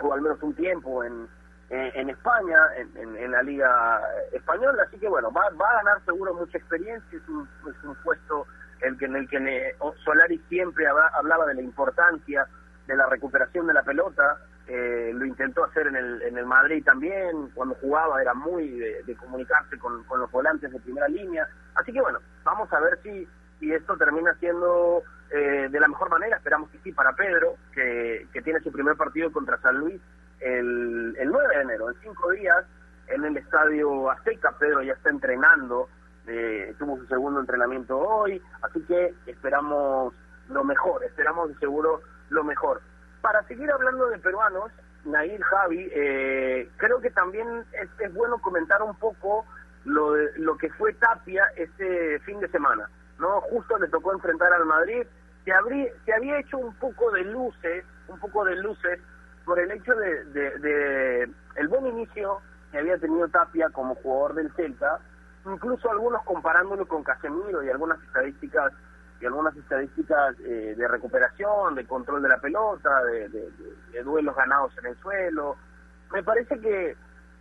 o 0.00 0.12
al 0.12 0.20
menos 0.20 0.42
un 0.42 0.54
tiempo 0.54 1.02
en, 1.04 1.26
en, 1.70 2.10
España, 2.10 2.58
en, 2.76 3.16
en, 3.16 3.30
la 3.30 3.42
Liga 3.42 4.02
Española, 4.32 4.82
así 4.86 4.98
que 4.98 5.08
bueno, 5.08 5.32
va, 5.32 5.48
va 5.50 5.70
a 5.70 5.82
ganar 5.82 6.04
seguro 6.04 6.34
mucha 6.34 6.58
experiencia, 6.58 7.18
es 7.18 7.28
un, 7.28 7.48
es 7.66 7.84
un 7.84 7.94
puesto 8.02 8.46
el 8.82 8.98
que, 8.98 9.06
en 9.06 9.16
el 9.16 9.28
que 9.28 9.74
Solari 10.04 10.38
siempre 10.48 10.86
hablaba 10.86 11.46
de 11.46 11.54
la 11.54 11.62
importancia 11.62 12.46
de 12.86 12.96
la 12.96 13.06
recuperación 13.06 13.66
de 13.66 13.74
la 13.74 13.82
pelota, 13.82 14.38
eh, 14.72 15.10
lo 15.12 15.26
intentó 15.26 15.64
hacer 15.64 15.88
en 15.88 15.96
el, 15.96 16.22
en 16.22 16.38
el 16.38 16.46
Madrid 16.46 16.84
también, 16.84 17.48
cuando 17.54 17.74
jugaba 17.76 18.22
era 18.22 18.34
muy 18.34 18.68
de, 18.68 19.16
comunicarse 19.16 19.76
con, 19.78 20.04
con, 20.04 20.20
los 20.20 20.30
volantes 20.30 20.70
de 20.70 20.78
primera 20.78 21.08
línea. 21.08 21.44
Así 21.74 21.92
que 21.92 22.00
bueno, 22.00 22.20
vamos 22.44 22.72
a 22.72 22.78
ver 22.78 22.96
si, 23.02 23.26
si 23.58 23.72
esto 23.72 23.96
termina 23.96 24.32
siendo 24.34 25.02
eh, 25.32 25.66
de 25.68 25.80
la 25.80 25.88
mejor 25.88 26.08
manera, 26.08 26.36
esperamos 26.36 26.70
que 26.70 26.78
sí 26.84 26.92
para 26.92 27.12
Pedro, 27.14 27.56
que, 27.72 28.28
que 28.32 28.42
tiene 28.42 28.60
su 28.60 28.70
primer 28.70 28.96
partido 28.96 29.32
contra 29.32 29.60
San 29.60 29.76
Luis 29.76 30.00
el, 30.38 31.16
el 31.18 31.28
9 31.28 31.56
de 31.56 31.62
enero, 31.62 31.90
en 31.90 31.96
cinco 32.00 32.30
días, 32.30 32.64
en 33.08 33.24
el 33.24 33.36
Estadio 33.38 34.08
Azteca. 34.08 34.52
Pedro 34.56 34.82
ya 34.82 34.92
está 34.92 35.10
entrenando, 35.10 35.88
eh, 36.28 36.76
tuvo 36.78 36.96
su 36.96 37.06
segundo 37.06 37.40
entrenamiento 37.40 37.98
hoy, 37.98 38.40
así 38.62 38.80
que 38.82 39.14
esperamos 39.26 40.14
lo 40.48 40.62
mejor, 40.62 41.02
esperamos 41.02 41.48
de 41.48 41.56
seguro 41.56 42.02
lo 42.28 42.44
mejor 42.44 42.80
para 43.20 43.42
seguir 43.44 43.70
hablando 43.70 44.08
de 44.08 44.18
peruanos, 44.18 44.70
Nair 45.04 45.40
Javi, 45.42 45.88
eh, 45.92 46.68
creo 46.76 47.00
que 47.00 47.10
también 47.10 47.64
es, 47.72 48.14
bueno 48.14 48.38
comentar 48.38 48.82
un 48.82 48.94
poco 48.96 49.46
lo, 49.84 50.14
lo 50.36 50.56
que 50.56 50.70
fue 50.70 50.92
Tapia 50.94 51.44
este 51.56 52.18
fin 52.20 52.40
de 52.40 52.48
semana. 52.48 52.88
no 53.18 53.40
Justo 53.42 53.78
le 53.78 53.88
tocó 53.88 54.12
enfrentar 54.12 54.52
al 54.52 54.66
Madrid, 54.66 55.06
se, 55.44 55.52
se 56.04 56.12
había 56.12 56.38
hecho 56.38 56.58
un 56.58 56.74
poco 56.74 57.10
de 57.12 57.24
luces, 57.24 57.84
un 58.08 58.18
poco 58.18 58.44
de 58.44 58.56
luces 58.56 59.00
por 59.44 59.58
el 59.58 59.70
hecho 59.70 59.94
de, 59.94 60.24
de 60.24 61.30
el 61.56 61.68
buen 61.68 61.86
inicio 61.86 62.40
que 62.70 62.78
había 62.78 62.98
tenido 62.98 63.28
Tapia 63.28 63.70
como 63.70 63.94
jugador 63.96 64.34
del 64.34 64.52
Celta, 64.52 65.00
incluso 65.46 65.90
algunos 65.90 66.22
comparándolo 66.24 66.86
con 66.86 67.02
Casemiro 67.02 67.62
y 67.62 67.70
algunas 67.70 68.00
estadísticas 68.02 68.72
y 69.20 69.26
algunas 69.26 69.54
estadísticas 69.54 70.34
eh, 70.40 70.74
de 70.76 70.88
recuperación, 70.88 71.74
de 71.74 71.86
control 71.86 72.22
de 72.22 72.28
la 72.28 72.38
pelota, 72.38 73.04
de, 73.04 74.02
duelos 74.02 74.34
ganados 74.34 74.72
en 74.78 74.86
el 74.86 74.96
suelo. 74.98 75.56
Me 76.12 76.22
parece 76.22 76.58
que, 76.58 76.96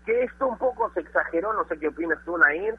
que 0.05 0.23
esto 0.23 0.47
un 0.47 0.57
poco 0.57 0.91
se 0.93 0.99
exageró, 0.99 1.53
no 1.53 1.65
sé 1.65 1.79
qué 1.79 1.87
opinas 1.87 2.19
tú, 2.25 2.37
Nair, 2.37 2.75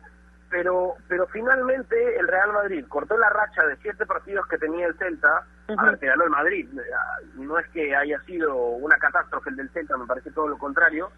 pero, 0.51 0.97
pero 1.09 1.27
finalmente 1.29 2.19
el 2.19 2.29
Real 2.29 2.53
Madrid 2.53 2.85
cortó 2.89 3.17
la 3.17 3.31
racha 3.31 3.65
de 3.65 3.77
siete 3.79 4.05
partidos 4.05 4.47
que 4.49 4.59
tenía 4.59 4.87
el 4.87 4.99
Celta, 4.99 5.47
a 5.69 5.85
ver, 5.85 5.99
que 5.99 6.07
ganó 6.07 6.25
el 6.25 6.31
Madrid. 6.31 6.69
No 7.37 7.59
es 7.59 7.67
que 7.69 7.95
haya 7.97 8.21
sido 8.23 8.55
una 8.55 8.99
catástrofe 8.99 9.51
el 9.51 9.57
del 9.57 9.71
Celta, 9.71 9.97
me 9.97 10.07
parece 10.07 10.31
todo 10.33 10.49
lo 10.49 10.59
contrario, 10.59 11.11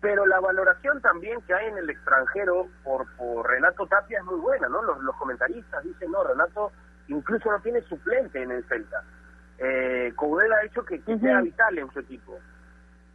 pero 0.00 0.26
la 0.26 0.38
valoración 0.40 1.00
también 1.00 1.40
que 1.42 1.54
hay 1.54 1.66
en 1.66 1.78
el 1.78 1.90
extranjero 1.90 2.68
por, 2.84 3.06
por 3.16 3.48
Renato 3.48 3.86
Tapia 3.86 4.18
es 4.18 4.24
muy 4.24 4.38
buena, 4.38 4.68
¿no? 4.68 4.82
Los, 4.82 5.00
los 5.02 5.16
comentaristas 5.16 5.82
dicen, 5.82 6.12
no, 6.12 6.22
Renato 6.22 6.72
incluso 7.08 7.50
no 7.50 7.60
tiene 7.60 7.80
suplente 7.82 8.42
en 8.42 8.50
el 8.50 8.64
Celta. 8.64 9.02
Eh, 9.58 10.12
Coudel 10.16 10.52
ha 10.52 10.64
hecho 10.64 10.84
que, 10.84 11.00
sea 11.00 11.40
vital 11.40 11.78
en 11.78 11.90
su 11.92 12.00
equipo. 12.00 12.38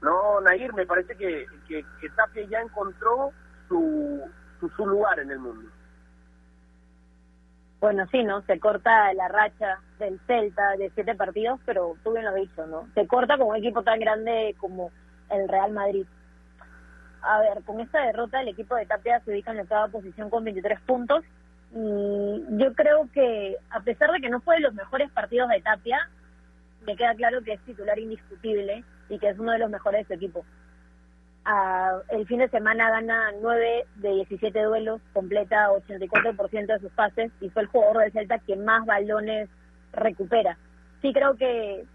No, 0.02 0.40
Nair, 0.42 0.74
me 0.74 0.86
parece 0.86 1.16
que, 1.16 1.46
que, 1.68 1.84
Tapia 2.16 2.46
ya 2.48 2.60
encontró 2.60 3.32
su, 3.68 4.22
su, 4.60 4.88
lugar 4.88 5.20
en 5.20 5.32
el 5.32 5.40
mundo. 5.40 5.70
Bueno, 7.80 8.06
sí, 8.12 8.24
¿no? 8.24 8.42
Se 8.44 8.60
corta 8.60 9.14
la 9.14 9.28
racha 9.28 9.80
del 10.00 10.20
Celta 10.26 10.78
de 10.78 10.90
siete 10.92 11.16
partidos, 11.16 11.60
pero 11.66 11.96
tú 12.04 12.14
bien 12.14 12.26
lo 12.26 12.32
has 12.32 12.36
dicho, 12.38 12.66
¿no? 12.68 12.88
Se 12.94 13.06
corta 13.08 13.38
con 13.38 13.48
un 13.48 13.56
equipo 13.56 13.84
tan 13.84 14.00
grande 14.00 14.56
como 14.60 14.92
el 15.30 15.48
Real 15.48 15.72
Madrid. 15.74 16.06
A 17.22 17.40
ver, 17.40 17.64
con 17.66 17.82
esta 17.82 18.02
derrota 18.02 18.42
el 18.42 18.50
equipo 18.50 18.76
de 18.76 18.86
Tapia 18.86 19.20
se 19.22 19.32
ubica 19.32 19.52
en 19.52 19.58
la 19.58 19.64
octava 19.64 19.88
posición 19.90 20.30
con 20.30 20.44
23 20.44 20.80
puntos 20.82 21.24
y 21.74 22.44
yo 22.58 22.74
creo 22.74 23.10
que, 23.14 23.58
a 23.70 23.82
pesar 23.82 24.12
de 24.12 24.22
que 24.22 24.30
no 24.30 24.40
fue 24.42 24.56
de 24.56 24.62
los 24.62 24.74
mejores 24.74 25.12
partidos 25.12 25.50
de 25.50 25.62
Tapia, 25.62 26.10
me 26.86 26.96
queda 26.96 27.14
claro 27.16 27.44
que 27.44 27.54
es 27.54 27.62
titular 27.62 28.00
indiscutible 28.00 28.84
y 29.10 29.20
que 29.20 29.30
es 29.30 29.40
uno 29.40 29.52
de 29.52 29.60
los 29.60 29.70
mejores 29.70 30.08
de 30.08 30.08
su 30.08 30.14
equipo. 30.14 30.46
Ah, 31.46 32.00
el 32.10 32.28
fin 32.28 32.40
de 32.40 32.50
semana 32.50 32.90
gana 32.90 33.32
9 33.42 33.86
de 33.96 34.10
17 34.10 34.64
duelos, 34.64 35.02
completa 35.14 35.70
84% 35.70 36.66
de 36.66 36.80
sus 36.80 36.92
pases 36.92 37.32
y 37.40 37.50
fue 37.50 37.62
el 37.62 37.70
jugador 37.70 38.00
del 38.00 38.12
Celta 38.12 38.40
que 38.40 38.56
más 38.56 38.86
balones 38.86 39.50
recupera. 39.94 40.58
Sí 41.02 41.14
creo 41.14 41.36
que 41.36 41.86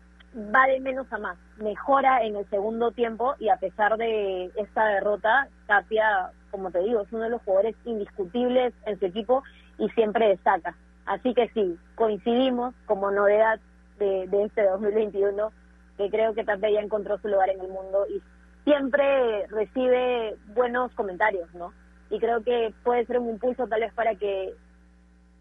va 0.54 0.66
de 0.66 0.80
menos 0.80 1.12
a 1.12 1.18
más, 1.18 1.36
mejora 1.58 2.22
en 2.22 2.36
el 2.36 2.48
segundo 2.48 2.92
tiempo 2.92 3.34
y 3.38 3.50
a 3.50 3.56
pesar 3.56 3.96
de 3.98 4.50
esta 4.56 4.86
derrota, 4.86 5.48
Tapia, 5.66 6.30
como 6.52 6.70
te 6.70 6.78
digo, 6.78 7.00
es 7.00 7.12
uno 7.12 7.24
de 7.24 7.30
los 7.30 7.42
jugadores 7.42 7.74
indiscutibles 7.84 8.72
en 8.86 9.00
su 9.00 9.06
equipo 9.06 9.42
y 9.78 9.88
siempre 9.90 10.28
destaca. 10.28 10.76
Así 11.06 11.34
que 11.34 11.48
sí, 11.48 11.76
coincidimos 11.96 12.74
como 12.86 13.10
novedad 13.10 13.58
de, 13.98 14.28
de 14.28 14.44
este 14.44 14.62
2021 14.62 15.50
que 15.96 16.10
creo 16.10 16.34
que 16.34 16.44
Tapia 16.44 16.70
ya 16.70 16.80
encontró 16.80 17.18
su 17.18 17.28
lugar 17.28 17.50
en 17.50 17.60
el 17.60 17.68
mundo 17.68 18.06
y 18.08 18.22
siempre 18.64 19.46
recibe 19.48 20.36
buenos 20.54 20.92
comentarios, 20.92 21.52
¿no? 21.54 21.72
Y 22.10 22.20
creo 22.20 22.42
que 22.42 22.72
puede 22.84 23.06
ser 23.06 23.18
un 23.18 23.30
impulso 23.30 23.66
tal 23.66 23.80
vez 23.80 23.92
para 23.94 24.14
que 24.14 24.54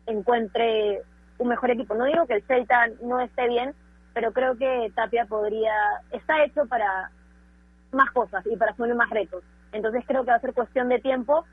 encuentre 0.07 1.01
un 1.38 1.49
mejor 1.49 1.72
equipo. 1.72 1.95
No 1.95 2.05
digo 2.05 2.26
que 2.26 2.36
el 2.36 2.43
Celta 2.43 2.88
no 3.01 3.20
esté 3.20 3.47
bien, 3.47 3.74
pero 4.14 4.32
creo 4.32 4.57
que 4.57 4.91
Tapia 4.95 5.26
podría, 5.26 5.74
está 6.12 6.43
hecho 6.43 6.66
para 6.66 7.12
más 7.91 8.09
cosas 8.12 8.45
y 8.45 8.55
para 8.55 8.72
asumir 8.72 8.95
más 8.95 9.09
retos. 9.09 9.43
Entonces 9.72 10.03
creo 10.07 10.24
que 10.24 10.32
va 10.32 10.38
a 10.38 10.41
ser 10.41 10.53
cuestión 10.53 10.89
de 10.89 10.99
tiempo 10.99 11.45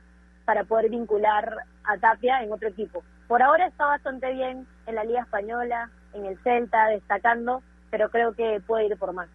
para 0.45 0.63
poder 0.63 0.89
vincular 0.89 1.57
a 1.83 1.97
Tapia 1.97 2.41
en 2.43 2.51
otro 2.51 2.69
equipo. 2.69 3.03
Por 3.27 3.41
ahora 3.41 3.67
está 3.67 3.85
bastante 3.85 4.31
bien 4.33 4.67
en 4.87 4.95
la 4.95 5.03
Liga 5.03 5.21
Española, 5.21 5.89
en 6.13 6.25
el 6.25 6.39
Celta, 6.41 6.87
destacando, 6.87 7.61
pero 7.91 8.09
creo 8.09 8.33
que 8.33 8.61
puede 8.65 8.85
ir 8.87 8.97
por 8.97 9.13
más. 9.13 9.29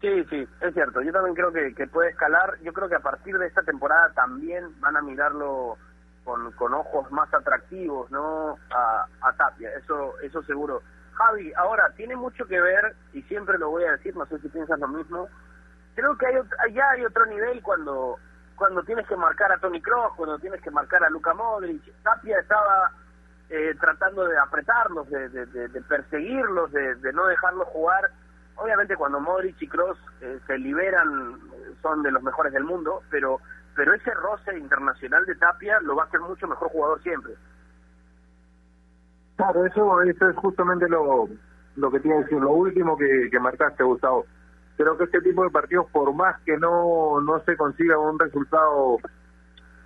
Sí, 0.00 0.24
sí, 0.30 0.46
es 0.60 0.74
cierto. 0.74 1.02
Yo 1.02 1.12
también 1.12 1.34
creo 1.34 1.52
que, 1.52 1.74
que 1.74 1.86
puede 1.86 2.10
escalar. 2.10 2.58
Yo 2.62 2.72
creo 2.72 2.88
que 2.88 2.96
a 2.96 3.00
partir 3.00 3.38
de 3.38 3.46
esta 3.46 3.62
temporada 3.62 4.12
también 4.14 4.78
van 4.80 4.96
a 4.96 5.02
mirarlo 5.02 5.78
con, 6.24 6.52
con 6.52 6.74
ojos 6.74 7.10
más 7.10 7.32
atractivos, 7.32 8.10
¿no? 8.10 8.58
A, 8.74 9.06
a 9.20 9.32
Tapia, 9.34 9.70
eso, 9.76 10.18
eso 10.20 10.42
seguro. 10.42 10.82
Javi, 11.12 11.52
ahora, 11.54 11.92
tiene 11.96 12.16
mucho 12.16 12.46
que 12.46 12.60
ver, 12.60 12.94
y 13.12 13.22
siempre 13.22 13.58
lo 13.58 13.70
voy 13.70 13.84
a 13.84 13.92
decir, 13.92 14.16
no 14.16 14.26
sé 14.26 14.38
si 14.40 14.48
piensas 14.48 14.78
lo 14.80 14.88
mismo, 14.88 15.28
creo 15.94 16.16
que 16.16 16.26
hay, 16.26 16.72
ya 16.72 16.90
hay 16.90 17.04
otro 17.04 17.26
nivel 17.26 17.62
cuando 17.62 18.18
cuando 18.56 18.82
tienes 18.84 19.06
que 19.08 19.16
marcar 19.16 19.50
a 19.50 19.58
Tony 19.58 19.80
Kroos, 19.80 20.12
cuando 20.16 20.38
tienes 20.38 20.60
que 20.60 20.70
marcar 20.70 21.02
a 21.02 21.10
Luca 21.10 21.34
Modric. 21.34 21.82
Tapia 22.02 22.38
estaba 22.38 22.92
eh, 23.50 23.74
tratando 23.80 24.24
de 24.26 24.38
apretarlos, 24.38 25.10
de, 25.10 25.28
de, 25.28 25.82
perseguirlos, 25.82 26.70
de, 26.70 27.12
no 27.12 27.26
dejarlos 27.26 27.66
jugar. 27.68 28.10
Obviamente 28.54 28.96
cuando 28.96 29.18
Modric 29.18 29.60
y 29.60 29.68
Kroos 29.68 29.98
eh, 30.20 30.38
se 30.46 30.56
liberan 30.58 31.40
son 31.82 32.02
de 32.02 32.12
los 32.12 32.22
mejores 32.22 32.52
del 32.52 32.64
mundo, 32.64 33.02
pero 33.10 33.40
pero 33.74 33.92
ese 33.92 34.12
roce 34.14 34.56
internacional 34.56 35.26
de 35.26 35.34
Tapia 35.34 35.80
lo 35.80 35.96
va 35.96 36.04
a 36.04 36.06
hacer 36.06 36.20
mucho 36.20 36.46
mejor 36.46 36.68
jugador 36.68 37.02
siempre. 37.02 37.34
Claro, 39.36 39.66
eso, 39.66 40.02
eso 40.02 40.28
es 40.28 40.36
justamente 40.36 40.88
lo, 40.88 41.28
lo 41.74 41.90
que 41.90 41.98
tiene 41.98 42.18
que 42.18 42.22
decir, 42.24 42.38
lo 42.38 42.52
último 42.52 42.96
que, 42.96 43.28
que 43.30 43.40
marcaste, 43.40 43.82
Gustavo. 43.82 44.26
Creo 44.76 44.96
que 44.96 45.04
este 45.04 45.20
tipo 45.20 45.44
de 45.44 45.50
partidos, 45.50 45.86
por 45.90 46.12
más 46.14 46.40
que 46.42 46.56
no, 46.56 47.20
no 47.20 47.40
se 47.44 47.56
consiga 47.56 47.98
un 47.98 48.18
resultado 48.18 48.98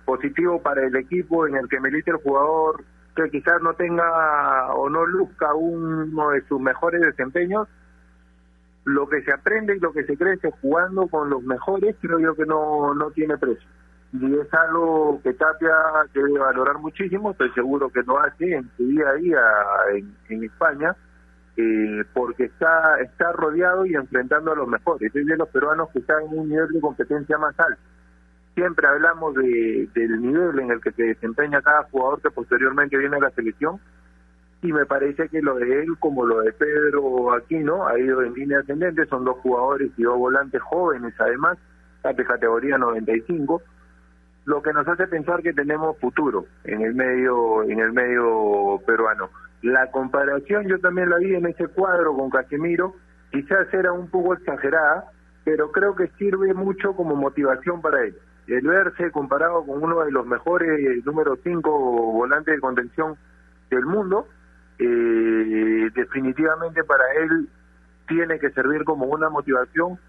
positivo 0.05 0.61
para 0.61 0.85
el 0.85 0.95
equipo 0.95 1.47
en 1.47 1.55
el 1.55 1.67
que 1.69 1.79
milite 1.79 2.11
el 2.11 2.17
jugador, 2.17 2.83
que 3.15 3.29
quizás 3.29 3.61
no 3.61 3.73
tenga 3.73 4.73
o 4.73 4.89
no 4.89 5.05
luzca 5.05 5.53
uno 5.53 6.29
de 6.31 6.41
sus 6.47 6.59
mejores 6.59 7.01
desempeños, 7.01 7.67
lo 8.85 9.07
que 9.07 9.21
se 9.21 9.31
aprende 9.31 9.75
y 9.75 9.79
lo 9.79 9.91
que 9.91 10.03
se 10.05 10.17
crece 10.17 10.51
jugando 10.61 11.07
con 11.07 11.29
los 11.29 11.43
mejores, 11.43 11.95
creo 12.01 12.19
yo 12.19 12.35
que 12.35 12.45
no, 12.45 12.93
no 12.93 13.11
tiene 13.11 13.37
precio. 13.37 13.67
Y 14.13 14.35
es 14.35 14.51
algo 14.53 15.21
que 15.21 15.33
Tapia 15.33 15.75
debe 16.13 16.39
valorar 16.39 16.79
muchísimo, 16.79 17.31
estoy 17.31 17.51
seguro 17.51 17.89
que 17.89 18.01
lo 18.01 18.19
hace 18.19 18.55
en 18.55 18.71
su 18.75 18.87
día 18.87 19.09
a 19.09 19.13
día 19.13 19.41
en, 19.93 20.15
en 20.29 20.43
España, 20.45 20.95
eh, 21.59 22.05
porque 22.13 22.45
está, 22.45 23.01
está 23.01 23.33
rodeado 23.33 23.85
y 23.85 23.93
enfrentando 23.93 24.53
a 24.53 24.55
los 24.55 24.67
mejores. 24.67 25.13
Es 25.13 25.25
de 25.25 25.35
los 25.35 25.49
peruanos 25.49 25.89
que 25.89 25.99
están 25.99 26.23
en 26.23 26.39
un 26.39 26.49
nivel 26.49 26.69
de 26.69 26.79
competencia 26.79 27.37
más 27.37 27.59
alto. 27.59 27.81
Siempre 28.55 28.87
hablamos 28.87 29.35
de, 29.35 29.89
del 29.93 30.21
nivel 30.21 30.59
en 30.59 30.71
el 30.71 30.81
que 30.81 30.91
se 30.91 31.03
desempeña 31.03 31.61
cada 31.61 31.83
jugador 31.83 32.21
que 32.21 32.31
posteriormente 32.31 32.97
viene 32.97 33.17
a 33.17 33.21
la 33.21 33.31
selección, 33.31 33.79
y 34.61 34.71
me 34.71 34.85
parece 34.85 35.27
que 35.29 35.41
lo 35.41 35.55
de 35.55 35.83
él, 35.83 35.97
como 35.99 36.25
lo 36.25 36.41
de 36.41 36.51
Pedro 36.53 37.33
Aquino, 37.33 37.87
ha 37.87 37.97
ido 37.99 38.21
en 38.21 38.33
línea 38.33 38.59
ascendente. 38.59 39.05
Son 39.05 39.23
dos 39.23 39.37
jugadores 39.37 39.91
y 39.97 40.03
dos 40.03 40.17
volantes 40.17 40.61
jóvenes, 40.61 41.13
además, 41.17 41.57
de 42.03 42.25
categoría 42.25 42.77
95 42.77 43.61
lo 44.45 44.61
que 44.63 44.73
nos 44.73 44.87
hace 44.87 45.05
pensar 45.07 45.43
que 45.43 45.53
tenemos 45.53 45.97
futuro 45.99 46.45
en 46.63 46.81
el 46.81 46.95
medio 46.95 47.61
en 47.63 47.79
el 47.79 47.91
medio 47.93 48.81
peruano. 48.85 49.29
La 49.61 49.91
comparación 49.91 50.67
yo 50.67 50.79
también 50.79 51.09
la 51.09 51.17
vi 51.17 51.35
en 51.35 51.45
ese 51.45 51.67
cuadro 51.67 52.15
con 52.15 52.29
Casemiro, 52.29 52.95
quizás 53.31 53.71
era 53.73 53.91
un 53.91 54.09
poco 54.09 54.33
exagerada, 54.33 55.05
pero 55.43 55.71
creo 55.71 55.95
que 55.95 56.07
sirve 56.17 56.53
mucho 56.53 56.93
como 56.95 57.15
motivación 57.15 57.81
para 57.81 58.03
él. 58.03 58.15
El 58.47 58.65
verse 58.65 59.11
comparado 59.11 59.65
con 59.65 59.83
uno 59.83 60.03
de 60.03 60.11
los 60.11 60.25
mejores 60.25 61.05
número 61.05 61.37
5 61.43 61.69
volantes 62.13 62.55
de 62.55 62.61
contención 62.61 63.15
del 63.69 63.85
mundo, 63.85 64.27
eh, 64.79 65.89
definitivamente 65.93 66.83
para 66.83 67.03
él 67.21 67.49
tiene 68.07 68.39
que 68.39 68.49
servir 68.51 68.83
como 68.85 69.05
una 69.05 69.29
motivación 69.29 69.99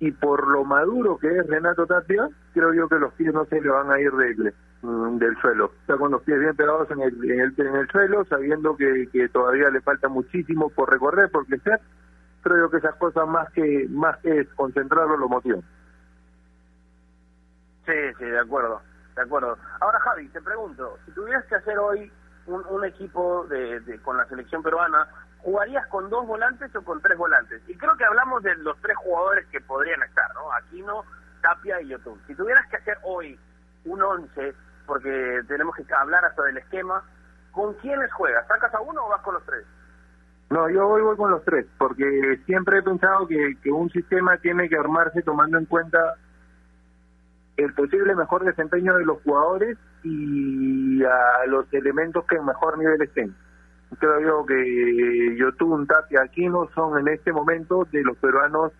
y 0.00 0.12
por 0.12 0.46
lo 0.48 0.64
maduro 0.64 1.18
que 1.18 1.28
es 1.28 1.46
Renato 1.46 1.86
Tapia, 1.86 2.28
creo 2.54 2.72
yo 2.72 2.88
que 2.88 2.98
los 2.98 3.12
pies 3.14 3.32
no 3.34 3.44
se 3.46 3.60
le 3.60 3.68
van 3.68 3.90
a 3.90 4.00
ir 4.00 4.12
de, 4.12 4.52
mm, 4.82 5.18
del 5.18 5.36
suelo. 5.40 5.72
Está 5.80 5.96
con 5.96 6.12
los 6.12 6.22
pies 6.22 6.38
bien 6.38 6.54
pegados 6.54 6.90
en 6.90 7.00
el, 7.00 7.30
en 7.30 7.40
el, 7.40 7.54
en 7.56 7.76
el 7.76 7.88
suelo, 7.88 8.24
sabiendo 8.26 8.76
que, 8.76 9.08
que 9.12 9.28
todavía 9.28 9.70
le 9.70 9.80
falta 9.80 10.08
muchísimo 10.08 10.70
por 10.70 10.90
recorrer, 10.90 11.30
por 11.30 11.46
crecer. 11.46 11.80
Creo 12.42 12.58
yo 12.58 12.70
que 12.70 12.76
esas 12.76 12.94
cosas 12.96 13.26
más 13.26 13.50
que 13.52 13.86
más 13.90 14.16
que 14.18 14.46
concentrarlo 14.54 15.16
lo 15.16 15.28
motivan. 15.28 15.62
Sí, 17.84 17.92
sí, 18.18 18.24
de 18.24 18.38
acuerdo, 18.38 18.80
de 19.16 19.22
acuerdo. 19.22 19.58
Ahora 19.80 19.98
Javi, 20.00 20.28
te 20.28 20.40
pregunto, 20.40 20.98
si 21.06 21.12
tuvieras 21.12 21.44
que 21.46 21.56
hacer 21.56 21.78
hoy 21.78 22.12
un, 22.46 22.62
un 22.68 22.84
equipo 22.84 23.46
de, 23.46 23.80
de, 23.80 23.98
con 24.00 24.16
la 24.16 24.26
selección 24.26 24.62
peruana, 24.62 25.08
¿jugarías 25.38 25.86
con 25.88 26.10
dos 26.10 26.26
volantes 26.26 26.74
o 26.74 26.82
con 26.82 27.00
tres 27.00 27.16
volantes? 27.16 27.62
Y 27.68 27.76
creo 27.76 27.96
que 27.96 28.04
hablamos 28.04 28.42
de 28.42 28.54
los 28.56 28.76
tres 28.80 28.96
jugadores 28.96 29.46
que 29.48 29.60
podrían 29.60 30.02
estar, 30.02 30.32
¿no? 30.34 30.52
Aquino, 30.52 31.04
Tapia 31.40 31.80
y 31.80 31.88
Yotun. 31.88 32.20
Si 32.26 32.34
tuvieras 32.34 32.66
que 32.68 32.76
hacer 32.76 32.98
hoy 33.02 33.38
un 33.84 34.02
once, 34.02 34.54
porque 34.86 35.42
tenemos 35.46 35.74
que 35.76 35.84
hablar 35.94 36.24
hasta 36.24 36.42
del 36.44 36.58
esquema, 36.58 37.02
¿con 37.52 37.74
quiénes 37.74 38.12
juegas? 38.12 38.46
¿Sacas 38.46 38.74
a 38.74 38.80
uno 38.80 39.06
o 39.06 39.08
vas 39.08 39.22
con 39.22 39.34
los 39.34 39.44
tres? 39.44 39.64
No, 40.50 40.68
yo 40.70 40.88
hoy 40.88 41.02
voy 41.02 41.16
con 41.16 41.30
los 41.30 41.44
tres, 41.44 41.66
porque 41.76 42.40
siempre 42.46 42.78
he 42.78 42.82
pensado 42.82 43.26
que, 43.26 43.56
que 43.62 43.70
un 43.70 43.90
sistema 43.90 44.38
tiene 44.38 44.68
que 44.68 44.78
armarse 44.78 45.22
tomando 45.22 45.58
en 45.58 45.66
cuenta 45.66 46.14
el 47.58 47.74
posible 47.74 48.14
mejor 48.14 48.44
desempeño 48.44 48.94
de 48.94 49.04
los 49.04 49.20
jugadores 49.22 49.76
y 50.04 51.04
a 51.04 51.46
los 51.48 51.72
elementos 51.74 52.24
que 52.24 52.36
en 52.36 52.46
mejor 52.46 52.78
nivel 52.78 53.02
estén 53.02 53.34
creo 53.96 54.20
yo 54.20 54.46
que 54.46 55.36
Yotun, 55.38 55.86
Tapia, 55.86 56.22
Aquino 56.22 56.68
son 56.74 56.98
en 56.98 57.08
este 57.08 57.32
momento 57.32 57.86
de 57.90 58.02
los 58.02 58.16
peruanos 58.18 58.72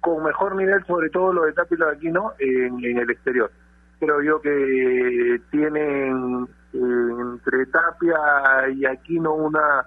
con 0.00 0.22
mejor 0.22 0.54
nivel, 0.56 0.84
sobre 0.86 1.10
todo 1.10 1.32
los 1.32 1.46
de 1.46 1.52
Tapia 1.52 1.74
y 1.74 1.78
los 1.78 1.90
de 1.90 1.96
Aquino, 1.96 2.32
en, 2.38 2.98
el 2.98 3.10
exterior. 3.10 3.50
Creo 3.98 4.22
yo 4.22 4.40
que 4.40 5.40
tienen 5.50 6.46
eh, 6.72 6.78
entre 6.78 7.66
Tapia 7.66 8.68
y 8.72 8.84
Aquino 8.84 9.34
una 9.34 9.86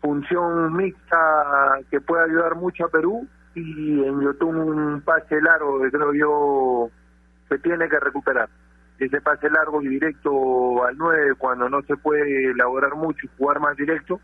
función 0.00 0.74
mixta 0.76 1.78
que 1.90 2.00
puede 2.00 2.24
ayudar 2.24 2.54
mucho 2.56 2.86
a 2.86 2.88
Perú 2.88 3.26
y 3.54 4.02
en 4.04 4.20
Yotun 4.20 4.56
un 4.56 5.00
pase 5.00 5.40
largo 5.40 5.80
que 5.80 5.90
creo 5.90 6.12
yo 6.12 6.90
se 7.48 7.58
tiene 7.58 7.88
que 7.88 8.00
recuperar 8.00 8.48
ese 8.98 9.20
pase 9.20 9.50
largo 9.50 9.82
y 9.82 9.88
directo 9.88 10.84
al 10.84 10.96
9 10.96 11.34
cuando 11.36 11.68
no 11.68 11.82
se 11.82 11.96
puede 11.96 12.50
elaborar 12.50 12.94
mucho 12.94 13.26
y 13.26 13.30
jugar 13.36 13.60
más 13.60 13.76
directo. 13.76 14.20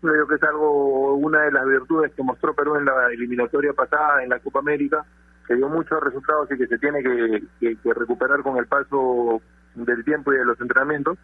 Creo 0.00 0.26
que 0.26 0.34
es 0.34 0.42
algo, 0.42 1.14
una 1.14 1.42
de 1.42 1.52
las 1.52 1.66
virtudes 1.66 2.12
que 2.14 2.22
mostró 2.22 2.54
Perú 2.54 2.76
en 2.76 2.84
la 2.84 3.06
eliminatoria 3.08 3.72
pasada 3.72 4.22
en 4.22 4.28
la 4.28 4.38
Copa 4.38 4.58
América, 4.58 5.04
que 5.48 5.54
dio 5.54 5.68
muchos 5.68 6.00
resultados 6.02 6.50
y 6.52 6.58
que 6.58 6.66
se 6.66 6.78
tiene 6.78 7.02
que, 7.02 7.76
que, 7.82 7.94
recuperar 7.94 8.42
con 8.42 8.58
el 8.58 8.66
paso 8.66 9.40
del 9.74 10.04
tiempo 10.04 10.32
y 10.32 10.36
de 10.36 10.44
los 10.44 10.60
entrenamientos. 10.60 11.18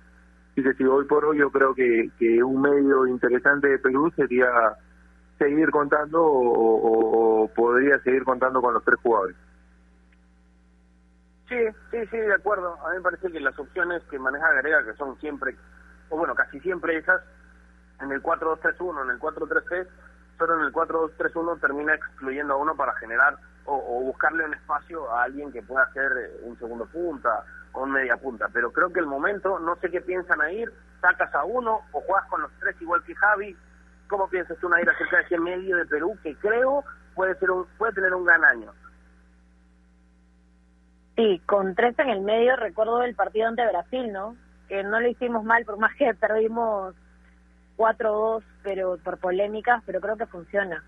Y 0.56 0.62
que 0.62 0.74
si 0.74 0.84
hoy 0.84 1.04
por 1.06 1.24
hoy 1.24 1.38
yo 1.38 1.50
creo 1.50 1.74
que, 1.74 2.10
que 2.18 2.42
un 2.42 2.60
medio 2.60 3.06
interesante 3.06 3.68
de 3.68 3.78
Perú 3.78 4.10
sería 4.16 4.48
seguir 5.38 5.70
contando 5.70 6.22
o 6.22 7.50
podría 7.54 7.98
seguir 8.00 8.24
contando 8.24 8.60
con 8.60 8.74
los 8.74 8.84
tres 8.84 8.98
jugadores. 9.02 9.36
Sí, 11.53 11.59
sí, 11.90 12.07
sí, 12.11 12.16
de 12.16 12.34
acuerdo. 12.34 12.78
A 12.82 12.90
mí 12.90 12.96
me 12.96 13.03
parece 13.03 13.30
que 13.30 13.38
las 13.38 13.59
opciones 13.59 14.03
que 14.05 14.18
maneja 14.18 14.55
Garega, 14.55 14.84
que 14.84 14.94
son 14.94 15.18
siempre, 15.20 15.55
o 16.09 16.16
bueno, 16.16 16.34
casi 16.34 16.59
siempre 16.61 16.96
esas, 16.96 17.20
en 18.00 18.11
el 18.11 18.22
4-2-3-1, 18.22 19.03
en 19.03 19.11
el 19.11 19.20
4-3-3, 19.20 19.86
solo 20.38 20.55
en 20.55 20.64
el 20.64 20.72
4-2-3-1 20.72 21.61
termina 21.61 21.94
excluyendo 21.94 22.55
a 22.55 22.57
uno 22.57 22.74
para 22.74 22.94
generar 22.94 23.36
o, 23.66 23.74
o, 23.74 24.03
buscarle 24.03 24.46
un 24.46 24.55
espacio 24.55 25.12
a 25.12 25.24
alguien 25.24 25.53
que 25.53 25.62
pueda 25.62 25.84
hacer 25.84 26.11
eh, 26.16 26.40
un 26.42 26.59
segundo 26.59 26.86
punta 26.86 27.44
o 27.72 27.82
un 27.82 27.92
media 27.92 28.16
punta. 28.16 28.48
Pero 28.50 28.72
creo 28.72 28.90
que 28.90 29.00
el 29.00 29.07
momento, 29.07 29.59
no 29.59 29.76
sé 29.76 29.90
qué 29.90 30.00
piensan 30.00 30.40
a 30.40 30.50
ir, 30.50 30.72
sacas 31.03 31.34
a 31.34 31.44
uno 31.44 31.82
o 31.92 32.00
juegas 32.00 32.30
con 32.30 32.40
los 32.40 32.50
tres 32.61 32.80
igual 32.80 33.03
que 33.05 33.14
Javi. 33.14 33.55
¿Cómo 34.09 34.26
piensas 34.28 34.57
tú, 34.57 34.74
ir 34.78 34.88
acerca 34.88 35.18
de 35.18 35.22
ese 35.24 35.38
medio 35.38 35.76
de 35.76 35.84
Perú 35.84 36.16
que 36.22 36.34
creo 36.36 36.82
puede 37.14 37.34
ser 37.34 37.50
un, 37.50 37.66
puede 37.76 37.92
tener 37.92 38.14
un 38.14 38.24
gran 38.24 38.42
año? 38.42 38.72
Sí, 41.16 41.40
con 41.46 41.74
tres 41.74 41.98
en 41.98 42.08
el 42.08 42.22
medio 42.22 42.56
recuerdo 42.56 43.02
el 43.02 43.14
partido 43.14 43.48
ante 43.48 43.66
Brasil, 43.66 44.10
¿no? 44.12 44.36
Que 44.68 44.82
no 44.82 44.98
lo 45.00 45.08
hicimos 45.08 45.44
mal, 45.44 45.64
por 45.64 45.78
más 45.78 45.94
que 45.96 46.14
perdimos 46.20 46.94
4-2, 47.76 48.42
pero 48.62 48.98
por 48.98 49.18
polémicas, 49.18 49.82
pero 49.84 50.00
creo 50.00 50.16
que 50.16 50.26
funciona. 50.26 50.82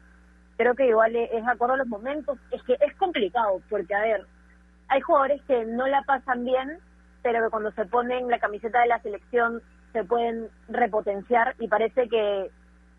Creo 0.57 0.75
que 0.75 0.87
igual 0.87 1.17
es 1.17 1.47
acuerdo 1.47 1.75
a 1.75 1.79
los 1.79 1.89
momentos. 1.89 2.39
Es 2.51 2.63
que 2.63 2.77
es 2.81 2.95
complicado, 2.97 3.61
porque, 3.69 3.95
a 3.95 4.01
ver, 4.01 4.27
hay 4.89 5.01
jugadores 5.01 5.43
que 5.43 5.65
no 5.65 5.87
la 5.87 6.03
pasan 6.03 6.45
bien, 6.45 6.79
pero 7.23 7.43
que 7.43 7.51
cuando 7.51 7.73
se 7.73 7.85
ponen 7.87 8.29
la 8.29 8.39
camiseta 8.39 8.81
de 8.81 8.87
la 8.87 9.01
selección 9.01 9.61
se 9.93 10.05
pueden 10.05 10.49
repotenciar 10.69 11.55
y 11.59 11.69
parece 11.69 12.09
que 12.09 12.51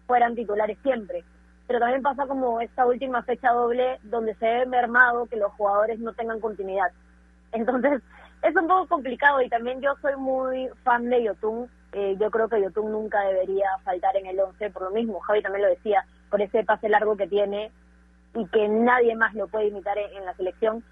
fueran 0.05 0.36
titulares 0.36 0.78
siempre. 0.84 1.23
Pero 1.67 1.80
también 1.80 2.01
pasa 2.01 2.28
como 2.28 2.61
esta 2.61 2.86
última 2.86 3.23
fecha 3.23 3.51
doble 3.51 3.99
donde 4.03 4.36
se 4.36 4.45
ve 4.45 4.65
mermado 4.65 5.26
que 5.26 5.38
los 5.38 5.51
jugadores 5.53 5.99
no 5.99 6.13
tengan 6.13 6.39
continuidad. 6.39 6.91
Entonces, 7.51 8.01
es 8.45 8.55
un 8.55 8.67
poco 8.67 8.87
complicado 8.87 9.41
y 9.41 9.49
también 9.49 9.81
yo 9.81 9.95
soy 10.01 10.15
muy 10.17 10.69
fan 10.83 11.09
de 11.09 11.23
Yotun. 11.23 11.69
Eh, 11.93 12.15
yo 12.19 12.29
creo 12.29 12.47
que 12.47 12.61
Yotun 12.61 12.91
nunca 12.91 13.21
debería 13.21 13.67
faltar 13.83 14.15
en 14.17 14.27
el 14.27 14.39
11 14.39 14.69
por 14.69 14.83
lo 14.83 14.91
mismo. 14.91 15.19
Javi 15.21 15.41
también 15.41 15.63
lo 15.63 15.69
decía, 15.69 16.05
por 16.29 16.41
ese 16.41 16.63
pase 16.63 16.89
largo 16.89 17.17
que 17.17 17.27
tiene 17.27 17.71
y 18.35 18.45
que 18.47 18.67
nadie 18.67 19.15
más 19.15 19.33
lo 19.33 19.47
puede 19.47 19.67
imitar 19.67 19.97
en, 19.97 20.25
la 20.25 20.35
selección. 20.35 20.83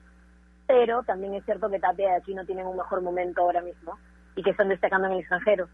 Pero 0.65 1.03
también 1.03 1.33
es 1.35 1.45
cierto 1.45 1.69
que 1.69 1.79
Tapia 1.79 2.09
de 2.09 2.15
aquí 2.15 2.33
no 2.33 2.45
tienen 2.45 2.65
un 2.65 2.77
mejor 2.77 3.01
momento 3.01 3.41
ahora 3.41 3.61
mismo 3.61 3.99
y 4.35 4.41
que 4.41 4.51
están 4.51 4.69
destacando 4.69 5.07
en 5.07 5.13
el 5.13 5.19
extranjero. 5.19 5.67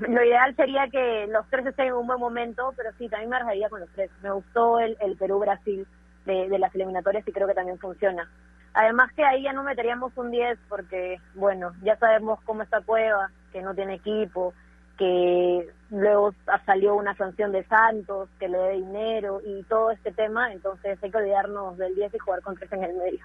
Lo 0.00 0.22
ideal 0.22 0.54
sería 0.54 0.88
que 0.88 1.26
los 1.28 1.48
tres 1.48 1.66
estén 1.66 1.88
en 1.88 1.94
un 1.94 2.06
buen 2.06 2.20
momento, 2.20 2.74
pero 2.76 2.90
sí, 2.98 3.08
también 3.08 3.30
me 3.30 3.36
arreglaría 3.36 3.68
con 3.70 3.80
los 3.80 3.88
tres. 3.90 4.10
Me 4.22 4.30
gustó 4.30 4.78
el, 4.78 4.96
el 5.00 5.16
Perú-Brasil 5.16 5.86
de 6.26 6.58
las 6.58 6.74
eliminatorias 6.74 7.26
y 7.26 7.32
creo 7.32 7.46
que 7.46 7.54
también 7.54 7.78
funciona. 7.78 8.28
Además 8.76 9.10
que 9.14 9.24
ahí 9.24 9.42
ya 9.42 9.54
no 9.54 9.62
meteríamos 9.62 10.12
un 10.18 10.30
10 10.30 10.58
porque, 10.68 11.18
bueno, 11.34 11.72
ya 11.82 11.96
sabemos 11.96 12.38
cómo 12.44 12.62
está 12.62 12.82
Cueva, 12.82 13.30
que 13.50 13.62
no 13.62 13.74
tiene 13.74 13.94
equipo, 13.94 14.52
que 14.98 15.66
luego 15.88 16.34
salió 16.66 16.94
una 16.94 17.16
sanción 17.16 17.52
de 17.52 17.64
Santos, 17.64 18.28
que 18.38 18.50
le 18.50 18.58
dé 18.58 18.72
dinero 18.72 19.40
y 19.42 19.62
todo 19.62 19.92
este 19.92 20.12
tema, 20.12 20.52
entonces 20.52 21.02
hay 21.02 21.10
que 21.10 21.16
olvidarnos 21.16 21.78
del 21.78 21.94
10 21.94 22.16
y 22.16 22.18
jugar 22.18 22.42
con 22.42 22.54
tres 22.54 22.70
en 22.70 22.84
el 22.84 22.94
medio. 22.96 23.24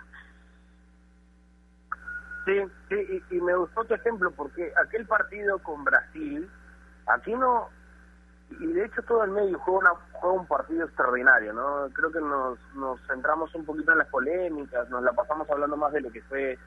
Sí, 2.45 2.53
sí, 2.87 3.23
y, 3.29 3.35
y 3.35 3.41
me 3.41 3.53
gustó 3.53 3.83
tu 3.83 3.93
ejemplo 3.93 4.31
porque 4.31 4.71
aquel 4.81 5.05
partido 5.05 5.59
con 5.59 5.83
Brasil, 5.83 6.49
aquí 7.07 7.33
no 7.33 7.67
y 8.59 8.73
de 8.73 8.85
hecho 8.85 9.01
todo 9.03 9.23
el 9.23 9.31
medio 9.31 9.57
juega, 9.59 9.79
una, 9.79 10.01
juega 10.11 10.41
un 10.41 10.47
partido 10.47 10.85
extraordinario, 10.85 11.53
¿no? 11.53 11.89
Creo 11.93 12.11
que 12.11 12.19
nos, 12.19 12.59
nos 12.75 12.99
centramos 13.07 13.53
un 13.55 13.65
poquito 13.65 13.91
en 13.91 13.99
las 13.99 14.07
polémicas, 14.07 14.89
nos 14.89 15.03
la 15.03 15.13
pasamos 15.13 15.49
hablando 15.49 15.77
más 15.77 15.93
de 15.93 16.01
lo 16.01 16.11
que 16.11 16.21
fue 16.23 16.57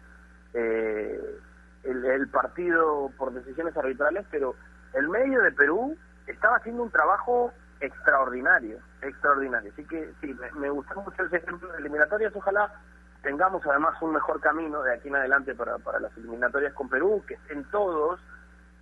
eh, 0.55 1.41
el, 1.85 2.29
partido 2.29 3.11
por 3.19 3.33
decisiones 3.33 3.77
arbitrales, 3.77 4.27
pero 4.31 4.55
el 4.95 5.09
medio 5.09 5.43
de 5.43 5.53
Perú 5.53 5.97
estaba 6.27 6.57
haciendo 6.57 6.83
un 6.83 6.91
trabajo 6.91 7.53
extraordinario, 7.81 8.79
extraordinario. 9.03 9.71
Así 9.73 9.85
que 9.85 10.13
sí, 10.21 10.35
me, 10.35 10.51
me 10.53 10.71
mucho 10.71 11.25
ese 11.27 11.37
ejemplo 11.37 11.71
de 11.73 11.79
eliminatorias. 11.79 12.35
Ojalá 12.35 12.73
tengamos 13.23 13.67
además 13.67 14.01
un 14.01 14.13
mejor 14.13 14.41
camino 14.41 14.83
de 14.83 14.95
aquí 14.95 15.09
en 15.09 15.17
adelante 15.17 15.55
para, 15.55 15.79
para 15.79 16.01
las 16.01 16.17
eliminatorias 16.17 16.73
con 16.75 16.89
Perú, 16.89 17.23
que 17.27 17.35
estén 17.35 17.65
todos. 17.71 18.21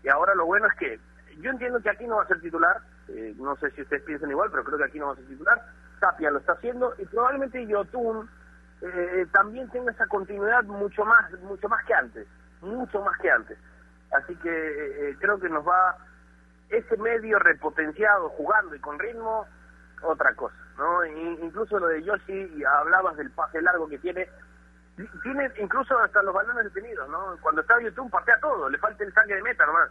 Y 0.02 0.08
ahora 0.08 0.34
lo 0.34 0.46
bueno 0.46 0.66
es 0.66 0.74
que 0.74 1.00
yo 1.40 1.50
entiendo 1.50 1.80
que 1.80 1.90
aquí 1.90 2.06
no 2.06 2.16
va 2.16 2.24
a 2.24 2.28
ser 2.28 2.40
titular, 2.40 2.80
eh, 3.08 3.34
no 3.38 3.56
sé 3.56 3.70
si 3.72 3.82
ustedes 3.82 4.02
piensan 4.02 4.30
igual, 4.30 4.50
pero 4.50 4.64
creo 4.64 4.78
que 4.78 4.84
aquí 4.84 4.98
no 4.98 5.08
va 5.08 5.12
a 5.12 5.16
titular. 5.16 5.62
Tapia 6.00 6.30
lo 6.30 6.38
está 6.38 6.52
haciendo 6.52 6.94
y 6.98 7.04
probablemente 7.06 7.66
Yotun 7.66 8.28
eh, 8.80 9.26
también 9.32 9.68
tenga 9.70 9.92
esa 9.92 10.06
continuidad 10.06 10.64
mucho 10.64 11.04
más, 11.04 11.30
mucho 11.42 11.68
más 11.68 11.84
que 11.84 11.94
antes, 11.94 12.26
mucho 12.60 13.00
más 13.00 13.16
que 13.18 13.30
antes. 13.30 13.58
Así 14.12 14.34
que 14.36 14.50
eh, 14.50 15.16
creo 15.20 15.38
que 15.38 15.48
nos 15.48 15.66
va 15.66 15.96
ese 16.68 16.96
medio 16.96 17.38
repotenciado, 17.38 18.28
jugando 18.30 18.74
y 18.74 18.80
con 18.80 18.98
ritmo, 18.98 19.46
otra 20.02 20.34
cosa, 20.34 20.56
¿no? 20.78 21.04
incluso 21.06 21.78
lo 21.78 21.86
de 21.86 22.02
Yoshi, 22.02 22.64
hablabas 22.64 23.16
del 23.16 23.30
pase 23.30 23.62
largo 23.62 23.88
que 23.88 23.98
tiene, 23.98 24.28
tiene 25.22 25.50
incluso 25.60 25.96
hasta 25.98 26.22
los 26.22 26.34
balones 26.34 26.64
detenidos, 26.64 27.08
¿no? 27.08 27.36
Cuando 27.40 27.60
está 27.60 27.80
YouTube 27.80 28.10
patea 28.10 28.40
todo, 28.40 28.68
le 28.68 28.78
falta 28.78 29.04
el 29.04 29.12
saque 29.12 29.34
de 29.34 29.42
meta 29.42 29.64
nomás, 29.64 29.90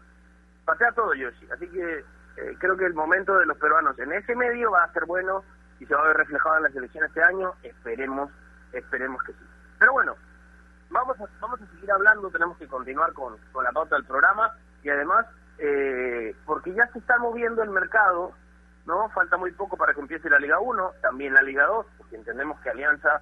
patea 0.66 0.92
todo 0.92 1.14
Yoshi, 1.14 1.50
así 1.52 1.68
que 1.68 2.04
eh, 2.42 2.56
creo 2.60 2.76
que 2.76 2.86
el 2.86 2.94
momento 2.94 3.38
de 3.38 3.46
los 3.46 3.58
peruanos 3.58 3.98
en 4.00 4.12
ese 4.14 4.36
medio 4.36 4.72
va 4.72 4.84
a 4.84 4.94
ser 4.94 5.06
bueno 5.06 5.44
y 5.80 5.86
se 5.86 5.94
va 5.94 6.02
a 6.02 6.08
ver 6.08 6.18
reflejado 6.18 6.58
en 6.58 6.64
la 6.64 6.70
selección 6.70 7.06
este 7.06 7.24
año, 7.24 7.54
esperemos, 7.64 8.32
esperemos 8.74 9.22
que 9.24 9.34
sí. 9.34 9.46
Pero 9.80 9.94
bueno, 9.94 10.16
vamos 10.90 11.20
a, 11.20 11.26
vamos 11.40 11.62
a 11.62 11.66
seguir 11.68 11.92
hablando, 11.92 12.30
tenemos 12.30 12.58
que 12.58 12.68
continuar 12.68 13.14
con, 13.14 13.38
con 13.52 13.64
la 13.64 13.72
pauta 13.72 13.96
del 13.96 14.06
programa 14.06 14.52
y 14.84 14.90
además 14.90 15.26
eh, 15.60 16.36
porque 16.46 16.74
ya 16.74 16.88
se 16.88 17.00
está 17.00 17.20
moviendo 17.20 17.62
el 17.62 17.70
mercado, 17.70 18.34
¿no? 18.88 19.10
Falta 19.10 19.38
muy 19.38 19.52
poco 19.52 19.78
para 19.78 19.94
que 19.94 20.02
empiece 20.02 20.30
la 20.30 20.40
Liga 20.40 20.60
1, 20.60 20.94
también 21.02 21.36
la 21.36 21.44
Liga 21.44 21.68
2, 21.68 21.86
porque 21.98 22.16
entendemos 22.16 22.60
que 22.62 22.72
Alianza 22.72 23.22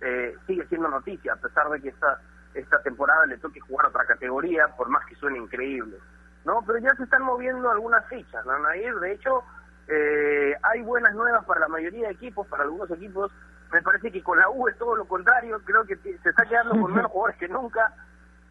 eh, 0.00 0.34
sigue 0.46 0.66
siendo 0.68 0.88
noticia, 0.88 1.34
a 1.34 1.36
pesar 1.36 1.68
de 1.68 1.82
que 1.82 1.88
esta, 1.90 2.20
esta 2.54 2.82
temporada 2.82 3.26
le 3.26 3.36
toque 3.36 3.60
jugar 3.60 3.86
otra 3.86 4.06
categoría, 4.06 4.68
por 4.68 4.88
más 4.88 5.04
que 5.06 5.14
suene 5.16 5.38
increíble, 5.38 5.98
¿no? 6.44 6.62
Pero 6.66 6.78
ya 6.78 6.94
se 6.94 7.04
están 7.04 7.22
moviendo 7.22 7.70
algunas 7.70 8.06
fichas, 8.06 8.44
¿no, 8.46 8.58
Nair? 8.58 8.94
De 8.96 9.12
hecho, 9.12 9.42
eh, 9.88 10.54
hay 10.62 10.82
buenas 10.82 11.14
nuevas 11.14 11.44
para 11.44 11.60
la 11.60 11.68
mayoría 11.68 12.08
de 12.08 12.14
equipos, 12.14 12.46
para 12.48 12.64
algunos 12.64 12.90
equipos. 12.90 13.32
Me 13.72 13.82
parece 13.82 14.10
que 14.12 14.22
con 14.22 14.38
la 14.38 14.48
U 14.50 14.68
es 14.68 14.78
todo 14.78 14.94
lo 14.94 15.06
contrario, 15.06 15.60
creo 15.64 15.84
que 15.84 15.96
se 15.96 16.28
está 16.28 16.44
quedando 16.44 16.80
con 16.80 16.94
menos 16.94 17.10
jugadores 17.12 17.38
que 17.38 17.48
nunca. 17.48 17.92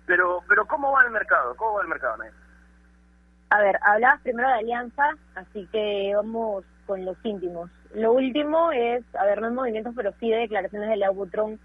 Pero, 0.06 0.44
pero 0.50 0.66
¿cómo 0.66 0.92
va 0.92 1.04
el 1.04 1.12
mercado? 1.12 1.56
¿Cómo 1.56 1.76
va 1.76 1.84
el 1.84 1.88
mercado, 1.88 2.18
Nair? 2.18 2.34
A 3.52 3.60
ver, 3.60 3.78
hablabas 3.84 4.20
primero 4.22 4.48
de 4.48 4.56
Alianza, 4.56 5.04
así 5.36 5.68
que 5.72 6.12
vamos 6.16 6.66
con 6.88 7.06
los 7.06 7.16
íntimos. 7.24 7.70
Lo 7.94 8.14
último 8.14 8.72
es, 8.72 9.04
a 9.16 9.26
ver, 9.26 9.40
no 9.42 9.48
en 9.48 9.56
movimientos, 9.56 9.94
pero 9.96 10.12
sí 10.20 10.30
de 10.30 10.38
declaraciones 10.38 10.90
de 10.90 11.10
Butrón, 11.10 11.60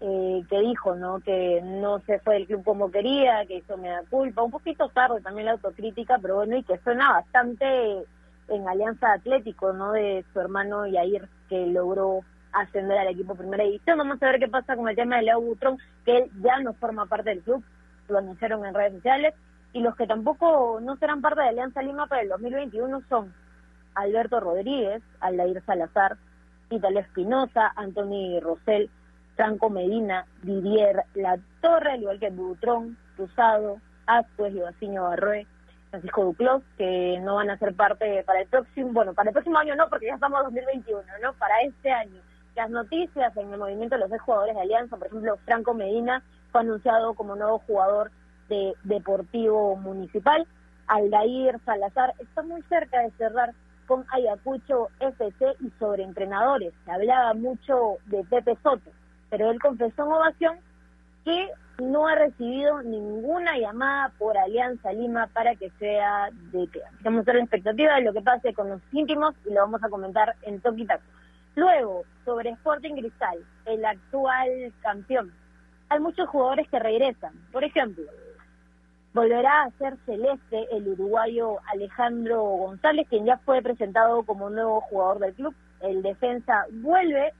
eh, 0.00 0.42
que 0.48 0.60
dijo, 0.60 0.94
¿no? 0.94 1.20
Que 1.20 1.60
no 1.62 2.00
se 2.00 2.18
fue 2.20 2.34
del 2.34 2.46
club 2.46 2.64
como 2.64 2.90
quería, 2.90 3.46
que 3.46 3.56
hizo 3.56 3.76
da 3.76 4.02
culpa, 4.10 4.42
un 4.42 4.50
poquito 4.50 4.88
tarde 4.88 5.20
también 5.20 5.46
la 5.46 5.52
autocrítica, 5.52 6.18
pero 6.20 6.36
bueno, 6.36 6.56
y 6.56 6.62
que 6.62 6.78
suena 6.78 7.12
bastante 7.12 8.04
en 8.48 8.68
Alianza 8.68 9.12
Atlético, 9.12 9.72
¿no? 9.72 9.92
De 9.92 10.24
su 10.32 10.40
hermano 10.40 10.86
Yair, 10.86 11.28
que 11.48 11.66
logró 11.66 12.20
ascender 12.52 12.98
al 12.98 13.08
equipo 13.08 13.34
primera 13.34 13.64
división. 13.64 13.98
Vamos 13.98 14.22
a 14.22 14.26
ver 14.26 14.38
qué 14.38 14.48
pasa 14.48 14.76
con 14.76 14.88
el 14.88 14.96
tema 14.96 15.16
de 15.16 15.22
Leo 15.22 15.40
Butrón, 15.40 15.78
que 16.04 16.18
él 16.18 16.30
ya 16.42 16.60
no 16.60 16.74
forma 16.74 17.06
parte 17.06 17.30
del 17.30 17.42
club, 17.42 17.64
lo 18.08 18.18
anunciaron 18.18 18.64
en 18.64 18.74
redes 18.74 18.94
sociales 18.94 19.34
y 19.72 19.80
los 19.80 19.96
que 19.96 20.06
tampoco 20.06 20.78
no 20.80 20.96
serán 20.96 21.20
parte 21.20 21.40
de 21.40 21.48
Alianza 21.48 21.82
Lima 21.82 22.06
para 22.06 22.22
el 22.22 22.28
2021 22.28 23.02
son 23.08 23.34
Alberto 23.94 24.40
Rodríguez, 24.40 25.02
Aldair 25.20 25.62
Salazar, 25.66 26.16
Italia 26.70 27.00
Espinosa, 27.00 27.72
Anthony 27.76 28.40
Rosell, 28.40 28.88
Franco 29.36 29.70
Medina, 29.70 30.26
Didier 30.42 31.04
La 31.14 31.38
Torre, 31.60 31.92
al 31.92 32.02
igual 32.02 32.20
que 32.20 32.30
Butrón, 32.30 32.96
Cruzado, 33.16 33.80
Ascuez, 34.06 34.54
Joaquín 34.54 34.94
Barroé, 34.94 35.46
Francisco 35.90 36.24
Duclos, 36.24 36.62
que 36.76 37.18
no 37.22 37.36
van 37.36 37.50
a 37.50 37.58
ser 37.58 37.74
parte 37.74 38.22
para 38.24 38.40
el 38.40 38.48
próximo, 38.48 38.92
bueno, 38.92 39.14
para 39.14 39.30
el 39.30 39.32
próximo 39.32 39.58
año 39.58 39.76
no, 39.76 39.88
porque 39.88 40.06
ya 40.06 40.14
estamos 40.14 40.40
en 40.40 40.44
2021, 40.46 41.02
¿no? 41.22 41.32
Para 41.34 41.60
este 41.62 41.90
año. 41.90 42.20
Las 42.56 42.70
noticias 42.70 43.36
en 43.36 43.52
el 43.52 43.58
movimiento 43.58 43.96
de 43.96 44.00
los 44.00 44.10
seis 44.10 44.22
jugadores 44.22 44.54
de 44.54 44.60
Alianza, 44.60 44.96
por 44.96 45.06
ejemplo, 45.06 45.36
Franco 45.44 45.74
Medina 45.74 46.22
fue 46.52 46.60
anunciado 46.60 47.14
como 47.14 47.34
nuevo 47.36 47.58
jugador 47.60 48.10
de 48.48 48.74
Deportivo 48.84 49.76
Municipal. 49.76 50.46
Aldair 50.86 51.58
Salazar 51.64 52.14
está 52.18 52.42
muy 52.42 52.62
cerca 52.62 53.00
de 53.00 53.10
cerrar 53.12 53.54
con 53.86 54.04
Ayacucho 54.10 54.88
FC 55.00 55.56
y 55.60 55.70
sobre 55.78 56.04
entrenadores. 56.04 56.72
Se 56.84 56.92
hablaba 56.92 57.34
mucho 57.34 57.98
de 58.06 58.24
Pepe 58.24 58.56
Soto, 58.62 58.90
pero 59.30 59.50
él 59.50 59.60
confesó 59.60 60.04
en 60.04 60.12
ovación 60.12 60.56
que 61.24 61.50
no 61.82 62.06
ha 62.06 62.14
recibido 62.14 62.82
ninguna 62.82 63.58
llamada 63.58 64.12
por 64.18 64.38
Alianza 64.38 64.92
Lima 64.92 65.26
para 65.28 65.56
que 65.56 65.70
sea 65.78 66.30
de 66.52 66.68
que 66.68 66.80
Vamos 67.02 67.26
a 67.26 67.32
la 67.32 67.40
expectativa 67.40 67.94
de 67.96 68.02
lo 68.02 68.12
que 68.12 68.22
pase 68.22 68.54
con 68.54 68.68
los 68.68 68.80
íntimos 68.92 69.34
y 69.44 69.52
lo 69.52 69.62
vamos 69.62 69.82
a 69.82 69.88
comentar 69.88 70.36
en 70.42 70.60
Toquitaco. 70.60 71.02
Luego, 71.56 72.04
sobre 72.24 72.50
Sporting 72.50 72.94
Cristal, 72.94 73.38
el 73.66 73.84
actual 73.84 74.72
campeón. 74.82 75.32
Hay 75.88 76.00
muchos 76.00 76.28
jugadores 76.28 76.68
que 76.68 76.78
regresan. 76.78 77.32
Por 77.52 77.62
ejemplo, 77.62 78.04
volverá 79.12 79.62
a 79.62 79.70
ser 79.72 79.96
celeste 80.04 80.66
el 80.72 80.88
uruguayo 80.88 81.58
Alejandro 81.72 82.42
González, 82.42 83.06
quien 83.08 83.26
ya 83.26 83.38
fue 83.38 83.62
presentado 83.62 84.24
como 84.24 84.50
nuevo 84.50 84.80
jugador 84.82 85.20
del 85.20 85.34
club. 85.34 85.54
El 85.80 86.02
defensa 86.02 86.66
vuelve, 86.72 87.32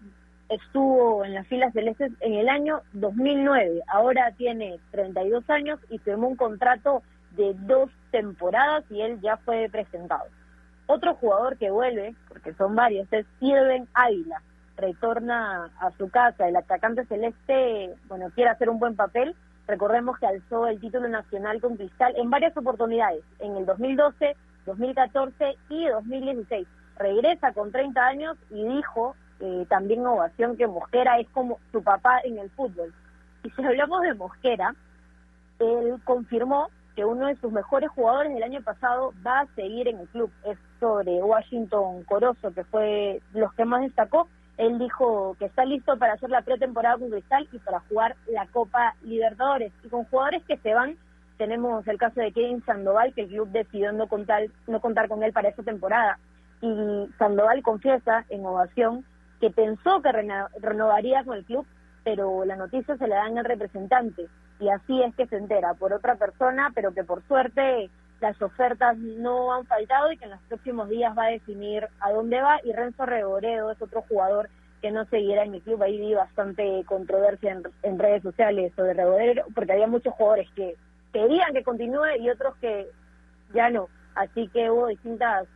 estuvo 0.48 1.24
en 1.24 1.34
las 1.34 1.46
filas 1.46 1.72
celestes 1.72 2.12
en 2.20 2.34
el 2.34 2.48
año 2.48 2.82
2009, 2.92 3.82
ahora 3.88 4.32
tiene 4.36 4.78
32 4.90 5.48
años 5.50 5.80
y 5.90 5.98
firmó 5.98 6.28
un 6.28 6.36
contrato 6.36 7.02
de 7.32 7.54
dos 7.54 7.90
temporadas 8.10 8.84
y 8.90 9.00
él 9.00 9.20
ya 9.20 9.36
fue 9.38 9.68
presentado. 9.70 10.24
Otro 10.86 11.14
jugador 11.14 11.56
que 11.56 11.70
vuelve, 11.70 12.14
porque 12.28 12.52
son 12.54 12.74
varios, 12.74 13.10
es 13.12 13.26
Sirven 13.40 13.88
Ávila. 13.94 14.42
Retorna 14.76 15.70
a 15.80 15.90
su 15.92 16.10
casa. 16.10 16.48
El 16.48 16.56
atacante 16.56 17.06
celeste, 17.06 17.94
bueno, 18.08 18.30
quiere 18.34 18.50
hacer 18.50 18.68
un 18.68 18.80
buen 18.80 18.96
papel 18.96 19.34
Recordemos 19.66 20.18
que 20.18 20.26
alzó 20.26 20.66
el 20.66 20.78
título 20.78 21.08
nacional 21.08 21.60
con 21.60 21.76
Cristal 21.76 22.14
en 22.16 22.28
varias 22.28 22.56
oportunidades, 22.56 23.24
en 23.38 23.56
el 23.56 23.64
2012, 23.64 24.36
2014 24.66 25.56
y 25.70 25.86
2016. 25.86 26.66
Regresa 26.98 27.52
con 27.52 27.72
30 27.72 28.06
años 28.06 28.36
y 28.50 28.62
dijo 28.62 29.16
eh, 29.40 29.66
también 29.68 30.06
ovación 30.06 30.56
que 30.56 30.66
Mosquera 30.66 31.18
es 31.18 31.28
como 31.30 31.58
su 31.72 31.82
papá 31.82 32.20
en 32.24 32.38
el 32.38 32.50
fútbol. 32.50 32.92
Y 33.42 33.50
si 33.50 33.64
hablamos 33.64 34.02
de 34.02 34.14
Mosquera, 34.14 34.74
él 35.58 36.00
confirmó 36.04 36.68
que 36.96 37.04
uno 37.04 37.26
de 37.26 37.36
sus 37.36 37.52
mejores 37.52 37.90
jugadores 37.90 38.32
del 38.32 38.42
año 38.42 38.62
pasado 38.62 39.12
va 39.26 39.40
a 39.40 39.46
seguir 39.54 39.88
en 39.88 39.98
el 39.98 40.08
club. 40.08 40.30
Es 40.44 40.56
sobre 40.80 41.22
Washington 41.22 42.04
Corozo, 42.04 42.52
que 42.52 42.64
fue 42.64 43.20
los 43.32 43.52
que 43.54 43.64
más 43.64 43.82
destacó, 43.82 44.28
él 44.56 44.78
dijo 44.78 45.34
que 45.38 45.46
está 45.46 45.64
listo 45.64 45.96
para 45.98 46.12
hacer 46.12 46.30
la 46.30 46.42
pretemporada 46.42 46.98
con 46.98 47.08
y 47.16 47.58
para 47.58 47.80
jugar 47.80 48.14
la 48.28 48.46
Copa 48.46 48.94
Libertadores. 49.02 49.72
Y 49.82 49.88
con 49.88 50.04
jugadores 50.04 50.44
que 50.44 50.56
se 50.58 50.74
van, 50.74 50.96
tenemos 51.38 51.86
el 51.88 51.98
caso 51.98 52.20
de 52.20 52.32
Kevin 52.32 52.64
Sandoval, 52.64 53.12
que 53.14 53.22
el 53.22 53.28
club 53.28 53.48
decidió 53.50 53.92
no 53.92 54.06
contar, 54.06 54.44
no 54.68 54.80
contar 54.80 55.08
con 55.08 55.22
él 55.24 55.32
para 55.32 55.48
esta 55.48 55.64
temporada. 55.64 56.18
Y 56.60 57.08
Sandoval 57.18 57.62
confiesa 57.62 58.24
en 58.28 58.46
ovación 58.46 59.04
que 59.44 59.50
pensó 59.50 60.00
que 60.00 60.10
renovaría 60.10 61.22
con 61.22 61.36
el 61.36 61.44
club, 61.44 61.66
pero 62.02 62.46
la 62.46 62.56
noticia 62.56 62.96
se 62.96 63.06
la 63.06 63.16
dan 63.16 63.36
al 63.36 63.44
representante. 63.44 64.26
Y 64.58 64.70
así 64.70 65.02
es 65.02 65.14
que 65.16 65.26
se 65.26 65.36
entera 65.36 65.74
por 65.74 65.92
otra 65.92 66.14
persona, 66.14 66.72
pero 66.74 66.94
que 66.94 67.04
por 67.04 67.22
suerte 67.28 67.90
las 68.22 68.40
ofertas 68.40 68.96
no 68.96 69.52
han 69.52 69.66
faltado 69.66 70.10
y 70.10 70.16
que 70.16 70.24
en 70.24 70.30
los 70.30 70.40
próximos 70.48 70.88
días 70.88 71.14
va 71.16 71.26
a 71.26 71.32
definir 71.32 71.86
a 72.00 72.10
dónde 72.10 72.40
va. 72.40 72.58
Y 72.64 72.72
Renzo 72.72 73.04
Reboredo 73.04 73.70
es 73.70 73.82
otro 73.82 74.00
jugador 74.08 74.48
que 74.80 74.90
no 74.90 75.04
seguirá 75.10 75.44
en 75.44 75.50
mi 75.50 75.60
club. 75.60 75.82
Ahí 75.82 75.98
vi 75.98 76.14
bastante 76.14 76.82
controversia 76.86 77.60
en, 77.82 77.98
redes 77.98 78.22
sociales 78.22 78.72
sobre 78.74 78.94
Reboredo, 78.94 79.44
porque 79.54 79.72
había 79.72 79.88
muchos 79.88 80.14
jugadores 80.14 80.48
que 80.56 80.74
querían 81.12 81.52
que 81.52 81.64
continúe 81.64 82.16
y 82.18 82.30
otros 82.30 82.56
que 82.62 82.86
ya 83.52 83.68
no. 83.68 83.90
Así 84.14 84.48
que 84.48 84.70
hubo 84.70 84.86
distintas 84.86 85.46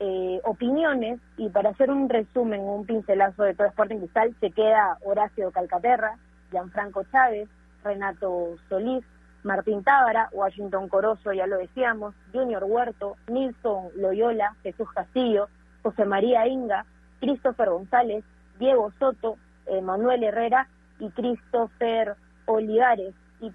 eh, 0.00 0.40
opiniones 0.44 1.20
y 1.36 1.48
para 1.48 1.70
hacer 1.70 1.90
un 1.90 2.08
resumen, 2.08 2.60
un 2.60 2.86
pincelazo 2.86 3.42
de 3.42 3.54
todo 3.54 3.66
Sporting 3.68 3.98
Cristal, 3.98 4.34
se 4.40 4.50
queda 4.50 4.96
Horacio 5.04 5.50
Calcaterra, 5.50 6.16
Gianfranco 6.50 7.02
Chávez, 7.10 7.48
Renato 7.82 8.56
Solís, 8.68 9.04
Martín 9.42 9.82
Tábara, 9.82 10.28
Washington 10.32 10.88
Corozo, 10.88 11.32
ya 11.32 11.46
lo 11.46 11.58
decíamos, 11.58 12.14
Junior 12.32 12.64
Huerto, 12.64 13.16
Nilson 13.28 13.88
Loyola, 13.96 14.56
Jesús 14.62 14.88
Castillo, 14.92 15.48
José 15.82 16.04
María 16.04 16.46
Inga, 16.46 16.84
Christopher 17.20 17.70
González, 17.70 18.24
Diego 18.58 18.92
Soto, 18.98 19.36
Manuel 19.82 20.24
Herrera 20.24 20.66
y 20.98 21.10
Christopher 21.10 22.16
Olivares 22.46 23.14
y 23.40 23.52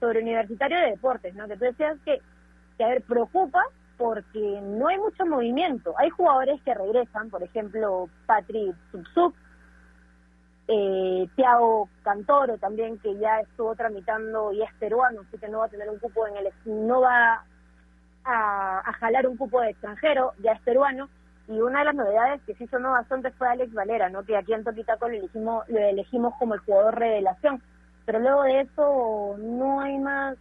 sobre 0.00 0.20
Universitario 0.20 0.78
de 0.78 0.90
Deportes, 0.90 1.34
¿no? 1.34 1.46
Que 1.46 1.56
tú 1.56 1.64
decías 1.64 1.96
que, 2.04 2.20
que, 2.76 2.84
a 2.84 2.88
ver, 2.88 3.02
preocupa 3.02 3.62
porque 3.96 4.60
no 4.62 4.88
hay 4.88 4.98
mucho 4.98 5.26
movimiento. 5.26 5.94
Hay 5.98 6.10
jugadores 6.10 6.60
que 6.62 6.74
regresan, 6.74 7.30
por 7.30 7.42
ejemplo, 7.42 8.08
Patrick 8.26 8.74
Subsub, 8.90 9.34
eh, 10.68 11.28
Tiago 11.36 11.88
Cantoro 12.02 12.56
también, 12.58 12.98
que 12.98 13.16
ya 13.18 13.40
estuvo 13.40 13.74
tramitando 13.74 14.52
y 14.52 14.62
es 14.62 14.72
peruano, 14.78 15.22
así 15.22 15.38
que 15.38 15.48
no 15.48 15.58
va 15.58 15.66
a 15.66 15.68
tener 15.68 15.88
un 15.90 15.98
cupo 15.98 16.26
en 16.26 16.36
el... 16.36 16.52
no 16.86 17.02
va 17.02 17.44
a, 18.24 18.78
a 18.78 18.92
jalar 18.94 19.26
un 19.26 19.36
cupo 19.36 19.60
de 19.60 19.70
extranjero, 19.70 20.32
ya 20.42 20.52
es 20.52 20.60
peruano. 20.62 21.08
Y 21.46 21.60
una 21.60 21.80
de 21.80 21.84
las 21.84 21.94
novedades 21.94 22.40
que 22.46 22.54
sí 22.54 22.66
sonó 22.68 22.92
bastante 22.92 23.30
fue 23.32 23.48
Alex 23.48 23.74
Valera, 23.74 24.08
¿no? 24.08 24.22
que 24.22 24.36
aquí 24.36 24.54
en 24.54 24.64
Toquitaco 24.64 25.08
lo 25.08 25.14
elegimos, 25.14 25.68
lo 25.68 25.78
elegimos 25.78 26.34
como 26.38 26.54
el 26.54 26.60
jugador 26.60 26.98
revelación. 26.98 27.62
Pero 28.06 28.18
luego 28.18 28.42
de 28.44 28.60
eso 28.62 29.36
no 29.38 29.80
hay 29.80 29.98
más 29.98 30.38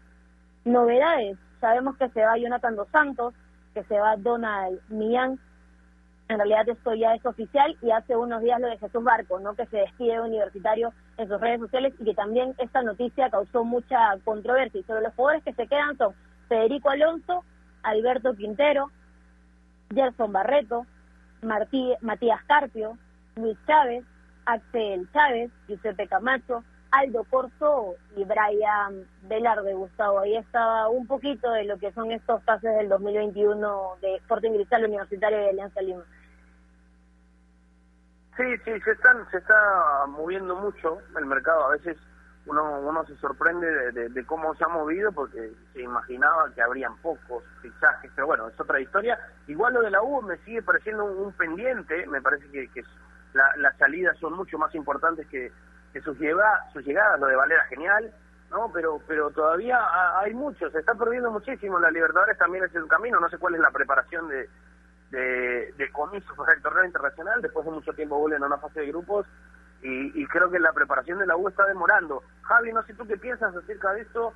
novedades. 0.63 1.37
Sabemos 1.59 1.97
que 1.97 2.09
se 2.09 2.23
va 2.23 2.37
Jonathan 2.37 2.75
Dos 2.75 2.87
Santos, 2.89 3.33
que 3.73 3.83
se 3.83 3.99
va 3.99 4.15
Donald 4.17 4.79
Millán. 4.89 5.39
En 6.29 6.37
realidad 6.37 6.67
esto 6.69 6.93
ya 6.93 7.13
es 7.15 7.25
oficial 7.25 7.77
y 7.81 7.91
hace 7.91 8.15
unos 8.15 8.41
días 8.41 8.59
lo 8.59 8.67
de 8.67 8.77
Jesús 8.77 9.03
Barco, 9.03 9.39
¿no? 9.39 9.55
que 9.55 9.65
se 9.67 9.77
despide 9.77 10.21
universitario 10.21 10.93
en 11.17 11.27
sus 11.27 11.39
redes 11.39 11.59
sociales 11.59 11.93
y 11.99 12.05
que 12.05 12.13
también 12.13 12.55
esta 12.57 12.81
noticia 12.81 13.29
causó 13.29 13.63
mucha 13.63 14.17
controversia. 14.23 14.79
Y 14.79 14.83
sobre 14.83 15.01
los 15.01 15.13
jugadores 15.13 15.43
que 15.43 15.53
se 15.53 15.67
quedan 15.67 15.97
son 15.97 16.13
Federico 16.47 16.89
Alonso, 16.89 17.43
Alberto 17.83 18.35
Quintero, 18.35 18.89
Gerson 19.93 20.31
Barreto, 20.31 20.85
Matías 21.41 22.41
Carpio, 22.47 22.97
Luis 23.35 23.57
Chávez, 23.67 24.03
Axel 24.45 25.07
Chávez, 25.11 25.51
Giuseppe 25.67 26.07
Camacho, 26.07 26.63
Aldo 26.93 27.23
Corso 27.23 27.95
y 28.15 28.23
Brian 28.23 29.07
Velarde, 29.23 29.73
Gustavo. 29.73 30.19
Ahí 30.19 30.37
estaba 30.37 30.89
un 30.89 31.07
poquito 31.07 31.51
de 31.51 31.63
lo 31.63 31.79
que 31.79 31.91
son 31.91 32.11
estos 32.11 32.41
pases 32.43 32.75
del 32.75 32.87
2021 32.87 33.97
de 33.99 34.15
Sporting 34.17 34.51
Cristal 34.51 34.85
Universitario 34.85 35.39
de 35.39 35.49
Alianza 35.49 35.81
Lima. 35.81 36.03
Sí, 38.37 38.43
sí, 38.63 38.79
se, 38.81 38.91
están, 38.91 39.27
se 39.31 39.37
está 39.37 40.05
moviendo 40.07 40.55
mucho 40.55 40.99
el 41.17 41.25
mercado. 41.25 41.65
A 41.65 41.69
veces 41.69 41.97
uno, 42.45 42.81
uno 42.81 43.03
se 43.07 43.15
sorprende 43.17 43.91
de, 43.91 44.09
de, 44.09 44.25
cómo 44.27 44.53
se 44.53 44.63
ha 44.63 44.67
movido 44.67 45.11
porque 45.11 45.51
se 45.73 45.81
imaginaba 45.81 46.53
que 46.53 46.61
habrían 46.61 46.95
pocos 46.97 47.43
fichajes, 47.63 48.11
pero 48.13 48.27
bueno, 48.27 48.47
es 48.47 48.59
otra 48.59 48.79
historia. 48.79 49.17
Igual 49.47 49.73
lo 49.73 49.81
de 49.81 49.89
la 49.89 50.03
U 50.03 50.21
me 50.21 50.37
sigue 50.45 50.61
pareciendo 50.61 51.05
un, 51.05 51.33
pendiente, 51.33 52.05
me 52.05 52.21
parece 52.21 52.47
que, 52.51 52.67
que 52.69 52.83
la, 53.33 53.55
las 53.57 53.75
salidas 53.77 54.15
son 54.19 54.33
mucho 54.33 54.59
más 54.59 54.75
importantes 54.75 55.27
que, 55.27 55.51
que 55.93 56.01
sus, 56.01 56.17
llega, 56.19 56.65
sus 56.73 56.83
llegadas, 56.83 57.19
lo 57.19 57.27
de 57.27 57.35
Valera 57.35 57.63
genial, 57.65 58.11
¿no? 58.51 58.71
Pero 58.73 58.99
pero 59.07 59.29
todavía 59.31 59.79
hay 60.19 60.33
mucho, 60.33 60.69
se 60.71 60.79
está 60.79 60.93
perdiendo 60.95 61.31
muchísimo. 61.31 61.79
La 61.79 61.91
Libertadores 61.91 62.37
también 62.37 62.63
es 62.65 62.75
el 62.75 62.87
camino, 62.87 63.19
no 63.19 63.29
sé 63.29 63.37
cuál 63.37 63.55
es 63.55 63.61
la 63.61 63.71
preparación 63.71 64.27
de, 64.27 64.49
de, 65.11 65.73
de 65.77 65.91
comicios 65.91 66.35
para 66.35 66.53
el 66.53 66.61
torneo 66.61 66.85
internacional, 66.85 67.41
después 67.41 67.65
de 67.65 67.71
mucho 67.71 67.93
tiempo 67.93 68.17
vuelven 68.17 68.43
a 68.43 68.47
una 68.47 68.57
fase 68.57 68.81
de 68.81 68.87
grupos 68.87 69.27
y, 69.83 70.21
y, 70.21 70.25
creo 70.27 70.49
que 70.49 70.59
la 70.59 70.71
preparación 70.71 71.19
de 71.19 71.27
la 71.27 71.35
U 71.35 71.47
está 71.47 71.65
demorando. 71.65 72.23
Javi, 72.43 72.71
no 72.71 72.83
sé 72.83 72.93
tú 72.93 73.05
qué 73.05 73.17
piensas 73.17 73.53
acerca 73.53 73.91
de 73.93 74.01
esto, 74.01 74.33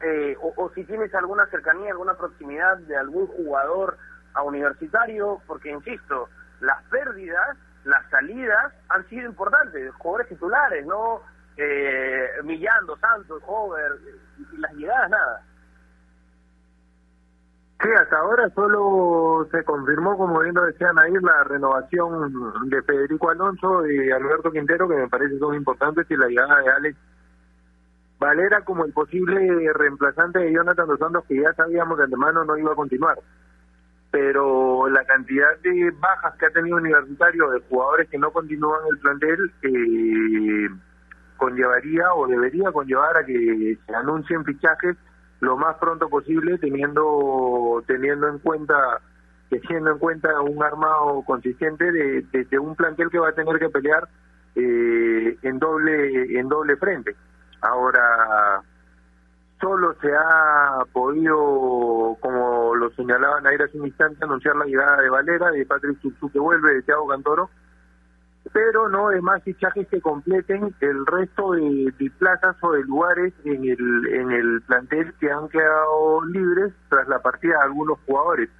eh, 0.00 0.36
o, 0.40 0.70
si 0.74 0.84
tienes 0.84 1.14
alguna 1.14 1.46
cercanía, 1.46 1.92
alguna 1.92 2.14
proximidad 2.14 2.76
de 2.78 2.96
algún 2.96 3.26
jugador 3.28 3.96
a 4.34 4.42
universitario, 4.42 5.40
porque 5.46 5.70
insisto, 5.70 6.28
las 6.60 6.82
pérdidas 6.84 7.56
las 7.84 8.08
salidas 8.10 8.72
han 8.88 9.06
sido 9.08 9.28
importantes, 9.28 9.92
jugadores 9.94 10.28
titulares, 10.28 10.86
¿no? 10.86 11.20
Eh, 11.56 12.28
Millán, 12.42 12.86
Dos 12.86 12.98
Santos, 13.00 13.42
Hover, 13.46 13.92
y 14.52 14.56
las 14.56 14.72
llegadas 14.74 15.10
nada. 15.10 15.42
Sí, 17.82 17.88
hasta 18.00 18.16
ahora 18.16 18.48
solo 18.50 19.46
se 19.50 19.62
confirmó, 19.64 20.16
como 20.16 20.40
bien 20.40 20.54
lo 20.54 20.64
decían 20.64 20.98
ahí, 20.98 21.12
la 21.20 21.44
renovación 21.44 22.70
de 22.70 22.82
Federico 22.82 23.30
Alonso 23.30 23.86
y 23.86 24.10
Alberto 24.10 24.50
Quintero, 24.50 24.88
que 24.88 24.96
me 24.96 25.08
parece 25.08 25.38
son 25.38 25.54
importantes, 25.54 26.10
y 26.10 26.16
la 26.16 26.28
llegada 26.28 26.60
de 26.60 26.70
Alex 26.70 26.98
Valera 28.18 28.62
como 28.62 28.86
el 28.86 28.92
posible 28.92 29.70
reemplazante 29.74 30.38
de 30.38 30.52
Jonathan 30.52 30.86
Dos 30.86 30.98
Santos, 30.98 31.24
que 31.28 31.40
ya 31.40 31.52
sabíamos 31.52 31.98
de 31.98 32.04
antemano 32.04 32.44
no 32.44 32.56
iba 32.56 32.72
a 32.72 32.76
continuar 32.76 33.18
pero 34.14 34.88
la 34.90 35.04
cantidad 35.06 35.58
de 35.64 35.90
bajas 35.98 36.36
que 36.38 36.46
ha 36.46 36.50
tenido 36.50 36.76
Universitario 36.76 37.50
de 37.50 37.58
jugadores 37.68 38.08
que 38.08 38.16
no 38.16 38.30
continúan 38.30 38.78
el 38.88 38.98
plantel 38.98 39.52
eh, 39.62 40.68
conllevaría 41.36 42.14
o 42.14 42.28
debería 42.28 42.70
conllevar 42.70 43.16
a 43.16 43.26
que 43.26 43.76
se 43.84 43.92
anuncien 43.92 44.44
fichajes 44.44 44.96
lo 45.40 45.56
más 45.56 45.78
pronto 45.78 46.08
posible 46.08 46.58
teniendo 46.58 47.82
teniendo 47.88 48.28
en 48.28 48.38
cuenta 48.38 49.00
que 49.50 49.58
siendo 49.66 49.90
en 49.90 49.98
cuenta 49.98 50.40
un 50.42 50.62
armado 50.62 51.24
consistente 51.26 51.90
de, 51.90 52.22
de, 52.30 52.44
de 52.44 52.58
un 52.60 52.76
plantel 52.76 53.10
que 53.10 53.18
va 53.18 53.30
a 53.30 53.34
tener 53.34 53.58
que 53.58 53.68
pelear 53.68 54.08
eh, 54.54 55.36
en 55.42 55.58
doble 55.58 56.38
en 56.38 56.48
doble 56.48 56.76
frente. 56.76 57.16
Ahora 57.62 58.62
solo 59.64 59.94
se 60.02 60.14
ha 60.14 60.84
podido, 60.92 62.18
como 62.20 62.74
lo 62.74 62.90
señalaban 62.90 63.46
ayer 63.46 63.62
hace 63.62 63.78
un 63.78 63.86
instante, 63.86 64.22
anunciar 64.22 64.56
la 64.56 64.66
llegada 64.66 65.00
de 65.00 65.08
Valera, 65.08 65.50
de 65.50 65.64
Patrick 65.64 66.02
Subsu 66.02 66.30
que 66.30 66.38
vuelve, 66.38 66.74
de 66.74 66.82
Thiago 66.82 67.08
Cantoro, 67.08 67.48
pero 68.52 68.90
no 68.90 69.08
de 69.08 69.22
más 69.22 69.42
fichajes 69.42 69.88
que 69.88 70.02
completen 70.02 70.74
el 70.80 71.06
resto 71.06 71.52
de, 71.52 71.94
de, 71.98 72.10
plazas 72.18 72.56
o 72.60 72.72
de 72.72 72.82
lugares 72.84 73.32
en 73.46 73.64
el, 73.64 74.06
en 74.12 74.32
el 74.32 74.60
plantel 74.66 75.14
que 75.18 75.32
han 75.32 75.48
quedado 75.48 76.22
libres 76.26 76.74
tras 76.90 77.08
la 77.08 77.20
partida 77.20 77.56
de 77.56 77.64
algunos 77.64 77.98
jugadores. 78.04 78.50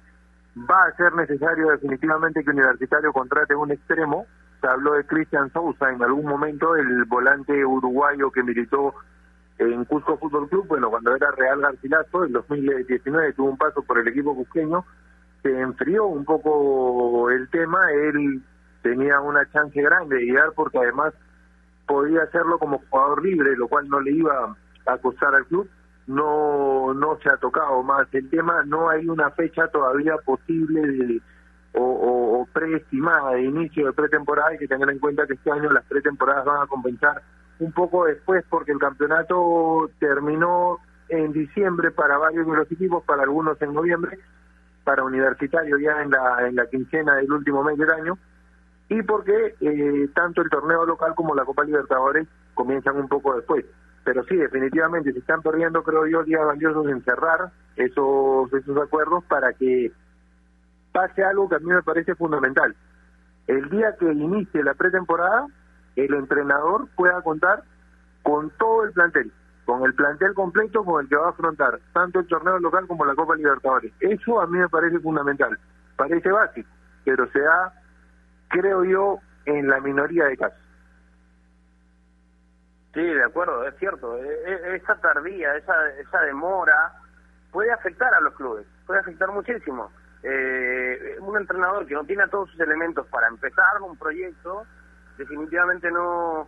Va 0.57 0.85
a 0.85 0.95
ser 0.95 1.13
necesario 1.13 1.69
definitivamente 1.69 2.43
que 2.43 2.49
Universitario 2.49 3.13
contrate 3.13 3.53
un 3.53 3.71
extremo. 3.71 4.25
Se 4.59 4.67
habló 4.67 4.93
de 4.93 5.05
Cristian 5.05 5.53
Sousa 5.53 5.91
en 5.91 6.01
algún 6.01 6.25
momento, 6.25 6.75
el 6.75 7.05
volante 7.05 7.63
uruguayo 7.63 8.31
que 8.31 8.41
militó 8.41 8.95
en 9.57 9.85
Cusco 9.85 10.17
Fútbol 10.17 10.49
Club, 10.49 10.67
bueno, 10.67 10.89
cuando 10.89 11.15
era 11.15 11.31
Real 11.31 11.61
Garcilaso, 11.61 12.25
en 12.25 12.33
2019 12.33 13.33
tuvo 13.33 13.51
un 13.51 13.57
paso 13.57 13.81
por 13.83 13.99
el 13.99 14.07
equipo 14.07 14.35
cusqueño, 14.35 14.85
se 15.43 15.59
enfrió 15.59 16.07
un 16.07 16.25
poco 16.25 17.29
el 17.29 17.49
tema, 17.49 17.91
él 17.91 18.41
tenía 18.81 19.19
una 19.21 19.49
chance 19.51 19.81
grande 19.81 20.17
de 20.17 20.25
llegar 20.25 20.51
porque 20.55 20.79
además 20.79 21.13
podía 21.87 22.23
hacerlo 22.23 22.59
como 22.59 22.81
jugador 22.89 23.23
libre, 23.23 23.55
lo 23.55 23.67
cual 23.67 23.87
no 23.87 23.99
le 24.01 24.11
iba 24.11 24.55
a 24.85 24.97
costar 24.97 25.33
al 25.35 25.45
club, 25.45 25.69
no 26.07 26.93
no 26.93 27.17
se 27.23 27.29
ha 27.29 27.37
tocado 27.37 27.81
más 27.81 28.07
el 28.13 28.29
tema, 28.29 28.63
no 28.65 28.89
hay 28.89 29.07
una 29.07 29.31
fecha 29.31 29.67
todavía 29.69 30.17
posible 30.17 30.81
de, 30.81 31.21
o, 31.73 31.81
o, 31.81 32.41
o 32.41 32.45
preestimada 32.47 33.31
de 33.31 33.43
inicio 33.43 33.87
de 33.87 33.93
pretemporada, 33.93 34.49
hay 34.49 34.57
que 34.57 34.67
tener 34.67 34.89
en 34.89 34.99
cuenta 34.99 35.25
que 35.25 35.33
este 35.33 35.51
año 35.51 35.71
las 35.71 35.85
pretemporadas 35.85 36.45
van 36.45 36.63
a 36.63 36.67
compensar 36.67 37.21
un 37.59 37.71
poco 37.71 38.05
después 38.05 38.43
porque 38.49 38.71
el 38.71 38.79
campeonato 38.79 39.89
terminó 39.99 40.79
en 41.09 41.31
diciembre 41.31 41.91
para 41.91 42.17
varios 42.17 42.45
de 42.47 42.55
los 42.55 42.71
equipos, 42.71 43.03
para 43.03 43.23
algunos 43.23 43.61
en 43.61 43.73
noviembre, 43.73 44.17
para 44.83 45.03
Universitario 45.03 45.77
ya 45.77 46.01
en 46.01 46.11
la, 46.11 46.47
en 46.47 46.55
la 46.55 46.67
quincena 46.67 47.15
del 47.15 47.31
último 47.31 47.63
mes 47.63 47.77
del 47.77 47.91
año, 47.91 48.17
y 48.89 49.01
porque 49.03 49.55
eh, 49.59 50.09
tanto 50.13 50.41
el 50.41 50.49
torneo 50.49 50.85
local 50.85 51.13
como 51.15 51.33
la 51.35 51.45
Copa 51.45 51.63
Libertadores 51.63 52.27
comienzan 52.53 52.97
un 52.97 53.07
poco 53.07 53.35
después. 53.35 53.65
Pero 54.03 54.23
sí, 54.25 54.35
definitivamente 54.35 55.11
se 55.11 55.19
están 55.19 55.41
perdiendo, 55.41 55.83
creo 55.83 56.05
yo, 56.05 56.23
días 56.23 56.45
valiosos 56.45 56.87
en 56.89 57.03
cerrar 57.03 57.51
esos, 57.75 58.53
esos 58.53 58.77
acuerdos 58.77 59.23
para 59.25 59.53
que 59.53 59.91
pase 60.91 61.23
algo 61.23 61.49
que 61.49 61.55
a 61.55 61.59
mí 61.59 61.65
me 61.65 61.81
parece 61.81 62.13
fundamental. 62.13 62.75
El 63.47 63.69
día 63.69 63.95
que 63.99 64.05
inicie 64.11 64.63
la 64.63 64.75
pretemporada, 64.75 65.47
el 65.95 66.13
entrenador 66.13 66.87
pueda 66.95 67.21
contar 67.21 67.63
con 68.23 68.49
todo 68.51 68.83
el 68.85 68.91
plantel, 68.91 69.31
con 69.65 69.83
el 69.83 69.93
plantel 69.93 70.33
completo 70.33 70.83
con 70.83 71.01
el 71.01 71.09
que 71.09 71.15
va 71.15 71.27
a 71.27 71.29
afrontar 71.29 71.79
tanto 71.93 72.19
el 72.19 72.27
torneo 72.27 72.59
local 72.59 72.87
como 72.87 73.05
la 73.05 73.15
Copa 73.15 73.35
Libertadores. 73.35 73.93
Eso 73.99 74.41
a 74.41 74.47
mí 74.47 74.57
me 74.57 74.69
parece 74.69 74.99
fundamental, 74.99 75.57
parece 75.95 76.31
básico, 76.31 76.69
pero 77.03 77.29
se 77.31 77.39
da, 77.39 77.73
creo 78.49 78.83
yo, 78.83 79.19
en 79.45 79.67
la 79.67 79.79
minoría 79.79 80.25
de 80.25 80.37
casos. 80.37 80.59
Sí, 82.95 83.03
de 83.03 83.23
acuerdo, 83.23 83.67
es 83.67 83.75
cierto. 83.77 84.17
E, 84.17 84.25
e, 84.25 84.75
esa 84.77 84.95
tardía, 84.95 85.55
esa, 85.57 85.89
esa 85.99 86.21
demora 86.21 86.93
puede 87.51 87.71
afectar 87.71 88.13
a 88.13 88.21
los 88.21 88.33
clubes, 88.35 88.65
puede 88.87 89.01
afectar 89.01 89.29
muchísimo. 89.31 89.91
Eh, 90.23 91.17
un 91.19 91.37
entrenador 91.37 91.85
que 91.85 91.93
no 91.93 92.03
tiene 92.05 92.27
todos 92.29 92.49
sus 92.49 92.59
elementos 92.59 93.05
para 93.07 93.27
empezar 93.27 93.81
un 93.81 93.97
proyecto, 93.97 94.65
definitivamente 95.17 95.91
no 95.91 96.47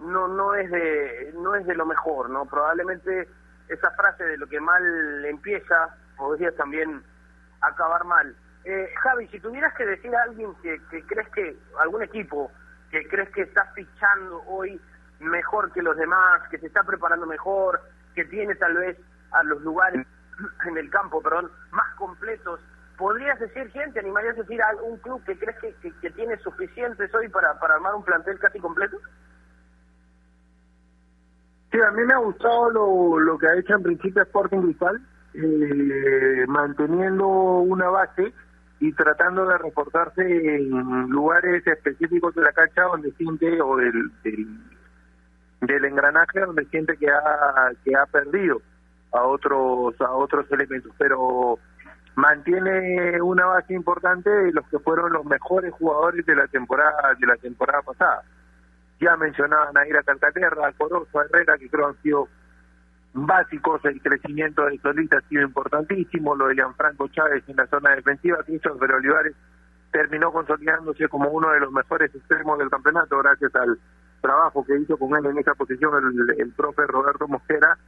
no 0.00 0.28
no 0.28 0.54
es 0.54 0.70
de 0.70 1.32
no 1.36 1.54
es 1.54 1.66
de 1.66 1.74
lo 1.74 1.86
mejor 1.86 2.30
no 2.30 2.46
probablemente 2.46 3.28
esa 3.68 3.90
frase 3.92 4.24
de 4.24 4.38
lo 4.38 4.46
que 4.46 4.60
mal 4.60 5.24
empieza, 5.26 5.94
podría 6.16 6.54
también 6.56 7.02
acabar 7.60 8.04
mal. 8.04 8.34
Eh, 8.64 8.90
Javi, 9.02 9.28
si 9.28 9.40
tuvieras 9.40 9.74
que 9.74 9.86
decir 9.86 10.14
a 10.14 10.22
alguien 10.22 10.54
que, 10.62 10.80
que 10.90 11.02
crees 11.04 11.28
que, 11.30 11.56
algún 11.78 12.02
equipo 12.02 12.50
que 12.90 13.06
crees 13.08 13.28
que 13.30 13.42
está 13.42 13.64
fichando 13.74 14.42
hoy 14.46 14.80
mejor 15.20 15.72
que 15.72 15.82
los 15.82 15.96
demás, 15.96 16.42
que 16.50 16.58
se 16.58 16.66
está 16.66 16.82
preparando 16.82 17.26
mejor, 17.26 17.80
que 18.14 18.24
tiene 18.24 18.54
tal 18.54 18.74
vez 18.74 18.98
a 19.32 19.42
los 19.42 19.60
lugares 19.62 20.06
en 20.66 20.78
el 20.78 20.90
campo, 20.90 21.22
perdón, 21.22 21.50
más 21.70 21.94
completos, 21.96 22.60
¿podrías 22.98 23.38
decir 23.38 23.70
quién? 23.72 23.92
¿Te 23.92 24.00
animarías 24.00 24.36
a 24.36 24.42
decir 24.42 24.60
a 24.60 24.82
un 24.82 24.98
club 24.98 25.22
que 25.24 25.38
crees 25.38 25.56
que, 25.60 25.74
que, 25.80 25.92
que 26.00 26.10
tiene 26.10 26.36
suficientes 26.38 27.14
hoy 27.14 27.28
para, 27.28 27.58
para 27.58 27.74
armar 27.74 27.94
un 27.94 28.04
plantel 28.04 28.38
casi 28.38 28.58
completo? 28.58 28.98
Sí, 31.70 31.78
a 31.80 31.90
mí 31.92 32.02
me 32.04 32.14
ha 32.14 32.18
gustado 32.18 32.70
lo, 32.70 33.18
lo 33.18 33.38
que 33.38 33.46
ha 33.46 33.58
hecho 33.58 33.74
en 33.74 33.82
principio 33.82 34.22
Sporting 34.22 34.62
Cristal, 34.62 35.00
eh, 35.34 36.44
manteniendo 36.48 37.26
una 37.28 37.88
base 37.88 38.32
y 38.80 38.92
tratando 38.92 39.46
de 39.46 39.58
reportarse 39.58 40.22
en 40.22 40.70
lugares 41.08 41.66
específicos 41.66 42.34
de 42.34 42.42
la 42.42 42.52
cancha 42.52 42.82
donde 42.82 43.12
siente 43.12 43.60
o 43.60 43.76
del, 43.76 44.10
del, 44.22 44.46
del 45.60 45.84
engranaje 45.84 46.40
donde 46.40 46.64
siente 46.66 46.96
que 46.96 47.10
ha 47.10 47.72
que 47.84 47.94
ha 47.96 48.06
perdido 48.06 48.62
a 49.12 49.22
otros 49.24 50.00
a 50.00 50.12
otros 50.12 50.46
elementos 50.52 50.92
pero 50.96 51.58
mantiene 52.18 53.22
una 53.22 53.46
base 53.46 53.74
importante 53.74 54.28
de 54.28 54.52
los 54.52 54.66
que 54.68 54.80
fueron 54.80 55.12
los 55.12 55.24
mejores 55.24 55.72
jugadores 55.74 56.26
de 56.26 56.34
la 56.34 56.48
temporada 56.48 57.14
de 57.18 57.26
la 57.26 57.36
temporada 57.36 57.80
pasada 57.82 58.24
ya 59.00 59.16
mencionaban 59.16 59.76
a 59.78 59.86
Ira 59.86 60.02
Calcaterra, 60.02 60.72
Corozo, 60.76 61.22
Herrera, 61.22 61.56
que 61.58 61.68
creo 61.68 61.86
han 61.86 62.02
sido 62.02 62.28
básicos, 63.14 63.84
el 63.84 64.00
crecimiento 64.02 64.64
de 64.66 64.78
Solita 64.78 65.18
ha 65.18 65.28
sido 65.28 65.42
importantísimo, 65.42 66.34
lo 66.34 66.48
de 66.48 66.56
Gianfranco 66.56 67.06
Chávez 67.08 67.44
en 67.46 67.56
la 67.56 67.66
zona 67.68 67.94
defensiva, 67.94 68.42
Christopher 68.44 68.92
Olivares 68.92 69.34
terminó 69.92 70.32
consolidándose 70.32 71.08
como 71.08 71.30
uno 71.30 71.50
de 71.50 71.60
los 71.60 71.72
mejores 71.72 72.14
extremos 72.14 72.58
del 72.58 72.68
campeonato 72.68 73.18
gracias 73.18 73.54
al 73.54 73.78
trabajo 74.20 74.64
que 74.64 74.76
hizo 74.76 74.96
con 74.98 75.16
él 75.16 75.26
en 75.26 75.38
esa 75.38 75.54
posición 75.54 75.92
el, 75.94 76.40
el 76.40 76.52
profe 76.52 76.86
Roberto 76.86 77.28
Mosquera. 77.28 77.78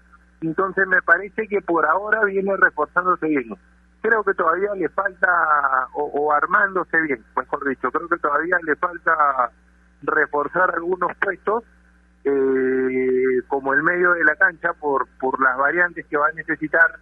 Entonces 0.41 0.87
me 0.87 1.03
parece 1.03 1.47
que 1.49 1.61
por 1.61 1.85
ahora 1.85 2.25
viene 2.25 2.57
reforzándose 2.57 3.27
bien. 3.27 3.55
Creo 4.03 4.25
que 4.25 4.35
todavía 4.35 4.75
le 4.75 4.89
falta, 4.89 5.89
o, 5.95 6.05
o 6.05 6.33
armándose 6.33 7.01
bien, 7.03 7.25
mejor 7.37 7.69
dicho, 7.69 7.91
creo 7.91 8.09
que 8.09 8.17
todavía 8.17 8.57
le 8.63 8.77
falta 8.77 9.51
reforzar 10.03 10.75
algunos 10.75 11.15
puestos 11.19 11.65
eh, 12.25 13.43
como 13.49 13.73
el 13.73 13.83
medio 13.83 14.13
de 14.13 14.25
la 14.25 14.37
cancha 14.37 14.73
por 14.75 15.07
por 15.19 15.41
las 15.43 15.57
variantes 15.57 16.07
que 16.07 16.17
va 16.17 16.29
a 16.29 16.33
necesitar 16.33 16.99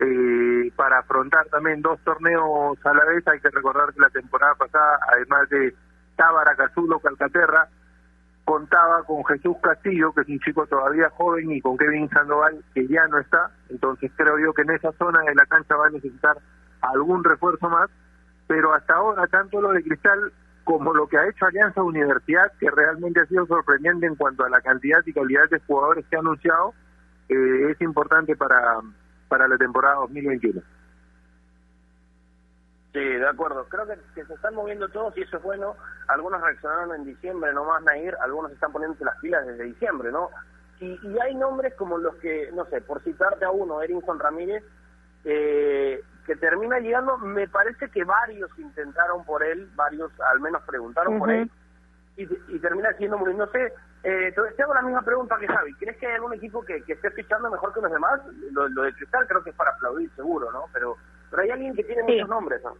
eh, 0.00 0.72
para 0.76 1.00
afrontar 1.00 1.46
también 1.48 1.82
dos 1.82 2.00
torneos 2.00 2.78
a 2.84 2.94
la 2.94 3.04
vez. 3.04 3.26
Hay 3.28 3.40
que 3.40 3.50
recordar 3.50 3.92
que 3.92 4.00
la 4.00 4.10
temporada 4.10 4.54
pasada 4.54 4.98
además 5.12 5.48
de 5.50 5.74
Tábara, 6.16 6.54
Cazulo, 6.56 6.98
Calcaterra 7.00 7.68
contaba 8.48 9.02
con 9.04 9.22
Jesús 9.26 9.58
Castillo 9.62 10.10
que 10.14 10.22
es 10.22 10.28
un 10.28 10.40
chico 10.40 10.66
todavía 10.66 11.10
joven 11.10 11.52
y 11.52 11.60
con 11.60 11.76
Kevin 11.76 12.08
Sandoval 12.08 12.64
que 12.72 12.88
ya 12.88 13.06
no 13.08 13.18
está 13.18 13.50
entonces 13.68 14.10
creo 14.16 14.38
yo 14.38 14.54
que 14.54 14.62
en 14.62 14.70
esa 14.70 14.90
zona 14.92 15.20
de 15.20 15.34
la 15.34 15.44
cancha 15.44 15.76
va 15.76 15.88
a 15.88 15.90
necesitar 15.90 16.38
algún 16.80 17.22
refuerzo 17.22 17.68
más 17.68 17.90
pero 18.46 18.72
hasta 18.72 18.94
ahora 18.94 19.26
tanto 19.26 19.60
lo 19.60 19.72
de 19.72 19.82
Cristal 19.82 20.32
como 20.64 20.94
lo 20.94 21.06
que 21.08 21.18
ha 21.18 21.26
hecho 21.26 21.46
Alianza 21.46 21.82
Universidad, 21.82 22.52
que 22.60 22.70
realmente 22.70 23.20
ha 23.20 23.26
sido 23.26 23.46
sorprendente 23.46 24.06
en 24.06 24.16
cuanto 24.16 24.44
a 24.44 24.50
la 24.50 24.60
cantidad 24.60 25.00
y 25.06 25.14
calidad 25.14 25.48
de 25.50 25.60
jugadores 25.60 26.04
que 26.10 26.16
ha 26.16 26.18
anunciado, 26.18 26.74
eh, 27.30 27.70
es 27.70 27.80
importante 27.80 28.36
para, 28.36 28.78
para 29.28 29.48
la 29.48 29.56
temporada 29.56 29.96
2021. 29.96 30.60
Sí, 32.92 33.00
de 33.00 33.28
acuerdo. 33.28 33.66
Creo 33.68 33.86
que, 33.86 33.98
que, 34.14 34.24
se 34.24 34.34
están 34.34 34.54
moviendo 34.54 34.88
todos 34.88 35.16
y 35.16 35.22
eso 35.22 35.36
es 35.36 35.42
bueno. 35.42 35.76
Algunos 36.08 36.40
reaccionaron 36.40 36.94
en 36.94 37.04
diciembre, 37.04 37.52
nomás 37.52 37.82
Nair, 37.82 38.16
algunos 38.20 38.50
están 38.52 38.72
poniéndose 38.72 39.04
las 39.04 39.18
pilas 39.18 39.46
desde 39.46 39.64
diciembre, 39.64 40.10
¿no? 40.10 40.30
Y, 40.80 40.98
y 41.02 41.18
hay 41.20 41.34
nombres 41.34 41.74
como 41.74 41.98
los 41.98 42.14
que, 42.16 42.50
no 42.52 42.64
sé, 42.66 42.80
por 42.80 43.02
citarte 43.02 43.44
a 43.44 43.50
uno, 43.50 43.82
Erinson 43.82 44.18
Ramírez, 44.18 44.64
eh, 45.24 46.02
que 46.24 46.36
termina 46.36 46.78
llegando, 46.78 47.18
me 47.18 47.48
parece 47.48 47.90
que 47.90 48.04
varios 48.04 48.50
intentaron 48.58 49.24
por 49.24 49.42
él, 49.42 49.68
varios 49.74 50.10
al 50.20 50.40
menos 50.40 50.62
preguntaron 50.62 51.14
uh 51.14 51.16
-huh. 51.16 51.20
por 51.20 51.30
él, 51.30 51.50
y, 52.16 52.22
y, 52.24 52.58
termina 52.58 52.92
siendo 52.94 53.18
muy, 53.18 53.34
no 53.34 53.46
sé, 53.48 53.72
eh, 54.02 54.34
te 54.56 54.62
hago 54.62 54.74
la 54.74 54.82
misma 54.82 55.02
pregunta 55.02 55.36
que 55.38 55.48
Javi, 55.48 55.74
¿crees 55.74 55.96
que 55.96 56.06
hay 56.06 56.14
algún 56.14 56.34
equipo 56.34 56.64
que, 56.64 56.82
que 56.82 56.92
esté 56.92 57.10
fichando 57.10 57.50
mejor 57.50 57.72
que 57.72 57.80
los 57.80 57.90
demás? 57.90 58.20
Lo, 58.52 58.68
lo, 58.68 58.82
de 58.82 58.92
Cristal 58.94 59.26
creo 59.26 59.42
que 59.42 59.50
es 59.50 59.56
para 59.56 59.70
aplaudir 59.70 60.10
seguro, 60.14 60.50
¿no? 60.52 60.66
Pero, 60.72 60.96
pero 61.30 61.42
hay 61.42 61.50
alguien 61.50 61.74
que 61.74 61.84
tiene 61.84 62.02
sí. 62.06 62.12
muchos 62.12 62.28
nombres, 62.28 62.60
¿no? 62.62 62.74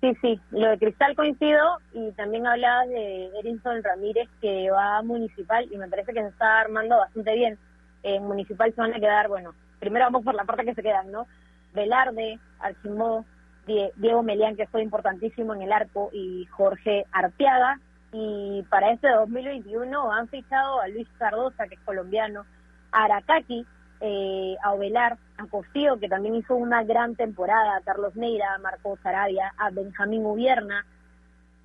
Sí, 0.00 0.16
sí, 0.22 0.40
lo 0.50 0.68
de 0.70 0.78
Cristal 0.78 1.14
coincido 1.14 1.76
y 1.92 2.10
también 2.12 2.46
hablabas 2.46 2.88
de 2.88 3.30
Erinson 3.38 3.82
Ramírez 3.82 4.28
que 4.40 4.70
va 4.70 4.96
a 4.96 5.02
Municipal 5.02 5.68
y 5.70 5.76
me 5.76 5.88
parece 5.88 6.14
que 6.14 6.22
se 6.22 6.28
está 6.28 6.60
armando 6.60 6.96
bastante 6.96 7.34
bien. 7.34 7.58
En 8.02 8.22
Municipal 8.22 8.72
se 8.74 8.80
van 8.80 8.94
a 8.94 9.00
quedar, 9.00 9.28
bueno, 9.28 9.52
primero 9.78 10.06
vamos 10.06 10.24
por 10.24 10.34
la 10.34 10.44
parte 10.44 10.64
que 10.64 10.74
se 10.74 10.82
quedan, 10.82 11.12
¿no? 11.12 11.26
Velarde, 11.74 12.38
Archimó, 12.60 13.26
Diego 13.66 14.22
Melián, 14.22 14.56
que 14.56 14.66
fue 14.66 14.82
importantísimo 14.82 15.54
en 15.54 15.62
el 15.62 15.72
arco, 15.72 16.10
y 16.12 16.46
Jorge 16.46 17.04
Arteaga. 17.12 17.78
Y 18.12 18.64
para 18.70 18.92
este 18.92 19.08
2021 19.08 20.12
han 20.12 20.28
fichado 20.28 20.80
a 20.80 20.88
Luis 20.88 21.08
Cardosa, 21.18 21.68
que 21.68 21.74
es 21.74 21.80
colombiano, 21.82 22.44
a 22.90 23.04
Aracaki, 23.04 23.64
eh, 24.00 24.56
a 24.62 24.72
Ovelar, 24.72 25.18
a 25.36 25.46
Costío, 25.46 25.98
que 25.98 26.08
también 26.08 26.34
hizo 26.34 26.54
una 26.54 26.82
gran 26.84 27.16
temporada, 27.16 27.76
a 27.76 27.80
Carlos 27.82 28.16
Neira, 28.16 28.54
a 28.54 28.58
Marcos 28.58 28.98
Arabia, 29.04 29.52
a 29.58 29.70
Benjamín 29.70 30.24
Ubierna, 30.24 30.84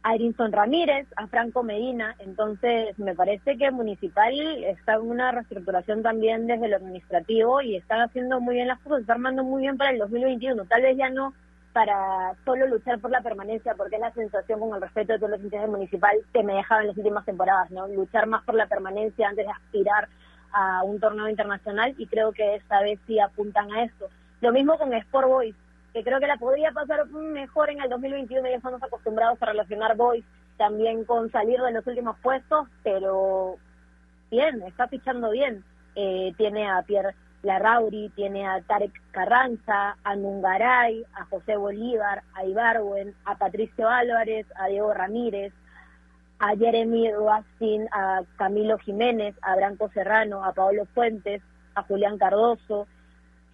a 0.03 0.15
Erinson 0.15 0.51
Ramírez, 0.51 1.07
a 1.15 1.27
Franco 1.27 1.63
Medina. 1.63 2.15
Entonces, 2.19 2.97
me 2.99 3.15
parece 3.15 3.57
que 3.57 3.71
Municipal 3.71 4.33
está 4.65 4.95
en 4.95 5.01
una 5.01 5.31
reestructuración 5.31 6.03
también 6.03 6.45
desde 6.45 6.67
lo 6.67 6.75
administrativo 6.75 7.61
y 7.61 7.75
están 7.75 8.01
haciendo 8.01 8.39
muy 8.39 8.55
bien 8.55 8.67
las 8.67 8.79
cosas, 8.81 9.01
está 9.01 9.13
armando 9.13 9.43
muy 9.43 9.61
bien 9.61 9.77
para 9.77 9.91
el 9.91 9.97
2021. 9.97 10.65
Tal 10.65 10.81
vez 10.81 10.97
ya 10.97 11.09
no 11.09 11.33
para 11.73 12.36
solo 12.45 12.67
luchar 12.67 12.99
por 12.99 13.11
la 13.11 13.21
permanencia, 13.21 13.75
porque 13.75 13.95
es 13.95 14.01
la 14.01 14.13
sensación, 14.13 14.61
con 14.61 14.75
el 14.75 14.81
respeto 14.81 15.11
de 15.11 15.19
todos 15.19 15.31
los 15.31 15.51
del 15.51 15.69
Municipal, 15.69 16.15
que 16.31 16.41
me 16.41 16.53
dejaba 16.53 16.81
en 16.81 16.88
las 16.88 16.97
últimas 16.97 17.25
temporadas, 17.25 17.69
¿no? 17.71 17.86
Luchar 17.88 18.27
más 18.27 18.43
por 18.43 18.55
la 18.55 18.67
permanencia 18.67 19.27
antes 19.27 19.45
de 19.45 19.51
aspirar 19.51 20.07
a 20.56 20.84
un 20.84 20.99
torneo 20.99 21.28
internacional 21.30 21.93
y 21.97 22.08
creo 22.08 22.32
que 22.32 22.56
esta 22.56 22.82
vez 22.82 22.99
sí 23.06 23.20
apuntan 23.20 23.72
a 23.74 23.84
esto. 23.84 24.08
Lo 24.41 24.51
mismo 24.51 24.78
con 24.78 24.93
Sport 24.93 25.28
Boys 25.28 25.56
que 25.95 26.03
creo 26.03 26.20
que 26.20 26.28
la 26.28 26.36
podría 26.36 26.72
pasar 26.72 27.08
mejor 27.08 27.70
en 27.70 27.82
el 27.82 27.89
2021, 27.89 28.49
ya 28.49 28.58
estamos 28.58 28.84
acostumbrados 28.84 29.41
a 29.41 29.45
relacionar 29.45 29.95
Boys 29.95 30.26
también 30.58 31.06
con 31.06 31.32
salir 31.32 31.62
de 31.62 31.72
los 31.72 31.88
últimos 31.88 32.18
puestos, 32.20 32.68
pero 32.84 33.56
bien, 34.30 34.62
está 34.64 34.89
fichando 34.89 35.32
bien. 35.32 35.64
Eh, 35.95 36.34
tiene 36.36 36.70
a 36.70 36.82
Pierre 36.82 37.16
Larrauri, 37.43 38.10
tiene 38.10 38.45
a 38.45 38.62
Tarek 38.62 38.91
Carranza, 39.12 39.95
a 40.03 40.16
Nungaray, 40.18 41.06
a 41.14 41.24
José 41.26 41.56
Bolívar, 41.56 42.24
a 42.34 42.43
Ibarwen, 42.43 43.16
a 43.24 43.38
Patricio 43.38 43.88
Álvarez, 43.88 44.45
a 44.58 44.68
Diego 44.68 44.93
Ramírez, 44.93 45.53
a 46.39 46.55
Jeremy 46.55 47.11
Duastin, 47.11 47.88
a 47.91 48.21
Camilo 48.38 48.77
Jiménez, 48.79 49.36
a 49.41 49.55
Branco 49.55 49.89
Serrano, 49.93 50.43
a 50.43 50.53
Paolo 50.53 50.86
Fuentes, 50.93 51.41
a 51.75 51.83
Julián 51.83 52.17
Cardoso, 52.17 52.88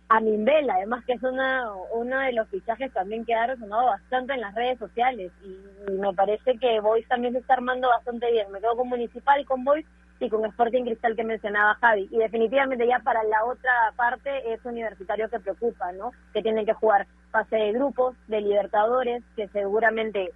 a 0.09 0.19
Mimbela, 0.19 0.75
además 0.75 1.05
que 1.05 1.13
es 1.13 1.23
una, 1.23 1.71
uno 1.93 2.19
de 2.19 2.33
los 2.33 2.49
fichajes 2.49 2.91
también 2.91 3.23
que 3.23 3.33
ha 3.33 3.47
resonado 3.47 3.85
bastante 3.85 4.33
en 4.33 4.41
las 4.41 4.53
redes 4.53 4.77
sociales 4.77 5.31
y, 5.41 5.91
y, 5.91 5.97
me 5.97 6.13
parece 6.13 6.57
que 6.57 6.81
Boys 6.81 7.07
también 7.07 7.33
se 7.33 7.39
está 7.39 7.53
armando 7.53 7.87
bastante 7.87 8.29
bien. 8.29 8.51
Me 8.51 8.59
quedo 8.59 8.75
con 8.75 8.89
Municipal, 8.89 9.45
con 9.45 9.63
Boys 9.63 9.85
y 10.19 10.29
con 10.29 10.45
Sporting 10.45 10.83
Cristal 10.83 11.15
que 11.15 11.23
mencionaba 11.23 11.75
Javi. 11.75 12.09
Y 12.11 12.17
definitivamente 12.17 12.85
ya 12.87 12.99
para 12.99 13.23
la 13.23 13.45
otra 13.45 13.71
parte 13.95 14.53
es 14.53 14.63
Universitario 14.65 15.29
que 15.29 15.39
preocupa, 15.39 15.91
¿no? 15.93 16.11
Que 16.33 16.43
tienen 16.43 16.65
que 16.65 16.73
jugar 16.73 17.07
fase 17.31 17.55
de 17.55 17.71
grupos, 17.71 18.15
de 18.27 18.41
Libertadores, 18.41 19.23
que 19.35 19.47
seguramente 19.47 20.31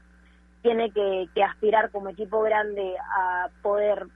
tiene 0.66 0.90
que, 0.90 1.30
que 1.36 1.44
aspirar 1.44 1.92
como 1.92 2.10
equipo 2.10 2.42
grande 2.42 2.96
a 3.00 3.50
poder 3.62 4.08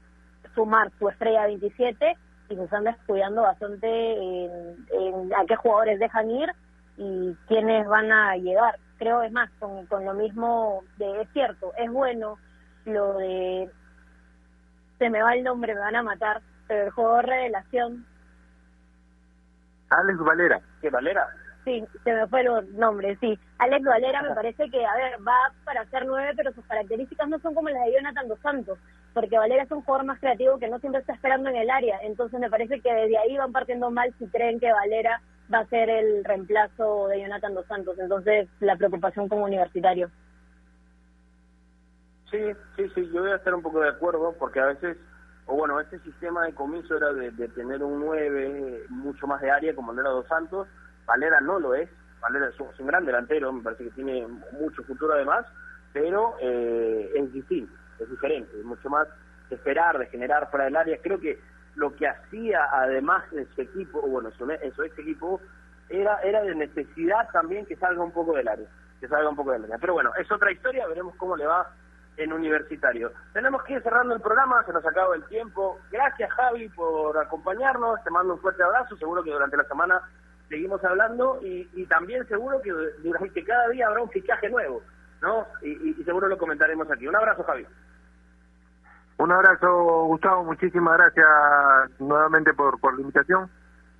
sumar 0.52 0.90
su 0.98 1.08
estrella 1.08 1.46
27 1.46 2.16
y 2.48 2.56
se 2.56 2.64
están 2.64 2.82
descuidando 2.82 3.42
bastante 3.42 3.86
en, 3.86 4.76
en, 4.90 5.32
a 5.32 5.44
qué 5.46 5.54
jugadores 5.54 6.00
dejan 6.00 6.28
ir 6.28 6.50
y 6.96 7.36
quiénes 7.46 7.86
van 7.86 8.10
a 8.10 8.36
llegar. 8.36 8.80
Creo, 8.98 9.22
es 9.22 9.30
más, 9.30 9.48
con, 9.60 9.86
con 9.86 10.04
lo 10.04 10.12
mismo, 10.14 10.82
de, 10.98 11.20
es 11.20 11.28
cierto, 11.32 11.72
es 11.78 11.88
bueno 11.88 12.36
lo 12.84 13.14
de, 13.18 13.70
se 14.98 15.08
me 15.08 15.22
va 15.22 15.34
el 15.34 15.44
nombre, 15.44 15.72
me 15.72 15.80
van 15.80 15.94
a 15.94 16.02
matar, 16.02 16.42
pero 16.66 16.86
el 16.86 16.90
jugador 16.90 17.26
revelación. 17.26 18.04
Alex 19.90 20.18
Valera. 20.18 20.60
¿Qué 20.80 20.90
Valera? 20.90 21.28
Sí, 21.64 21.84
se 22.04 22.12
me 22.12 22.26
fue 22.26 22.40
el 22.42 22.78
nombre, 22.78 23.16
sí. 23.20 23.38
Alex 23.58 23.84
Valera 23.84 24.22
me 24.22 24.34
parece 24.34 24.70
que, 24.70 24.84
a 24.84 24.94
ver, 24.94 25.14
va 25.26 25.52
para 25.64 25.84
ser 25.86 26.06
nueve, 26.06 26.32
pero 26.36 26.52
sus 26.52 26.64
características 26.66 27.28
no 27.28 27.38
son 27.40 27.54
como 27.54 27.68
las 27.68 27.84
de 27.84 27.94
Jonathan 27.94 28.28
Dos 28.28 28.40
Santos, 28.40 28.78
porque 29.14 29.38
Valera 29.38 29.64
es 29.64 29.70
un 29.70 29.82
jugador 29.82 30.06
más 30.06 30.18
creativo 30.20 30.58
que 30.58 30.68
no 30.68 30.78
siempre 30.78 31.00
está 31.00 31.14
esperando 31.14 31.48
en 31.50 31.56
el 31.56 31.70
área. 31.70 31.98
Entonces 32.02 32.38
me 32.40 32.50
parece 32.50 32.80
que 32.80 32.92
desde 32.92 33.18
ahí 33.18 33.36
van 33.36 33.52
partiendo 33.52 33.90
mal 33.90 34.14
si 34.18 34.26
creen 34.28 34.60
que 34.60 34.72
Valera 34.72 35.20
va 35.52 35.58
a 35.58 35.66
ser 35.66 35.90
el 35.90 36.24
reemplazo 36.24 37.08
de 37.08 37.22
Jonathan 37.22 37.54
Dos 37.54 37.66
Santos. 37.66 37.98
Entonces 37.98 38.48
la 38.60 38.76
preocupación 38.76 39.28
como 39.28 39.44
universitario. 39.44 40.10
Sí, 42.30 42.38
sí, 42.76 42.88
sí, 42.94 43.10
yo 43.12 43.22
voy 43.22 43.32
a 43.32 43.36
estar 43.36 43.54
un 43.54 43.62
poco 43.62 43.80
de 43.80 43.88
acuerdo 43.88 44.34
porque 44.38 44.60
a 44.60 44.66
veces, 44.66 44.96
o 45.46 45.56
bueno, 45.56 45.80
este 45.80 45.98
sistema 46.00 46.44
de 46.44 46.54
comienzo 46.54 46.96
era 46.96 47.12
de, 47.12 47.48
tener 47.48 47.82
un 47.82 47.98
9 47.98 48.84
mucho 48.88 49.26
más 49.26 49.40
de 49.40 49.50
área 49.50 49.74
como 49.74 49.92
era 49.92 50.10
Dos 50.10 50.28
Santos, 50.28 50.68
Valera 51.10 51.40
no 51.40 51.58
lo 51.58 51.74
es, 51.74 51.90
Valera 52.20 52.48
es 52.48 52.60
un, 52.60 52.86
gran 52.86 53.04
delantero, 53.04 53.52
me 53.52 53.64
parece 53.64 53.82
que 53.82 53.90
tiene 53.90 54.28
mucho 54.52 54.84
futuro 54.84 55.12
además, 55.12 55.44
pero 55.92 56.36
eh, 56.40 57.10
es 57.16 57.32
distinto, 57.32 57.74
es 57.98 58.08
diferente, 58.08 58.56
es 58.56 58.64
mucho 58.64 58.88
más 58.88 59.08
de 59.48 59.56
esperar, 59.56 59.98
de 59.98 60.06
generar 60.06 60.48
fuera 60.50 60.66
del 60.66 60.76
área. 60.76 60.98
Creo 61.02 61.18
que 61.18 61.40
lo 61.74 61.96
que 61.96 62.06
hacía 62.06 62.64
además 62.70 63.28
de 63.32 63.44
su 63.46 63.60
equipo, 63.60 64.02
bueno, 64.02 64.30
su, 64.30 64.46
su 64.76 64.82
ex 64.84 64.98
equipo, 65.00 65.40
era, 65.88 66.20
era 66.20 66.42
de 66.42 66.54
necesidad 66.54 67.28
también 67.32 67.66
que 67.66 67.74
salga 67.74 68.04
un 68.04 68.12
poco 68.12 68.36
del 68.36 68.46
área, 68.46 68.68
que 69.00 69.08
salga 69.08 69.30
un 69.30 69.36
poco 69.36 69.50
del 69.50 69.64
área. 69.64 69.78
Pero 69.78 69.94
bueno, 69.94 70.12
es 70.16 70.30
otra 70.30 70.52
historia, 70.52 70.86
veremos 70.86 71.16
cómo 71.16 71.36
le 71.36 71.46
va 71.46 71.68
en 72.18 72.32
universitario. 72.32 73.10
Tenemos 73.32 73.64
que 73.64 73.72
ir 73.72 73.82
cerrando 73.82 74.14
el 74.14 74.20
programa, 74.20 74.62
se 74.64 74.72
nos 74.72 74.86
acaba 74.86 75.16
el 75.16 75.24
tiempo. 75.24 75.80
Gracias 75.90 76.30
Javi 76.34 76.68
por 76.68 77.18
acompañarnos, 77.18 78.00
te 78.04 78.10
mando 78.10 78.34
un 78.34 78.40
fuerte 78.40 78.62
abrazo, 78.62 78.96
seguro 78.96 79.24
que 79.24 79.32
durante 79.32 79.56
la 79.56 79.64
semana 79.64 80.00
seguimos 80.50 80.84
hablando 80.84 81.38
y, 81.42 81.86
también 81.86 82.26
seguro 82.26 82.60
que 82.60 82.72
durante 83.02 83.44
cada 83.44 83.68
día 83.68 83.86
habrá 83.86 84.02
un 84.02 84.10
fichaje 84.10 84.50
nuevo, 84.50 84.82
¿no? 85.22 85.46
Y, 85.62 85.94
seguro 86.04 86.28
lo 86.28 86.36
comentaremos 86.36 86.90
aquí. 86.90 87.06
Un 87.06 87.16
abrazo 87.16 87.44
Javi. 87.44 87.66
Un 89.16 89.32
abrazo 89.32 90.04
Gustavo, 90.06 90.44
muchísimas 90.44 90.98
gracias 90.98 92.00
nuevamente 92.00 92.52
por, 92.52 92.78
por 92.80 92.94
la 92.94 93.00
invitación. 93.00 93.48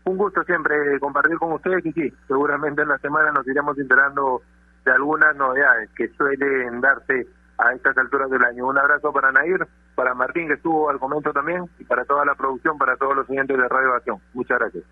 Un 0.04 0.16
gusto 0.16 0.42
siempre 0.44 0.98
compartir 0.98 1.38
con 1.38 1.52
ustedes 1.52 1.86
y 1.86 1.92
sí, 1.92 2.12
seguramente 2.26 2.82
en 2.82 2.88
la 2.88 2.98
semana 2.98 3.30
nos 3.30 3.46
iremos 3.46 3.78
enterando 3.78 4.42
de 4.84 4.92
algunas 4.92 5.36
novedades 5.36 5.90
que 5.90 6.08
suelen 6.08 6.80
darse 6.80 7.28
a 7.58 7.74
estas 7.74 7.96
alturas 7.96 8.30
del 8.30 8.42
año. 8.42 8.66
Un 8.66 8.78
abrazo 8.78 9.12
para 9.12 9.30
Nair, 9.30 9.68
para 9.94 10.14
Martín 10.14 10.48
que 10.48 10.54
estuvo 10.54 10.88
al 10.88 10.98
momento 10.98 11.32
también 11.32 11.68
y 11.78 11.84
para 11.84 12.04
toda 12.06 12.24
la 12.24 12.34
producción, 12.34 12.78
para 12.78 12.96
todos 12.96 13.14
los 13.14 13.28
oyentes 13.28 13.56
de 13.56 13.68
Radio 13.68 13.94
Acción. 13.94 14.18
Muchas 14.32 14.58
gracias. 14.58 14.84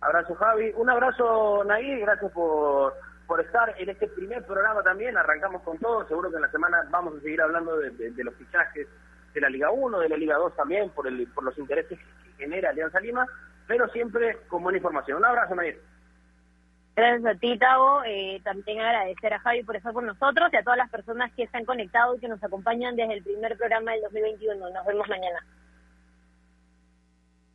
Abrazo 0.00 0.34
Javi, 0.34 0.72
un 0.76 0.88
abrazo 0.88 1.62
Nair, 1.64 2.00
gracias 2.00 2.32
por, 2.32 2.94
por 3.26 3.40
estar 3.40 3.74
en 3.78 3.88
este 3.90 4.08
primer 4.08 4.44
programa 4.44 4.82
también, 4.82 5.16
arrancamos 5.16 5.62
con 5.62 5.78
todo, 5.78 6.06
seguro 6.08 6.30
que 6.30 6.36
en 6.36 6.42
la 6.42 6.50
semana 6.50 6.86
vamos 6.90 7.16
a 7.16 7.20
seguir 7.20 7.40
hablando 7.40 7.76
de, 7.76 8.12
los 8.24 8.34
fichajes 8.34 8.88
de 9.34 9.40
la 9.40 9.50
Liga 9.50 9.70
1, 9.70 10.00
de 10.00 10.08
la 10.08 10.16
Liga 10.16 10.36
2 10.36 10.56
también, 10.56 10.90
por, 10.90 11.06
el, 11.06 11.26
por 11.28 11.44
los 11.44 11.56
intereses 11.58 11.98
que 11.98 12.44
genera 12.44 12.70
Alianza 12.70 12.98
Lima, 12.98 13.26
pero 13.66 13.88
siempre 13.88 14.38
con 14.48 14.62
buena 14.62 14.78
información. 14.78 15.18
Un 15.18 15.26
abrazo 15.26 15.54
Nair. 15.54 15.80
Gracias 16.96 17.36
a 17.36 17.38
ti, 17.38 17.56
Tavo. 17.58 18.02
Eh, 18.04 18.40
también 18.42 18.80
agradecer 18.80 19.32
a 19.32 19.38
Javi 19.38 19.62
por 19.62 19.76
estar 19.76 19.92
con 19.92 20.06
nosotros 20.06 20.50
y 20.52 20.56
a 20.56 20.62
todas 20.62 20.78
las 20.78 20.90
personas 20.90 21.32
que 21.34 21.44
están 21.44 21.64
conectados 21.64 22.16
y 22.16 22.20
que 22.20 22.28
nos 22.28 22.42
acompañan 22.42 22.96
desde 22.96 23.14
el 23.14 23.22
primer 23.22 23.56
programa 23.56 23.92
del 23.92 24.02
2021. 24.02 24.70
Nos 24.70 24.86
vemos 24.86 25.08
mañana. 25.08 25.38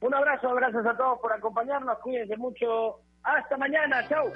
Un 0.01 0.13
abrazo, 0.13 0.53
gracias 0.53 0.85
a 0.85 0.97
todos 0.97 1.19
por 1.19 1.33
acompañarnos. 1.33 1.97
Cuídense 1.99 2.37
mucho. 2.37 2.99
Hasta 3.23 3.57
mañana. 3.57 4.07
Chau. 4.07 4.31